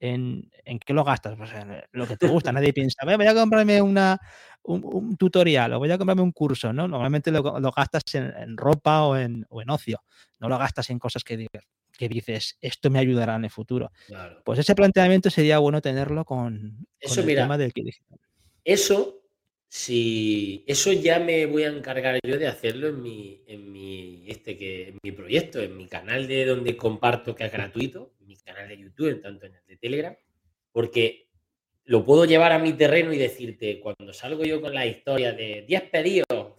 en, 0.00 0.50
qué 0.84 0.92
lo 0.92 1.04
gastas? 1.04 1.36
Pues 1.36 1.52
en 1.52 1.82
lo 1.92 2.06
que 2.06 2.16
te 2.16 2.26
gusta. 2.26 2.50
Nadie 2.50 2.72
piensa, 2.72 3.04
voy 3.04 3.26
a 3.26 3.34
comprarme 3.34 3.80
una, 3.80 4.18
un, 4.62 5.16
tutorial 5.16 5.72
o 5.72 5.78
voy 5.78 5.90
a 5.90 5.98
comprarme 5.98 6.22
un 6.22 6.32
curso, 6.32 6.72
¿no? 6.72 6.86
Normalmente 6.86 7.30
lo, 7.30 7.42
gastas 7.42 8.02
en, 8.14 8.56
ropa 8.56 9.02
o 9.02 9.16
en, 9.16 9.46
ocio, 9.68 10.02
no 10.38 10.48
lo 10.48 10.58
gastas 10.58 10.90
en 10.90 10.98
cosas 10.98 11.24
que, 11.24 11.46
que 11.96 12.08
dices, 12.08 12.56
esto 12.60 12.90
me 12.90 12.98
ayudará 12.98 13.36
en 13.36 13.44
el 13.44 13.50
futuro. 13.50 13.90
Pues 14.44 14.58
ese 14.58 14.74
planteamiento 14.74 15.30
sería 15.30 15.58
bueno 15.58 15.80
tenerlo 15.80 16.24
con, 16.24 16.86
el 17.00 17.26
tema 17.26 17.58
del 17.58 17.70
digital. 17.70 18.18
Eso 18.64 19.20
si 19.72 20.64
eso 20.66 20.92
ya 20.92 21.20
me 21.20 21.46
voy 21.46 21.62
a 21.62 21.68
encargar 21.68 22.18
yo 22.26 22.36
de 22.38 22.48
hacerlo 22.48 22.88
en 22.88 23.00
mi, 23.00 23.44
en 23.46 23.70
mi, 23.70 24.24
este 24.26 24.56
que, 24.56 24.88
en 24.88 24.98
mi 25.00 25.12
proyecto, 25.12 25.60
en 25.60 25.76
mi 25.76 25.86
canal 25.86 26.26
de 26.26 26.44
donde 26.44 26.76
comparto 26.76 27.36
que 27.36 27.44
es 27.44 27.52
gratuito, 27.52 28.12
mi 28.26 28.36
canal 28.36 28.66
de 28.66 28.78
YouTube, 28.78 29.22
tanto 29.22 29.46
en 29.46 29.54
el 29.54 29.66
de 29.68 29.76
Telegram, 29.76 30.16
porque 30.72 31.29
lo 31.84 32.04
puedo 32.04 32.24
llevar 32.24 32.52
a 32.52 32.58
mi 32.58 32.72
terreno 32.72 33.12
y 33.12 33.18
decirte, 33.18 33.80
cuando 33.80 34.12
salgo 34.12 34.44
yo 34.44 34.60
con 34.60 34.74
la 34.74 34.86
historia 34.86 35.32
de 35.32 35.64
10 35.66 35.82
pedidos, 35.90 36.54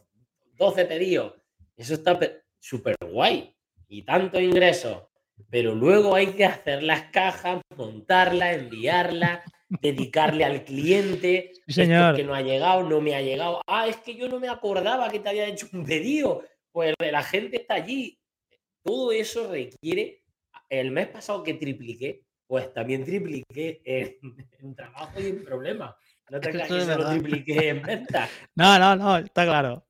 12 0.58 0.86
pedidos, 0.86 1.34
eso 1.78 1.94
está 1.94 2.20
súper 2.60 2.96
guay 3.02 3.56
y 3.88 4.04
tanto 4.04 4.40
ingresos, 4.40 5.04
pero 5.50 5.74
luego 5.74 6.16
hay 6.16 6.28
que 6.28 6.46
hacer 6.46 6.84
las 6.84 7.04
cajas, 7.12 7.62
montarlas, 7.76 8.58
enviarlas, 8.58 9.42
dedicarle 9.82 10.44
al 10.44 10.64
cliente, 10.64 11.54
señor. 11.68 12.16
que 12.16 12.24
no 12.24 12.34
ha 12.34 12.42
llegado, 12.42 12.84
no 12.84 13.02
me 13.02 13.16
ha 13.16 13.22
llegado. 13.22 13.62
Ah, 13.68 13.88
es 13.88 13.98
que 13.98 14.16
yo 14.16 14.28
no 14.28 14.40
me 14.40 14.50
acordaba 14.50 15.10
que 15.10 15.20
te 15.20 15.30
había 15.30 15.48
hecho 15.48 15.68
un 15.74 15.86
pedido. 15.86 16.44
Pues 16.72 16.94
la 17.00 17.24
gente 17.24 17.58
está 17.58 17.76
allí. 17.76 18.20
Todo 18.84 19.12
eso 19.12 19.50
requiere. 19.50 20.24
El 20.70 20.92
mes 20.92 21.08
pasado 21.08 21.44
que 21.44 21.54
tripliqué, 21.54 22.24
pues 22.52 22.74
también 22.74 23.06
tripliqué 23.06 23.82
en, 24.60 24.76
trabajo 24.76 25.22
y 25.22 25.28
en 25.28 25.46
problemas. 25.46 25.96
No 26.30 26.42
te 26.42 26.50
creas 26.50 26.68
que 26.68 26.86
lo 26.86 27.10
tripliqué 27.10 27.70
en 27.70 27.82
venta. 27.82 28.28
No, 28.56 28.78
no, 28.78 28.94
no, 28.98 29.18
está 29.20 29.46
claro. 29.46 29.88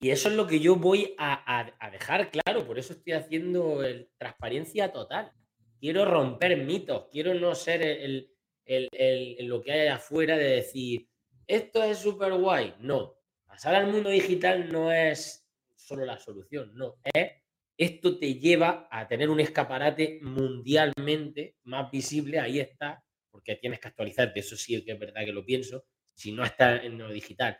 Y 0.00 0.10
eso 0.10 0.28
es 0.28 0.34
lo 0.34 0.44
que 0.48 0.58
yo 0.58 0.74
voy 0.74 1.14
a, 1.18 1.70
a 1.78 1.90
dejar 1.92 2.32
claro. 2.32 2.66
Por 2.66 2.80
eso 2.80 2.94
estoy 2.94 3.12
haciendo 3.12 3.84
el, 3.84 4.10
transparencia 4.18 4.90
total. 4.90 5.30
Quiero 5.78 6.04
romper 6.04 6.56
mitos. 6.56 7.06
Quiero 7.12 7.32
no 7.34 7.54
ser 7.54 7.80
el, 7.80 8.32
el, 8.64 9.46
lo 9.46 9.62
que 9.62 9.70
hay 9.70 9.86
afuera 9.86 10.36
de 10.36 10.56
decir, 10.56 11.08
esto 11.46 11.80
es 11.84 11.98
súper 11.98 12.32
guay. 12.32 12.74
No, 12.80 13.14
pasar 13.46 13.76
al 13.76 13.86
mundo 13.86 14.10
digital 14.10 14.68
no 14.72 14.90
es 14.90 15.48
solo 15.76 16.04
la 16.04 16.18
solución, 16.18 16.72
no, 16.74 16.96
es 17.14 17.39
esto 17.80 18.18
te 18.18 18.34
lleva 18.34 18.88
a 18.90 19.08
tener 19.08 19.30
un 19.30 19.40
escaparate 19.40 20.20
mundialmente 20.22 21.56
más 21.64 21.90
visible, 21.90 22.38
ahí 22.38 22.60
está, 22.60 23.02
porque 23.30 23.56
tienes 23.56 23.80
que 23.80 23.88
actualizarte, 23.88 24.40
eso 24.40 24.56
sí 24.56 24.84
que 24.84 24.92
es 24.92 24.98
verdad 24.98 25.24
que 25.24 25.32
lo 25.32 25.44
pienso, 25.44 25.84
si 26.14 26.32
no 26.32 26.44
está 26.44 26.76
en 26.76 26.98
lo 26.98 27.10
digital, 27.10 27.58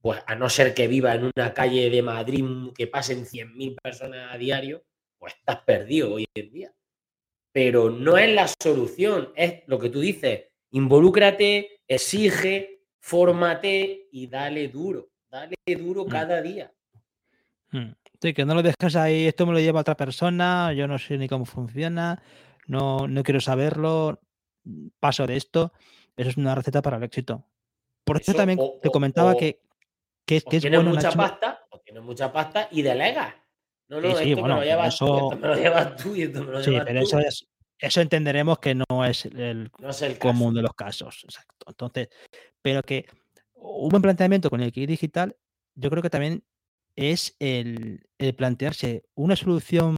pues 0.00 0.20
a 0.26 0.34
no 0.34 0.48
ser 0.48 0.74
que 0.74 0.88
viva 0.88 1.14
en 1.14 1.30
una 1.34 1.54
calle 1.54 1.88
de 1.90 2.02
Madrid 2.02 2.44
que 2.74 2.88
pasen 2.88 3.24
100.000 3.24 3.76
personas 3.80 4.34
a 4.34 4.38
diario, 4.38 4.84
pues 5.18 5.34
estás 5.34 5.60
perdido 5.60 6.14
hoy 6.14 6.26
en 6.34 6.50
día 6.50 6.74
pero 7.52 7.90
no 7.90 8.16
es 8.16 8.34
la 8.34 8.48
solución, 8.48 9.30
es 9.36 9.62
lo 9.66 9.78
que 9.78 9.90
tú 9.90 10.00
dices, 10.00 10.46
involúcrate, 10.70 11.82
exige, 11.86 12.86
fórmate 12.98 14.08
y 14.10 14.26
dale 14.26 14.68
duro, 14.68 15.10
dale 15.30 15.54
duro 15.78 16.06
mm. 16.06 16.08
cada 16.08 16.40
día. 16.40 16.72
Mm. 17.70 17.92
Sí, 18.22 18.34
que 18.34 18.44
no 18.44 18.54
lo 18.54 18.62
dejes 18.62 18.94
ahí, 18.94 19.26
esto 19.26 19.46
me 19.46 19.52
lo 19.52 19.58
lleva 19.58 19.80
otra 19.80 19.96
persona, 19.96 20.72
yo 20.72 20.86
no 20.86 20.96
sé 20.96 21.18
ni 21.18 21.26
cómo 21.28 21.44
funciona, 21.44 22.22
no, 22.68 23.08
no 23.08 23.24
quiero 23.24 23.40
saberlo, 23.40 24.20
paso 25.00 25.26
de 25.26 25.36
esto, 25.36 25.72
eso 26.16 26.30
es 26.30 26.36
una 26.36 26.54
receta 26.54 26.82
para 26.82 26.98
el 26.98 27.02
éxito. 27.02 27.44
Por 28.04 28.20
eso, 28.20 28.32
también 28.32 28.60
te 28.80 28.90
comentaba 28.90 29.34
que, 29.34 29.60
que, 30.24 30.36
es 30.36 30.44
tienes 30.44 30.84
mucha 30.84 31.10
pasta, 31.10 31.66
o 31.70 31.80
tienes 31.80 32.04
mucha 32.04 32.32
pasta 32.32 32.68
y 32.70 32.82
delegas. 32.82 33.34
No, 33.88 34.00
no, 34.00 34.16
esto, 34.16 34.42
me 34.42 34.48
lo 34.48 34.62
llevas 34.62 34.98
tú, 34.98 35.04
esto 35.04 35.36
me 35.36 35.48
lo 35.48 35.54
llevas 35.56 35.96
tú 35.96 36.14
y 36.14 36.22
esto 36.22 36.44
me 36.44 36.52
lo 36.52 36.60
llevas 36.60 36.64
sí, 36.64 36.80
pero 36.86 37.00
Eso, 37.00 37.18
es, 37.18 37.48
eso 37.76 38.00
entenderemos 38.00 38.60
que 38.60 38.76
no 38.76 39.04
es 39.04 39.26
el, 39.26 39.68
común 40.20 40.54
de 40.54 40.62
los 40.62 40.74
casos. 40.74 41.22
Exacto. 41.24 41.66
Entonces, 41.68 42.08
pero 42.62 42.84
que 42.84 43.04
un 43.54 43.88
buen 43.88 44.00
planteamiento 44.00 44.48
con 44.48 44.60
el 44.60 44.70
kit 44.70 44.88
digital, 44.88 45.36
yo 45.74 45.90
creo 45.90 46.02
que 46.02 46.10
también 46.10 46.44
es 46.96 47.36
el, 47.38 48.06
plantearse 48.36 49.04
una 49.14 49.36
solución 49.36 49.96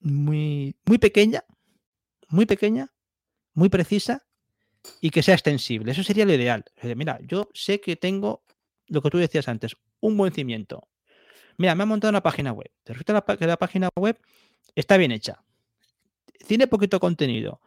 muy, 0.00 0.76
muy 0.84 0.98
pequeña, 0.98 1.44
muy 2.28 2.46
pequeña, 2.46 2.92
muy 3.54 3.68
precisa 3.68 4.26
y 5.00 5.10
que 5.10 5.22
sea 5.22 5.34
extensible. 5.34 5.92
Eso 5.92 6.02
sería 6.02 6.24
lo 6.24 6.32
ideal. 6.32 6.64
Mira, 6.96 7.18
yo 7.22 7.48
sé 7.54 7.80
que 7.80 7.96
tengo 7.96 8.44
lo 8.88 9.00
que 9.02 9.10
tú 9.10 9.18
decías 9.18 9.48
antes, 9.48 9.76
un 10.00 10.16
buen 10.16 10.32
cimiento, 10.32 10.88
Mira, 11.58 11.74
me 11.74 11.82
ha 11.82 11.86
montado 11.86 12.10
una 12.10 12.22
página 12.22 12.52
web. 12.52 12.70
Resulta 12.84 13.22
que 13.36 13.46
la 13.46 13.56
página 13.56 13.88
web 13.96 14.18
está 14.74 14.96
bien 14.96 15.12
hecha. 15.12 15.42
Tiene 16.46 16.66
poquito 16.66 16.98
contenido, 16.98 17.60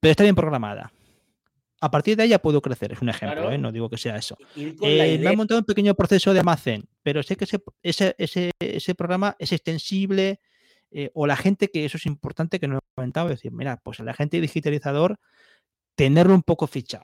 pero 0.00 0.12
está 0.12 0.22
bien 0.22 0.34
programada. 0.34 0.92
A 1.82 1.90
partir 1.90 2.16
de 2.16 2.22
ahí 2.22 2.28
ya 2.28 2.38
puedo 2.38 2.62
crecer, 2.62 2.92
es 2.92 3.02
un 3.02 3.08
ejemplo, 3.08 3.50
¿eh? 3.50 3.58
no 3.58 3.72
digo 3.72 3.90
que 3.90 3.98
sea 3.98 4.16
eso. 4.16 4.36
Eh, 4.54 5.18
me 5.18 5.30
ha 5.30 5.32
montado 5.32 5.58
un 5.58 5.66
pequeño 5.66 5.96
proceso 5.96 6.32
de 6.32 6.38
almacén, 6.38 6.88
pero 7.02 7.24
sé 7.24 7.34
que 7.34 7.44
ese, 7.82 8.94
programa 8.94 9.34
es 9.40 9.50
extensible 9.50 10.38
eh, 10.92 11.10
o 11.12 11.26
la 11.26 11.34
gente, 11.34 11.70
que 11.72 11.84
eso 11.84 11.96
es 11.96 12.06
importante 12.06 12.60
que 12.60 12.68
no 12.68 12.76
he 12.76 12.80
comentado, 12.94 13.30
decir, 13.30 13.50
mira, 13.50 13.80
pues 13.82 13.98
el 13.98 14.08
agente 14.08 14.40
digitalizador, 14.40 15.18
tenerlo 15.96 16.36
un 16.36 16.44
poco 16.44 16.68
fichado 16.68 17.02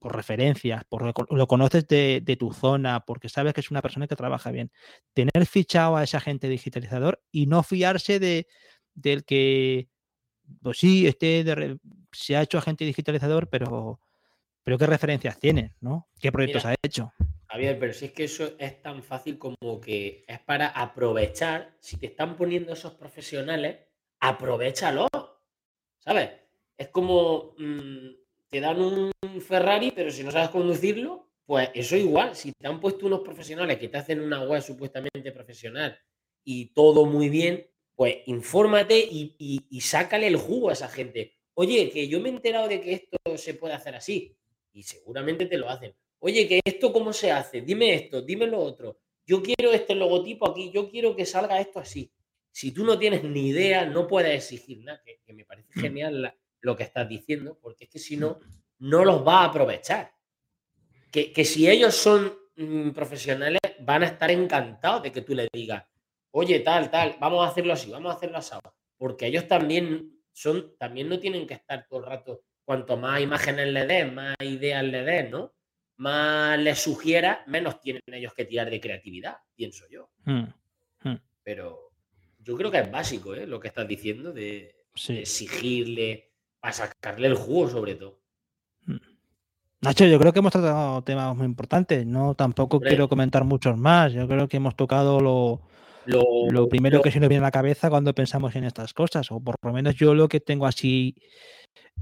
por 0.00 0.14
referencias, 0.14 0.84
por 0.84 1.02
lo, 1.02 1.46
conoces 1.46 1.88
de, 1.88 2.36
tu 2.38 2.52
zona, 2.52 3.06
porque 3.06 3.30
sabes 3.30 3.54
que 3.54 3.62
es 3.62 3.70
una 3.70 3.80
persona 3.80 4.06
que 4.06 4.16
trabaja 4.16 4.50
bien. 4.50 4.70
Tener 5.14 5.46
fichado 5.46 5.96
a 5.96 6.04
ese 6.04 6.18
agente 6.18 6.46
digitalizador 6.50 7.22
y 7.32 7.46
no 7.46 7.62
fiarse 7.62 8.20
de, 8.20 8.48
del 8.92 9.24
que, 9.24 9.88
pues 10.60 10.76
sí, 10.76 11.06
este 11.06 11.42
se 12.16 12.36
ha 12.36 12.42
hecho 12.42 12.58
agente 12.58 12.84
digitalizador, 12.84 13.48
pero, 13.48 14.00
pero 14.62 14.78
¿qué 14.78 14.86
referencias 14.86 15.38
tiene? 15.38 15.74
¿no? 15.80 16.08
¿Qué 16.20 16.32
proyectos 16.32 16.64
ha 16.64 16.74
hecho? 16.82 17.12
Javier, 17.48 17.78
pero 17.78 17.92
si 17.92 18.06
es 18.06 18.12
que 18.12 18.24
eso 18.24 18.54
es 18.58 18.82
tan 18.82 19.02
fácil 19.02 19.38
como 19.38 19.80
que 19.80 20.24
es 20.26 20.40
para 20.40 20.68
aprovechar, 20.68 21.76
si 21.80 21.96
te 21.96 22.06
están 22.06 22.36
poniendo 22.36 22.72
esos 22.72 22.94
profesionales, 22.94 23.78
aprovechalo, 24.20 25.08
¿sabes? 25.98 26.30
Es 26.76 26.88
como... 26.88 27.54
Mm, 27.58 28.26
te 28.48 28.60
dan 28.60 28.80
un 28.80 29.12
Ferrari, 29.40 29.90
pero 29.90 30.10
si 30.10 30.22
no 30.22 30.30
sabes 30.30 30.50
conducirlo, 30.50 31.28
pues 31.44 31.70
eso 31.74 31.96
igual. 31.96 32.34
Si 32.34 32.52
te 32.52 32.66
han 32.66 32.80
puesto 32.80 33.06
unos 33.06 33.20
profesionales 33.20 33.78
que 33.78 33.88
te 33.88 33.98
hacen 33.98 34.20
una 34.20 34.42
web 34.42 34.62
supuestamente 34.62 35.32
profesional 35.32 35.98
y 36.44 36.66
todo 36.66 37.06
muy 37.06 37.28
bien, 37.28 37.68
pues 37.94 38.18
infórmate 38.26 38.98
y, 38.98 39.34
y, 39.38 39.80
sácale 39.80 40.26
el 40.26 40.36
jugo 40.36 40.70
a 40.70 40.74
esa 40.74 40.88
gente. 40.88 41.35
Oye, 41.58 41.90
que 41.90 42.06
yo 42.06 42.20
me 42.20 42.28
he 42.28 42.32
enterado 42.32 42.68
de 42.68 42.80
que 42.82 42.92
esto 42.92 43.16
se 43.36 43.54
puede 43.54 43.72
hacer 43.72 43.94
así. 43.94 44.36
Y 44.74 44.82
seguramente 44.82 45.46
te 45.46 45.56
lo 45.56 45.70
hacen. 45.70 45.94
Oye, 46.18 46.46
que 46.46 46.60
esto 46.62 46.92
cómo 46.92 47.14
se 47.14 47.32
hace. 47.32 47.62
Dime 47.62 47.94
esto, 47.94 48.20
dime 48.20 48.46
lo 48.46 48.58
otro. 48.58 48.98
Yo 49.24 49.42
quiero 49.42 49.72
este 49.72 49.94
logotipo 49.94 50.50
aquí, 50.50 50.70
yo 50.70 50.90
quiero 50.90 51.16
que 51.16 51.24
salga 51.24 51.58
esto 51.58 51.78
así. 51.78 52.12
Si 52.52 52.72
tú 52.72 52.84
no 52.84 52.98
tienes 52.98 53.24
ni 53.24 53.48
idea, 53.48 53.86
no 53.86 54.06
puedes 54.06 54.34
exigir 54.34 54.84
nada, 54.84 55.02
que, 55.02 55.32
me 55.32 55.46
parece 55.46 55.70
mm. 55.74 55.80
genial 55.80 56.22
la, 56.22 56.36
lo 56.60 56.76
que 56.76 56.82
estás 56.82 57.08
diciendo, 57.08 57.58
porque 57.60 57.84
es 57.84 57.90
que 57.90 57.98
si 57.98 58.18
no, 58.18 58.38
no 58.78 59.04
los 59.04 59.26
va 59.26 59.40
a 59.40 59.44
aprovechar. 59.46 60.12
Que, 61.10 61.44
si 61.46 61.68
ellos 61.70 61.94
son 61.94 62.38
mm, 62.56 62.90
profesionales, 62.90 63.60
van 63.80 64.02
a 64.02 64.06
estar 64.06 64.30
encantados 64.30 65.04
de 65.04 65.12
que 65.12 65.22
tú 65.22 65.34
les 65.34 65.48
digas, 65.50 65.84
oye, 66.32 66.60
tal, 66.60 66.90
tal, 66.90 67.16
vamos 67.18 67.46
a 67.46 67.50
hacerlo 67.50 67.72
así, 67.72 67.90
vamos 67.90 68.12
a 68.12 68.16
hacerlo 68.16 68.36
así. 68.36 68.54
Porque 68.98 69.26
ellos 69.26 69.48
también 69.48 70.15
son, 70.36 70.76
también 70.78 71.08
no 71.08 71.18
tienen 71.18 71.46
que 71.46 71.54
estar 71.54 71.86
todo 71.88 72.00
el 72.00 72.06
rato, 72.06 72.42
cuanto 72.62 72.98
más 72.98 73.22
imágenes 73.22 73.72
le 73.72 73.86
des, 73.86 74.12
más 74.12 74.36
ideas 74.40 74.84
le 74.84 75.02
des, 75.02 75.30
¿no? 75.30 75.54
Más 75.96 76.58
les 76.58 76.78
sugiera, 76.78 77.42
menos 77.46 77.80
tienen 77.80 78.02
ellos 78.08 78.34
que 78.34 78.44
tirar 78.44 78.68
de 78.68 78.78
creatividad, 78.78 79.38
pienso 79.54 79.86
yo. 79.88 80.10
Hmm, 80.24 80.44
hmm. 81.02 81.16
Pero 81.42 81.90
yo 82.38 82.54
creo 82.54 82.70
que 82.70 82.80
es 82.80 82.90
básico, 82.90 83.34
¿eh? 83.34 83.46
Lo 83.46 83.58
que 83.58 83.68
estás 83.68 83.88
diciendo 83.88 84.30
de 84.30 84.84
exigirle, 85.08 86.32
a 86.60 86.70
sacarle 86.70 87.28
el 87.28 87.34
jugo 87.34 87.70
sobre 87.70 87.94
todo. 87.94 88.20
Mm. 88.84 88.96
Nacho, 89.80 90.04
yo 90.04 90.18
creo 90.18 90.34
que 90.34 90.40
hemos 90.40 90.52
tratado 90.52 91.02
temas 91.02 91.34
muy 91.34 91.46
importantes, 91.46 92.04
no 92.04 92.34
tampoco 92.34 92.78
quiero 92.78 93.08
comentar 93.08 93.44
muchos 93.44 93.78
más, 93.78 94.12
yo 94.12 94.28
creo 94.28 94.48
que 94.48 94.58
hemos 94.58 94.76
tocado 94.76 95.20
lo, 95.20 95.62
lo, 96.06 96.68
primero 96.68 97.02
que 97.02 97.10
se 97.10 97.20
nos 97.20 97.28
viene 97.28 97.44
a 97.44 97.48
la 97.48 97.50
cabeza 97.50 97.90
cuando 97.90 98.14
pensamos 98.14 98.54
en 98.56 98.64
estas 98.64 98.92
cosas, 98.94 99.30
o 99.30 99.40
por 99.40 99.56
lo 99.62 99.72
menos 99.72 99.94
yo 99.94 100.14
lo 100.14 100.28
que 100.28 100.40
tengo 100.40 100.66
así 100.66 101.14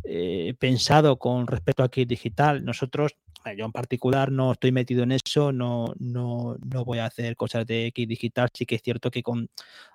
eh, 0.05 0.55
pensado 0.59 1.19
con 1.19 1.47
respecto 1.47 1.83
a 1.83 1.91
Kit 1.91 2.09
Digital. 2.09 2.65
Nosotros, 2.65 3.17
yo 3.57 3.65
en 3.65 3.73
particular 3.73 4.31
no 4.31 4.53
estoy 4.53 4.73
metido 4.73 5.03
en 5.03 5.13
eso, 5.13 5.53
no, 5.53 5.95
no, 5.99 6.57
no 6.65 6.85
voy 6.85 6.99
a 6.99 7.07
hacer 7.07 7.37
cosas 7.37 7.67
de 7.67 7.93
Kit 7.95 8.09
Digital, 8.09 8.49
sí 8.53 8.67
que 8.67 8.77
es 8.77 8.83
cierto 8.83 9.11
que 9.11 9.23
con 9.23 9.49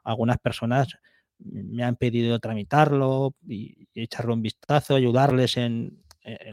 algunas 0.03 0.37
personas 0.37 0.97
me 1.39 1.83
han 1.83 1.95
pedido 1.95 2.39
tramitarlo 2.39 3.35
y, 3.47 3.87
echarle 3.95 4.33
un 4.33 4.41
vistazo, 4.41 4.95
ayudarles 4.95 5.57
en, 5.57 6.03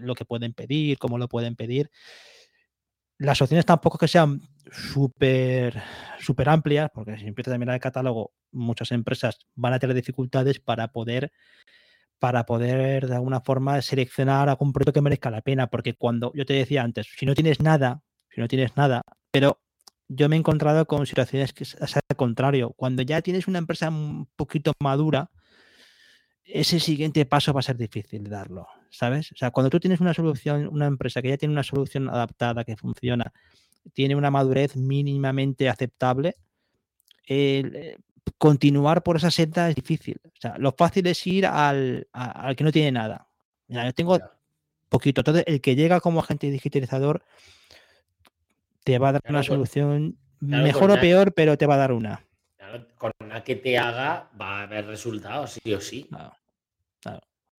lo 0.00 0.14
que 0.14 0.24
pueden 0.24 0.54
pedir, 0.54 0.96
cómo 0.96 1.18
lo 1.18 1.28
pueden 1.28 1.54
pedir. 1.54 1.90
Las 3.18 3.40
opciones 3.40 3.64
tampoco 3.64 3.98
que 3.98 4.08
sean 4.08 4.42
súper 4.70 5.82
súper 6.18 6.48
amplias, 6.48 6.90
porque 6.92 7.16
si 7.16 7.26
empiezas 7.26 7.54
a 7.54 7.58
mirar 7.58 7.74
el 7.74 7.80
catálogo, 7.80 8.32
muchas 8.52 8.92
empresas 8.92 9.38
van 9.54 9.72
a 9.72 9.78
tener 9.78 9.94
dificultades 9.94 10.60
para 10.60 10.88
poder 10.88 11.32
para 12.18 12.46
poder 12.46 13.06
de 13.06 13.14
alguna 13.14 13.40
forma 13.40 13.80
seleccionar 13.82 14.48
algún 14.48 14.72
proyecto 14.72 14.92
que 14.92 15.02
merezca 15.02 15.30
la 15.30 15.42
pena, 15.42 15.68
porque 15.68 15.94
cuando 15.94 16.32
yo 16.34 16.46
te 16.46 16.54
decía 16.54 16.82
antes, 16.82 17.06
si 17.16 17.26
no 17.26 17.34
tienes 17.34 17.60
nada, 17.60 18.02
si 18.30 18.40
no 18.40 18.48
tienes 18.48 18.76
nada, 18.76 19.02
pero 19.30 19.60
yo 20.08 20.28
me 20.28 20.36
he 20.36 20.38
encontrado 20.38 20.86
con 20.86 21.06
situaciones 21.06 21.52
que 21.52 21.64
es 21.64 21.76
al 21.80 22.16
contrario, 22.16 22.72
cuando 22.76 23.02
ya 23.02 23.20
tienes 23.22 23.48
una 23.48 23.58
empresa 23.58 23.88
un 23.88 24.28
poquito 24.36 24.72
madura, 24.80 25.30
ese 26.44 26.80
siguiente 26.80 27.26
paso 27.26 27.52
va 27.52 27.60
a 27.60 27.64
ser 27.64 27.76
difícil 27.76 28.28
darlo, 28.30 28.66
¿sabes? 28.90 29.32
O 29.32 29.36
sea, 29.36 29.50
cuando 29.50 29.70
tú 29.70 29.80
tienes 29.80 30.00
una 30.00 30.14
solución, 30.14 30.68
una 30.68 30.86
empresa 30.86 31.22
que 31.22 31.28
ya 31.28 31.36
tiene 31.36 31.52
una 31.52 31.62
solución 31.62 32.08
adaptada, 32.08 32.64
que 32.64 32.76
funciona, 32.76 33.32
tiene 33.92 34.16
una 34.16 34.30
madurez 34.30 34.76
mínimamente 34.76 35.68
aceptable, 35.68 36.36
eh, 37.28 37.96
continuar 38.38 39.02
por 39.02 39.16
esa 39.16 39.30
senda 39.30 39.68
es 39.68 39.74
difícil. 39.74 40.20
O 40.24 40.40
sea, 40.40 40.56
lo 40.58 40.72
fácil 40.72 41.06
es 41.06 41.26
ir 41.26 41.46
al, 41.46 42.06
que 42.56 42.64
no 42.64 42.72
tiene 42.72 42.92
nada. 42.92 43.28
yo 43.68 43.92
tengo 43.92 44.18
poquito. 44.88 45.20
Entonces, 45.20 45.44
el 45.46 45.60
que 45.60 45.76
llega 45.76 46.00
como 46.00 46.20
agente 46.20 46.50
digitalizador 46.50 47.22
te 48.84 48.98
va 48.98 49.10
a 49.10 49.12
dar 49.12 49.22
una 49.28 49.42
solución 49.42 50.18
mejor 50.40 50.90
o 50.90 51.00
peor, 51.00 51.32
pero 51.32 51.56
te 51.58 51.66
va 51.66 51.74
a 51.74 51.78
dar 51.78 51.92
una. 51.92 52.24
con 52.96 53.12
una 53.20 53.42
que 53.42 53.56
te 53.56 53.78
haga 53.78 54.30
va 54.40 54.60
a 54.60 54.62
haber 54.62 54.86
resultados, 54.86 55.58
sí 55.62 55.74
o 55.74 55.80
sí. 55.80 56.08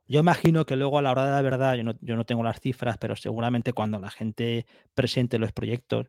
Yo 0.08 0.22
imagino 0.22 0.66
que 0.66 0.76
luego 0.76 1.00
a 1.00 1.02
la 1.02 1.12
hora 1.12 1.26
de 1.26 1.32
la 1.32 1.42
verdad, 1.42 1.76
yo 1.76 1.84
no, 1.84 1.94
yo 2.02 2.16
no 2.16 2.26
tengo 2.26 2.44
las 2.44 2.60
cifras, 2.60 2.98
pero 2.98 3.16
seguramente 3.16 3.74
cuando 3.74 4.00
la 4.00 4.10
gente 4.10 4.66
presente 4.94 5.38
los 5.38 5.52
proyectos 5.52 6.08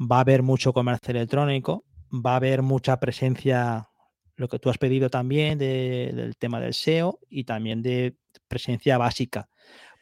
va 0.00 0.18
a 0.18 0.20
haber 0.20 0.42
mucho 0.42 0.72
comercio 0.72 1.12
electrónico, 1.12 1.84
va 2.12 2.34
a 2.34 2.36
haber 2.36 2.62
mucha 2.62 2.98
presencia, 3.00 3.88
lo 4.36 4.48
que 4.48 4.58
tú 4.58 4.70
has 4.70 4.78
pedido 4.78 5.10
también 5.10 5.58
del 5.58 6.36
tema 6.36 6.60
del 6.60 6.74
SEO 6.74 7.18
y 7.28 7.44
también 7.44 7.82
de 7.82 8.16
presencia 8.48 8.98
básica, 8.98 9.48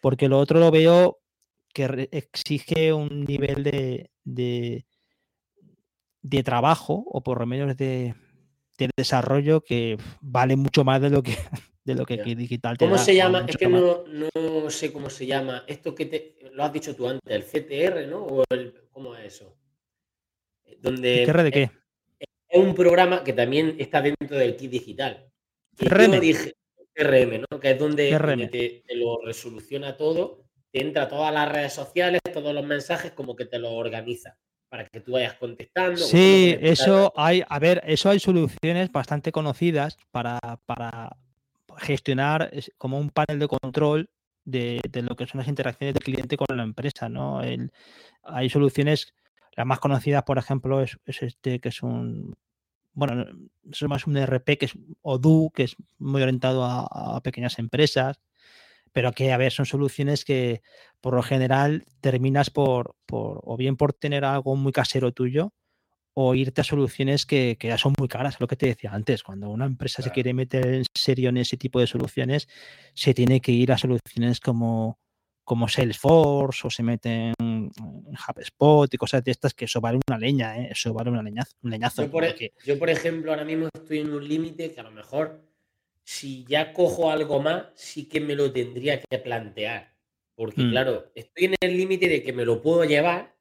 porque 0.00 0.28
lo 0.28 0.38
otro 0.38 0.60
lo 0.60 0.70
veo 0.70 1.18
que 1.72 2.08
exige 2.12 2.92
un 2.92 3.24
nivel 3.24 3.64
de, 3.64 4.10
de, 4.24 4.84
trabajo 6.42 7.04
o 7.06 7.22
por 7.22 7.40
lo 7.40 7.46
menos 7.46 7.76
de, 7.76 8.14
desarrollo 8.96 9.62
que 9.62 9.96
vale 10.20 10.56
mucho 10.56 10.84
más 10.84 11.00
de 11.00 11.10
lo 11.10 11.22
que 11.22 11.36
de 11.84 11.94
lo 11.94 12.06
que, 12.06 12.16
digital 12.16 12.78
te 12.78 12.84
¿Cómo 12.84 12.98
se 12.98 13.14
llama? 13.14 13.44
Es 13.48 13.56
que 13.56 13.66
no, 13.66 14.04
no, 14.06 14.70
sé 14.70 14.92
cómo 14.92 15.10
se 15.10 15.26
llama. 15.26 15.64
Esto 15.66 15.94
que 15.94 16.06
te 16.06 16.36
lo 16.52 16.64
has 16.64 16.72
dicho 16.72 16.94
tú 16.94 17.08
antes, 17.08 17.22
el 17.28 17.44
CTR, 17.44 18.06
¿no? 18.08 18.24
¿O 18.24 18.44
el, 18.50 18.74
¿Cómo 18.90 19.16
es 19.16 19.34
eso? 19.34 19.56
Donde 20.78 21.24
¿CTR 21.26 21.42
de 21.42 21.50
qué? 21.50 21.70
Es, 22.18 22.28
un 22.58 22.74
programa 22.74 23.24
que 23.24 23.32
también 23.32 23.76
está 23.78 24.00
dentro 24.02 24.36
del 24.36 24.56
kit 24.56 24.70
digital. 24.70 25.28
CRM. 25.76 26.20
dije, 26.20 26.54
CRM, 26.94 27.44
¿no? 27.50 27.58
Que 27.58 27.70
es 27.70 27.78
donde, 27.78 28.48
te, 28.50 28.82
te, 28.86 28.94
lo 28.94 29.20
resoluciona 29.24 29.96
todo, 29.96 30.44
te 30.70 30.82
entra 30.82 31.08
todas 31.08 31.32
las 31.32 31.50
redes 31.50 31.72
sociales, 31.72 32.20
todos 32.32 32.54
los 32.54 32.64
mensajes, 32.64 33.12
como 33.12 33.34
que 33.34 33.46
te 33.46 33.58
lo 33.58 33.72
organiza 33.72 34.38
para 34.68 34.86
que 34.86 35.00
tú 35.00 35.12
vayas 35.12 35.34
contestando. 35.34 35.98
Sí, 35.98 36.56
eso 36.60 37.12
hay, 37.16 37.42
a 37.46 37.58
ver, 37.58 37.82
eso 37.86 38.08
hay 38.08 38.18
soluciones 38.18 38.90
bastante 38.90 39.30
conocidas 39.30 39.98
para, 40.10 40.38
para 40.64 41.14
gestionar 41.78 42.50
como 42.78 42.98
un 42.98 43.10
panel 43.10 43.38
de 43.38 43.48
control 43.48 44.10
de, 44.44 44.80
lo 44.94 45.16
que 45.16 45.26
son 45.26 45.38
las 45.38 45.48
interacciones 45.48 45.94
del 45.94 46.02
cliente 46.02 46.36
con 46.36 46.56
la 46.56 46.62
empresa, 46.62 47.08
¿no? 47.08 47.40
hay 48.24 48.50
soluciones, 48.50 49.14
las 49.56 49.66
más 49.66 49.80
conocidas, 49.80 50.24
por 50.24 50.38
ejemplo, 50.38 50.82
es, 50.82 50.98
este 51.06 51.60
que 51.60 51.68
es 51.68 51.82
un 51.82 52.34
bueno, 52.94 53.24
es 53.70 53.82
más 53.84 54.06
un 54.06 54.16
ERP 54.18 54.58
que 54.58 54.66
es 54.66 54.74
Odoo, 55.00 55.50
que 55.50 55.62
es 55.64 55.76
muy 55.98 56.20
orientado 56.22 56.64
a, 56.64 57.16
a, 57.16 57.20
pequeñas 57.22 57.58
empresas, 57.58 58.20
pero 58.92 59.12
que, 59.12 59.32
a 59.32 59.38
ver, 59.38 59.52
son 59.52 59.66
soluciones 59.66 60.24
que 60.24 60.62
por 61.00 61.14
lo 61.14 61.22
general 61.22 61.86
terminas 62.00 62.50
por, 62.50 62.94
por 63.06 63.40
o 63.44 63.56
bien 63.56 63.76
por 63.76 63.94
tener 63.94 64.24
algo 64.24 64.56
muy 64.56 64.72
casero 64.72 65.12
tuyo, 65.12 65.52
o 66.14 66.34
irte 66.34 66.60
a 66.60 66.64
soluciones 66.64 67.26
que, 67.26 67.56
ya 67.60 67.78
son 67.78 67.94
muy 67.98 68.08
caras, 68.08 68.40
lo 68.40 68.46
que 68.46 68.56
te 68.56 68.66
decía 68.66 68.90
antes, 68.92 69.22
cuando 69.22 69.48
una 69.50 69.66
empresa 69.66 70.02
se 70.02 70.10
quiere 70.10 70.34
meter 70.34 70.66
en 70.66 70.84
serio 70.94 71.30
en 71.30 71.38
ese 71.38 71.56
tipo 71.56 71.80
de 71.80 71.86
soluciones, 71.86 72.48
se 72.94 73.14
tiene 73.14 73.40
que 73.40 73.52
ir 73.52 73.72
a 73.72 73.78
soluciones 73.78 74.40
como, 74.40 74.98
como 75.42 75.68
Salesforce 75.68 76.66
o 76.66 76.70
se 76.70 76.82
meten 76.82 77.32
en 77.38 77.70
HubSpot 78.28 78.92
y 78.92 78.96
cosas 78.98 79.24
de 79.24 79.30
estas 79.30 79.54
que 79.54 79.64
eso 79.64 79.80
vale 79.80 80.00
una 80.06 80.18
leña, 80.18 80.58
¿eh? 80.58 80.68
eso 80.72 80.92
vale 80.92 81.10
una 81.10 81.22
leñazo, 81.22 81.56
un 81.62 81.70
leñazo. 81.70 82.02
Yo 82.02 82.10
por, 82.10 82.24
e, 82.24 82.52
yo, 82.64 82.78
por 82.78 82.90
ejemplo, 82.90 83.30
ahora 83.30 83.44
mismo 83.44 83.68
estoy 83.72 84.00
en 84.00 84.12
un 84.12 84.26
límite 84.26 84.72
que 84.72 84.80
a 84.80 84.84
lo 84.84 84.90
mejor 84.90 85.40
si 86.04 86.44
ya 86.44 86.72
cojo 86.72 87.10
algo 87.10 87.40
más, 87.40 87.66
sí 87.74 88.08
que 88.08 88.20
me 88.20 88.34
lo 88.34 88.52
tendría 88.52 89.00
que 89.00 89.18
plantear. 89.18 89.92
Porque, 90.34 90.62
mm. 90.62 90.70
claro, 90.70 91.12
estoy 91.14 91.46
en 91.46 91.54
el 91.60 91.76
límite 91.76 92.08
de 92.08 92.22
que 92.22 92.32
me 92.32 92.44
lo 92.44 92.62
puedo 92.62 92.84
llevar, 92.84 93.31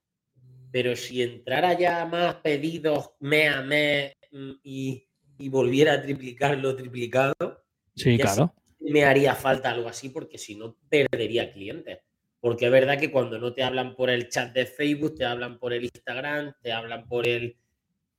pero 0.72 0.96
si 0.96 1.22
entrara 1.22 1.78
ya 1.78 2.06
más 2.06 2.36
pedidos 2.36 3.12
mes 3.20 3.54
a 3.54 3.62
mes 3.62 4.14
mm, 4.32 4.52
y, 4.64 5.08
volviera 5.50 5.94
a 5.94 6.02
triplicar 6.02 6.58
lo 6.60 6.76
triplicado, 6.76 7.64
sí, 7.96 8.16
claro. 8.18 8.54
me 8.80 9.04
haría 9.04 9.34
falta 9.34 9.72
algo 9.72 9.90
así 9.90 10.10
porque 10.10 10.38
si 10.38 10.56
no 10.56 10.78
perdería 10.88 11.52
clientes. 11.52 12.00
Porque 12.40 12.66
es 12.66 12.72
verdad 12.72 13.00
que 13.00 13.12
cuando 13.12 13.40
no 13.40 13.52
te 13.52 13.64
hablan 13.64 13.96
por 13.96 14.10
el 14.10 14.30
chat 14.30 14.54
de 14.54 14.66
Facebook, 14.66 15.16
te 15.16 15.26
hablan 15.26 15.60
por 15.60 15.74
el 15.74 15.84
Instagram, 15.84 16.54
te 16.62 16.72
hablan 16.72 17.08
por 17.08 17.28
el, 17.28 17.58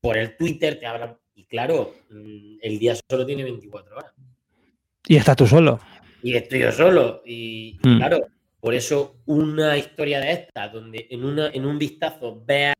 por 0.00 0.16
el 0.16 0.36
Twitter, 0.36 0.78
te 0.78 0.86
hablan... 0.86 1.16
Y 1.34 1.44
claro, 1.44 1.94
mm, 2.10 2.58
el 2.60 2.78
día 2.78 2.94
solo 3.08 3.24
tiene 3.24 3.44
24 3.44 3.96
horas. 3.96 4.12
Y 5.06 5.16
estás 5.16 5.36
tú 5.36 5.46
solo. 5.46 5.80
Y 6.22 6.34
estoy 6.34 6.60
yo 6.60 6.72
solo. 6.72 7.22
Y, 7.24 7.78
mm. 7.82 7.96
claro, 7.98 8.26
por 8.62 8.74
eso 8.74 9.16
una 9.26 9.76
historia 9.76 10.20
de 10.20 10.30
esta, 10.30 10.68
donde 10.68 11.08
en, 11.10 11.24
una, 11.24 11.48
en 11.48 11.66
un 11.66 11.76
vistazo 11.78 12.44
vea 12.46 12.72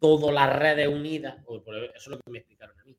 todas 0.00 0.34
las 0.34 0.58
redes 0.58 0.88
unidas, 0.88 1.36
eso 1.46 1.92
es 1.94 2.06
lo 2.06 2.18
que 2.20 2.30
me 2.30 2.38
explicaron 2.38 2.80
a 2.80 2.84
mí, 2.84 2.96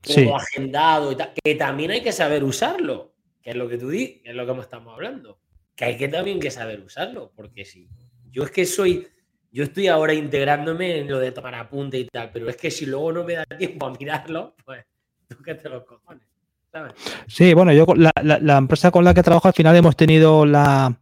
todo 0.00 0.36
agendado 0.36 1.10
y 1.10 1.16
tal, 1.16 1.32
que 1.42 1.56
también 1.56 1.90
hay 1.90 2.02
que 2.02 2.12
saber 2.12 2.44
usarlo, 2.44 3.14
que 3.42 3.50
es 3.50 3.56
lo 3.56 3.68
que 3.68 3.78
tú 3.78 3.88
dices, 3.88 4.22
que 4.22 4.30
es 4.30 4.36
lo 4.36 4.46
que 4.46 4.60
estamos 4.60 4.94
hablando, 4.94 5.40
que 5.74 5.86
hay 5.86 5.96
que 5.96 6.06
también 6.06 6.38
que 6.38 6.52
saber 6.52 6.80
usarlo, 6.82 7.32
porque 7.34 7.64
si 7.64 7.88
yo 8.30 8.44
es 8.44 8.52
que 8.52 8.64
soy, 8.64 9.08
yo 9.50 9.64
estoy 9.64 9.88
ahora 9.88 10.14
integrándome 10.14 10.98
en 10.98 11.08
lo 11.08 11.18
de 11.18 11.32
tomar 11.32 11.56
apunte 11.56 11.98
y 11.98 12.06
tal, 12.06 12.30
pero 12.32 12.48
es 12.48 12.56
que 12.56 12.70
si 12.70 12.86
luego 12.86 13.10
no 13.10 13.24
me 13.24 13.32
da 13.32 13.44
tiempo 13.44 13.86
a 13.86 13.90
mirarlo, 13.90 14.54
pues 14.64 14.84
tú 15.28 15.42
que 15.42 15.56
te 15.56 15.68
los 15.68 15.82
cojones. 15.82 16.28
¿sabes? 16.70 16.92
Sí, 17.26 17.54
bueno, 17.54 17.72
yo 17.72 17.86
la, 17.96 18.12
la 18.22 18.56
empresa 18.56 18.92
con 18.92 19.02
la 19.02 19.14
que 19.14 19.24
trabajo 19.24 19.48
al 19.48 19.54
final 19.54 19.74
hemos 19.74 19.96
tenido 19.96 20.46
la, 20.46 20.96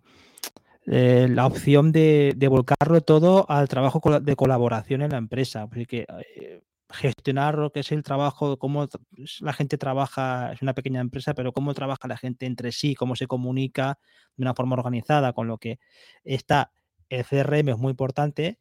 eh, 0.86 1.28
la 1.30 1.46
opción 1.46 1.92
de, 1.92 2.36
volcarlo 2.48 3.00
todo 3.00 3.46
al 3.48 3.68
trabajo 3.68 4.00
de 4.20 4.36
colaboración 4.36 5.02
en 5.02 5.10
la 5.10 5.18
empresa. 5.18 5.66
Porque 5.66 6.06
eh, 6.36 6.62
gestionar 6.90 7.58
lo 7.58 7.72
que 7.72 7.80
es 7.80 7.92
el 7.92 8.02
trabajo, 8.02 8.58
cómo 8.58 8.88
la 9.40 9.52
gente 9.52 9.78
trabaja, 9.78 10.52
es 10.52 10.62
una 10.62 10.74
pequeña 10.74 11.00
empresa, 11.00 11.34
pero 11.34 11.52
cómo 11.52 11.74
trabaja 11.74 12.08
la 12.08 12.16
gente 12.16 12.46
entre 12.46 12.72
sí, 12.72 12.94
cómo 12.94 13.16
se 13.16 13.26
comunica 13.26 13.98
de 14.36 14.42
una 14.42 14.54
forma 14.54 14.74
organizada, 14.74 15.32
con 15.32 15.48
lo 15.48 15.58
que 15.58 15.78
está 16.24 16.72
el 17.08 17.24
CRM 17.24 17.70
es 17.70 17.78
muy 17.78 17.90
importante 17.90 18.58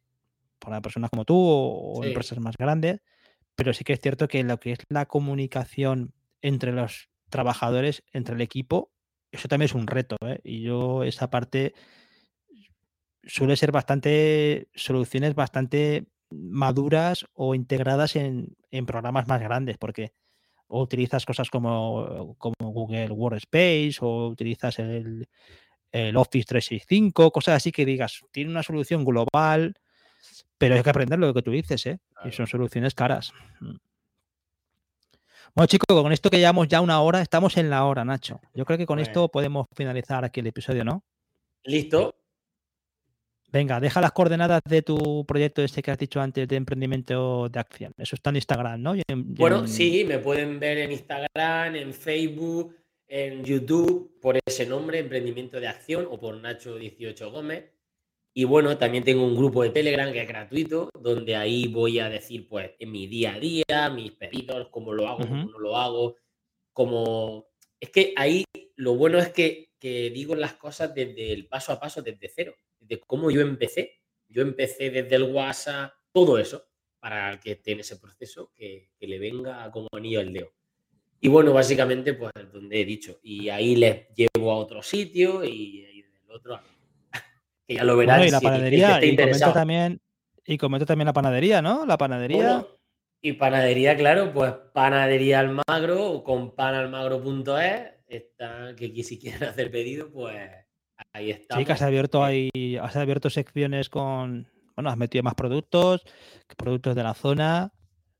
para 0.58 0.80
personas 0.80 1.10
como 1.10 1.24
tú 1.24 1.36
o, 1.36 2.04
empresas 2.04 2.38
más 2.38 2.56
grandes, 2.56 3.00
pero 3.54 3.72
sí 3.72 3.84
que 3.84 3.92
es 3.92 4.00
cierto 4.00 4.28
que 4.28 4.42
lo 4.42 4.58
que 4.58 4.72
es 4.72 4.78
la 4.88 5.06
comunicación 5.06 6.12
entre 6.42 6.72
los 6.72 7.08
trabajadores, 7.30 8.02
entre 8.12 8.34
el 8.34 8.40
equipo, 8.40 8.90
eso 9.32 9.48
también 9.48 9.66
es 9.66 9.74
un 9.74 9.86
reto. 9.86 10.16
¿eh? 10.26 10.40
Y 10.44 10.62
yo 10.62 11.02
esa 11.04 11.30
parte 11.30 11.74
suele 13.26 13.56
ser 13.56 13.72
bastante 13.72 14.68
soluciones 14.74 15.34
bastante 15.34 16.06
maduras 16.30 17.26
o 17.34 17.54
integradas 17.54 18.16
en, 18.16 18.56
programas 18.86 19.28
más 19.28 19.40
grandes, 19.40 19.78
porque 19.78 20.12
o 20.66 20.82
utilizas 20.82 21.24
cosas 21.24 21.50
como, 21.50 22.34
como 22.38 22.54
Google 22.58 23.10
Workspace 23.10 23.96
o 24.00 24.28
utilizas 24.28 24.78
el, 24.78 25.28
Office 26.16 26.46
365, 26.46 27.30
cosas 27.30 27.56
así 27.56 27.70
que 27.70 27.84
digas, 27.84 28.22
tiene 28.32 28.50
una 28.50 28.64
solución 28.64 29.04
global, 29.04 29.74
pero 30.58 30.74
hay 30.74 30.82
que 30.82 30.90
aprender 30.90 31.20
lo 31.20 31.32
que 31.32 31.42
tú 31.42 31.52
dices, 31.52 31.86
¿eh? 31.86 32.00
Y 32.24 32.32
son 32.32 32.48
soluciones 32.48 32.94
caras. 32.94 33.32
Mm. 33.60 33.76
Bueno, 35.54 35.68
chicos, 35.68 36.02
con 36.02 36.12
esto 36.12 36.30
que 36.30 36.38
llevamos 36.38 36.66
ya 36.66 36.80
una 36.80 37.00
hora, 37.00 37.20
estamos 37.20 37.56
en 37.58 37.70
la 37.70 37.84
hora, 37.84 38.04
Nacho. 38.04 38.40
Yo 38.54 38.64
creo 38.64 38.76
que 38.76 38.86
con 38.86 38.98
esto 38.98 39.28
podemos 39.28 39.68
finalizar 39.72 40.24
aquí 40.24 40.40
el 40.40 40.48
episodio, 40.48 40.84
¿no? 40.84 41.04
Listo. 41.62 42.16
Venga, 43.54 43.78
deja 43.78 44.00
las 44.00 44.10
coordenadas 44.10 44.62
de 44.68 44.82
tu 44.82 45.24
proyecto 45.26 45.62
este 45.62 45.80
que 45.80 45.92
has 45.92 45.98
dicho 45.98 46.20
antes 46.20 46.48
de 46.48 46.56
emprendimiento 46.56 47.48
de 47.48 47.60
acción. 47.60 47.92
Eso 47.96 48.16
está 48.16 48.30
en 48.30 48.36
Instagram, 48.36 48.82
¿no? 48.82 48.94
bueno, 49.14 49.68
sí, 49.68 50.04
me 50.04 50.18
pueden 50.18 50.58
ver 50.58 50.78
en 50.78 50.90
Instagram, 50.90 51.76
en 51.76 51.94
Facebook, 51.94 52.74
en 53.06 53.44
YouTube, 53.44 54.18
por 54.20 54.36
ese 54.44 54.66
nombre, 54.66 54.98
Emprendimiento 54.98 55.60
de 55.60 55.68
Acción, 55.68 56.08
o 56.10 56.18
por 56.18 56.34
Nacho18 56.34 57.30
Gómez. 57.30 57.70
Y 58.34 58.42
bueno, 58.42 58.76
también 58.76 59.04
tengo 59.04 59.24
un 59.24 59.36
grupo 59.36 59.62
de 59.62 59.70
Telegram 59.70 60.12
que 60.12 60.22
es 60.22 60.26
gratuito, 60.26 60.90
donde 61.00 61.36
ahí 61.36 61.68
voy 61.68 62.00
a 62.00 62.08
decir, 62.08 62.48
pues, 62.48 62.72
en 62.80 62.90
mi 62.90 63.06
día 63.06 63.34
a 63.34 63.38
día, 63.38 63.88
mis 63.94 64.10
pedidos, 64.10 64.66
cómo 64.72 64.92
lo 64.92 65.06
hago, 65.06 65.28
cómo 65.28 65.44
no 65.44 65.58
lo 65.60 65.76
hago, 65.76 66.16
cómo... 66.72 67.46
Es 67.78 67.90
que 67.90 68.14
ahí 68.16 68.44
lo 68.74 68.96
bueno 68.96 69.20
es 69.20 69.28
que, 69.28 69.68
que 69.78 70.10
digo 70.10 70.34
las 70.34 70.54
cosas 70.54 70.92
desde 70.92 71.32
el 71.32 71.46
paso 71.46 71.72
a 71.72 71.78
paso, 71.78 72.02
desde 72.02 72.28
cero, 72.34 72.56
desde 72.86 73.02
cómo 73.06 73.30
yo 73.30 73.40
empecé. 73.40 74.00
Yo 74.28 74.42
empecé 74.42 74.90
desde 74.90 75.16
el 75.16 75.24
WhatsApp, 75.24 75.92
todo 76.12 76.38
eso, 76.38 76.66
para 76.98 77.38
que 77.38 77.52
esté 77.52 77.72
en 77.72 77.80
ese 77.80 77.96
proceso, 77.96 78.50
que, 78.54 78.90
que 78.98 79.06
le 79.06 79.18
venga 79.18 79.70
como 79.70 79.88
anillo 79.92 80.20
al 80.20 80.32
dedo. 80.32 80.52
Y 81.20 81.28
bueno, 81.28 81.54
básicamente, 81.54 82.12
pues 82.14 82.32
donde 82.52 82.82
he 82.82 82.84
dicho. 82.84 83.18
Y 83.22 83.48
ahí 83.48 83.76
les 83.76 84.08
llevo 84.14 84.52
a 84.52 84.56
otro 84.56 84.82
sitio 84.82 85.42
y, 85.42 85.80
y 85.80 86.02
del 86.02 86.30
otro 86.30 86.60
que 87.66 87.74
ya 87.74 87.84
lo 87.84 87.96
verás. 87.96 88.26
y 88.26 88.30
la 88.30 88.40
panadería, 88.42 89.02
y 89.02 89.16
comento, 89.16 89.52
también, 89.52 90.00
y 90.44 90.58
comento 90.58 90.84
también 90.84 91.06
la 91.06 91.12
panadería, 91.12 91.62
¿no? 91.62 91.86
La 91.86 91.96
panadería. 91.96 92.66
y 93.22 93.32
panadería, 93.32 93.96
claro, 93.96 94.32
pues 94.34 94.52
panadería 94.74 95.40
Almagro 95.40 96.22
con 96.24 96.54
panalmagro.es, 96.54 97.92
está, 98.06 98.74
que 98.76 99.02
si 99.02 99.18
quieren 99.18 99.44
hacer 99.48 99.70
pedido, 99.70 100.10
pues 100.12 100.63
ahí 101.14 101.30
está. 101.30 101.56
Sí, 101.56 101.64
que 101.64 101.72
has 101.72 101.82
abierto 101.82 102.22
ahí, 102.22 102.50
has 102.80 102.96
abierto 102.96 103.30
secciones 103.30 103.88
con, 103.88 104.46
bueno, 104.76 104.90
has 104.90 104.98
metido 104.98 105.22
más 105.22 105.34
productos, 105.34 106.04
productos 106.58 106.94
de 106.94 107.02
la 107.02 107.14
zona, 107.14 107.72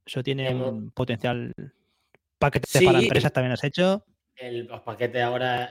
eso 0.07 0.22
tiene 0.22 0.55
un 0.55 0.90
potencial. 0.92 1.53
Paquetes 2.38 2.82
para 2.82 3.01
empresas 3.01 3.32
también 3.32 3.53
has 3.53 3.64
hecho. 3.64 4.05
los 4.40 4.80
paquetes 4.80 5.22
ahora 5.22 5.70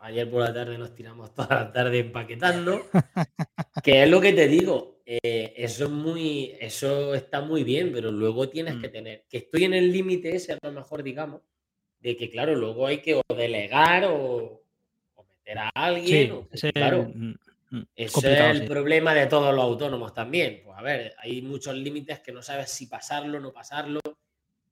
ayer 0.00 0.30
por 0.30 0.42
la 0.42 0.54
tarde 0.54 0.78
nos 0.78 0.94
tiramos 0.94 1.34
toda 1.34 1.54
la 1.54 1.72
tarde 1.72 1.98
empaquetando, 2.00 2.86
que 3.82 4.04
es 4.04 4.10
lo 4.10 4.20
que 4.20 4.32
te 4.32 4.48
digo, 4.48 5.00
eh, 5.06 5.54
eso 5.56 5.84
es 5.84 5.90
muy, 5.90 6.54
eso 6.60 7.14
está 7.14 7.40
muy 7.40 7.64
bien, 7.64 7.92
pero 7.92 8.12
luego 8.12 8.48
tienes 8.48 8.76
que 8.76 8.88
mm. 8.88 8.92
tener, 8.92 9.24
que 9.28 9.38
estoy 9.38 9.64
en 9.64 9.74
el 9.74 9.92
límite 9.92 10.36
ese, 10.36 10.52
a 10.52 10.58
lo 10.62 10.72
mejor 10.72 11.02
digamos, 11.02 11.42
de 12.00 12.16
que 12.16 12.30
claro, 12.30 12.54
luego 12.54 12.86
hay 12.86 12.98
que 12.98 13.20
delegar 13.36 14.04
o, 14.04 14.62
meter 15.48 15.58
a 15.58 15.68
alguien, 15.74 16.46
claro. 16.74 17.10
Mm, 17.14 17.34
mm, 17.70 17.82
ese 17.96 18.32
es 18.32 18.60
el 18.60 18.66
problema 18.66 19.14
de 19.14 19.26
todos 19.26 19.54
los 19.54 19.64
autónomos 19.64 20.12
también. 20.12 20.62
Pues 20.64 20.76
a 20.76 20.82
ver, 20.82 21.14
hay 21.18 21.42
muchos 21.42 21.74
límites 21.74 22.20
que 22.20 22.32
no 22.32 22.42
sabes 22.42 22.70
si 22.70 22.86
pasarlo 22.86 23.40
no 23.40 23.52
pasarlo. 23.52 24.00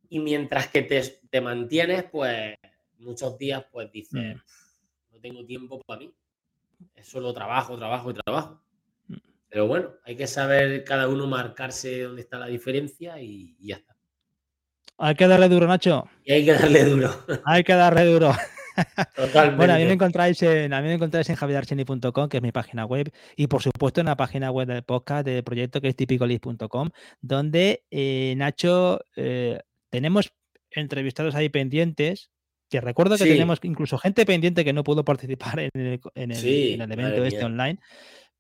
Y 0.09 0.21
mientras 0.21 0.69
que 0.69 0.83
te, 0.83 1.03
te 1.29 1.41
mantienes, 1.41 2.05
pues 2.05 2.57
muchos 2.99 3.37
días, 3.39 3.65
pues 3.71 3.91
dices, 3.91 4.37
tengo 5.21 5.45
tiempo 5.45 5.81
para 5.85 6.01
mí. 6.01 6.15
Es 6.95 7.09
solo 7.09 7.33
trabajo, 7.33 7.77
trabajo 7.77 8.11
y 8.11 8.15
trabajo. 8.15 8.63
Mm. 9.09 9.17
Pero 9.49 9.67
bueno, 9.67 9.91
hay 10.05 10.17
que 10.17 10.27
saber 10.27 10.85
cada 10.85 11.09
uno 11.09 11.27
marcarse 11.27 12.03
dónde 12.03 12.23
está 12.23 12.39
la 12.39 12.47
diferencia 12.47 13.21
y, 13.21 13.57
ya 13.61 13.77
está. 13.77 13.97
Hay 14.99 15.15
que 15.15 15.27
darle 15.27 15.49
duro, 15.49 15.67
Nacho. 15.67 16.09
Y 16.25 16.33
hay 16.33 16.45
que 16.45 16.53
darle 16.53 16.85
duro. 16.85 17.25
hay 17.45 17.65
que 17.65 17.75
darle 17.75 18.05
duro. 18.05 18.33
Totalmente. 19.17 19.57
Bueno, 19.57 19.75
a 19.75 19.79
mí 19.79 19.85
me 19.85 19.93
encontráis 19.93 20.43
en, 20.43 20.73
a 20.73 20.81
mí 20.81 20.89
me 20.89 20.95
encontráis 20.95 21.29
en 21.31 21.37
javierarcheni.com, 21.37 22.29
que 22.29 22.37
es 22.37 22.43
mi 22.43 22.53
página 22.53 22.85
web, 22.85 23.13
y 23.37 23.47
por 23.47 23.63
supuesto 23.63 24.01
en 24.01 24.07
la 24.07 24.17
página 24.17 24.51
web 24.51 24.69
del 24.69 24.83
podcast 24.83 25.25
del 25.25 25.45
proyecto 25.45 25.81
que 25.81 25.89
es 25.89 25.97
tipicolis.com, 25.97 26.91
donde 27.21 27.85
eh, 27.91 28.35
Nacho 28.37 29.01
eh, 29.17 29.61
tenemos 29.91 30.33
entrevistados 30.71 31.35
ahí 31.35 31.49
pendientes 31.49 32.31
que 32.69 32.81
recuerdo 32.81 33.17
que 33.17 33.25
tenemos 33.25 33.61
incluso 33.63 33.99
gente 33.99 34.27
pendiente 34.27 34.65
que 34.65 34.73
no 34.73 34.83
pudo 34.83 35.05
participar 35.05 35.61
en 35.61 35.71
el, 35.75 36.01
evento 36.81 37.25
este 37.25 37.45
online. 37.45 37.79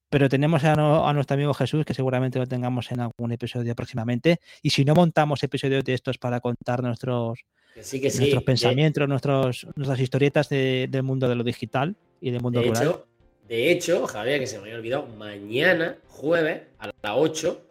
Pero 0.08 0.28
tenemos 0.28 0.62
a, 0.64 1.12
nuestro 1.12 1.34
amigo 1.34 1.52
Jesús, 1.52 1.84
que 1.84 1.94
seguramente 1.94 2.38
lo 2.38 2.46
tengamos 2.46 2.90
en 2.92 3.00
algún 3.00 3.32
episodio 3.32 3.74
próximamente. 3.74 4.38
Y 4.62 4.70
si 4.70 4.84
no 4.84 4.94
montamos 4.94 5.42
episodios 5.42 5.84
de 5.84 5.94
estos 5.94 6.18
para 6.18 6.40
contar 6.40 6.82
nuestros, 6.82 7.40
nuestros 7.76 8.42
pensamientos, 8.42 9.08
nuestros, 9.08 9.66
nuestras 9.76 10.00
historietas 10.00 10.48
del 10.48 11.02
mundo 11.02 11.28
de 11.28 11.34
lo 11.34 11.44
digital 11.44 11.94
y 12.20 12.30
del 12.30 12.40
mundo 12.40 12.60
de 12.60 12.66
rural. 12.68 12.82
Hecho, 12.82 13.06
de 13.48 13.70
hecho, 13.70 14.06
Javier, 14.06 14.40
que 14.40 14.46
se 14.46 14.56
me 14.56 14.62
había 14.64 14.76
olvidado, 14.76 15.06
mañana, 15.06 15.98
jueves, 16.08 16.62
a 16.78 16.86
las 16.86 16.94
8, 17.14 17.62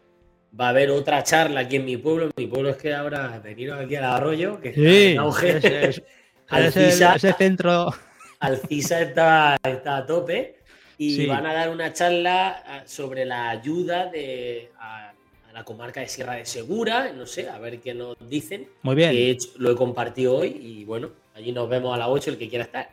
va 0.59 0.67
a 0.67 0.69
haber 0.69 0.91
otra 0.91 1.23
charla 1.23 1.61
aquí 1.61 1.77
en 1.77 1.85
mi 1.85 1.97
pueblo. 1.97 2.29
Mi 2.37 2.47
pueblo 2.47 2.69
es 2.69 2.77
que 2.77 2.93
ahora 2.93 3.39
venido 3.43 3.75
aquí 3.75 3.95
al 3.95 4.05
arroyo, 4.05 4.61
que 4.61 4.73
sí, 4.73 5.17
Es, 5.45 6.01
Alcisa, 6.47 7.15
ese, 7.15 7.33
centro. 7.33 7.91
Alcisa 8.39 9.01
está, 9.01 9.57
está 9.63 9.97
a 9.97 10.05
tope 10.05 10.57
y 10.97 11.25
van 11.25 11.45
a 11.45 11.53
dar 11.53 11.69
una 11.69 11.91
charla 11.91 12.63
ah, 12.65 12.83
sobre 12.85 13.25
la 13.25 13.49
ayuda 13.49 14.05
de, 14.05 14.71
a, 14.79 15.14
la 15.55 15.63
comarca 15.63 16.01
de 16.01 16.09
Sierra 16.09 16.33
de 16.33 16.45
Segura, 16.45 17.13
no 17.13 17.25
sé, 17.25 17.47
a 17.47 17.57
ver 17.59 17.79
qué 17.79 17.93
nos 17.93 18.17
dicen. 18.29 18.67
Muy 18.81 18.93
bien. 18.93 19.37
lo 19.55 19.71
he 19.71 19.75
compartido 19.75 20.35
hoy 20.35 20.49
y 20.49 20.83
bueno, 20.83 21.11
allí 21.33 21.53
nos 21.53 21.69
vemos 21.69 21.95
a 21.95 21.97
las 21.97 22.09
8 22.09 22.31
el 22.31 22.37
que 22.37 22.49
quiera 22.49 22.65
estar. 22.65 22.89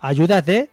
¿Ayuda 0.00 0.40
de? 0.40 0.70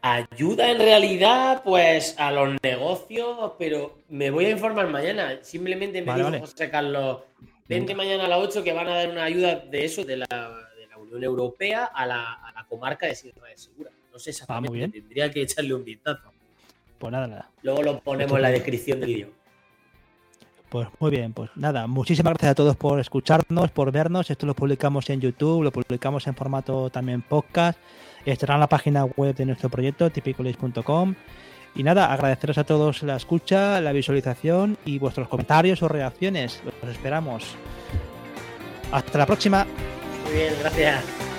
Ayuda 0.00 0.70
en 0.70 0.78
realidad, 0.78 1.62
pues, 1.62 2.14
a 2.18 2.32
los 2.32 2.56
negocios, 2.62 3.52
pero 3.58 3.98
me 4.08 4.30
voy 4.30 4.46
a 4.46 4.50
informar 4.50 4.88
mañana. 4.88 5.40
Simplemente 5.42 6.00
me 6.00 6.14
dijo 6.14 6.38
José 6.40 6.70
Carlos, 6.70 7.24
vente 7.68 7.94
mañana 7.94 8.24
a 8.24 8.28
las 8.28 8.38
8 8.38 8.64
que 8.64 8.72
van 8.72 8.88
a 8.88 8.94
dar 8.94 9.10
una 9.10 9.24
ayuda 9.24 9.56
de 9.56 9.84
eso, 9.84 10.06
de 10.06 10.16
la 10.16 10.26
Unión 10.96 11.22
Europea 11.22 11.84
a 11.84 12.06
la, 12.06 12.66
comarca 12.66 13.04
de 13.06 13.14
Sierra 13.14 13.46
de 13.46 13.58
Segura. 13.58 13.90
No 14.10 14.18
sé 14.18 14.30
exactamente, 14.30 14.68
ah, 14.68 14.70
muy 14.70 14.78
bien. 14.78 14.90
tendría 14.90 15.30
que 15.30 15.42
echarle 15.42 15.74
un 15.74 15.84
vistazo. 15.84 16.32
Pues 16.98 17.12
nada, 17.12 17.26
nada. 17.26 17.50
Luego 17.60 17.82
lo 17.82 18.00
ponemos 18.00 18.36
en 18.36 18.42
la 18.42 18.50
descripción 18.50 18.98
del 18.98 19.08
vídeo. 19.10 19.41
Pues 20.72 20.88
muy 21.00 21.10
bien, 21.10 21.34
pues 21.34 21.50
nada, 21.54 21.86
muchísimas 21.86 22.32
gracias 22.32 22.52
a 22.52 22.54
todos 22.54 22.76
por 22.76 22.98
escucharnos, 22.98 23.70
por 23.72 23.92
vernos. 23.92 24.30
Esto 24.30 24.46
lo 24.46 24.54
publicamos 24.54 25.10
en 25.10 25.20
YouTube, 25.20 25.62
lo 25.62 25.70
publicamos 25.70 26.26
en 26.26 26.34
formato 26.34 26.88
también 26.88 27.20
podcast. 27.20 27.78
Estará 28.24 28.54
en 28.54 28.60
la 28.60 28.68
página 28.68 29.04
web 29.04 29.36
de 29.36 29.44
nuestro 29.44 29.68
proyecto, 29.68 30.08
tipicolis.com. 30.08 31.14
Y 31.74 31.82
nada, 31.82 32.10
agradeceros 32.10 32.56
a 32.56 32.64
todos 32.64 33.02
la 33.02 33.16
escucha, 33.16 33.82
la 33.82 33.92
visualización 33.92 34.78
y 34.86 34.98
vuestros 34.98 35.28
comentarios 35.28 35.82
o 35.82 35.88
reacciones. 35.88 36.62
Los 36.64 36.90
esperamos. 36.90 37.54
Hasta 38.92 39.18
la 39.18 39.26
próxima. 39.26 39.66
Muy 40.24 40.32
bien, 40.32 40.54
gracias. 40.58 41.31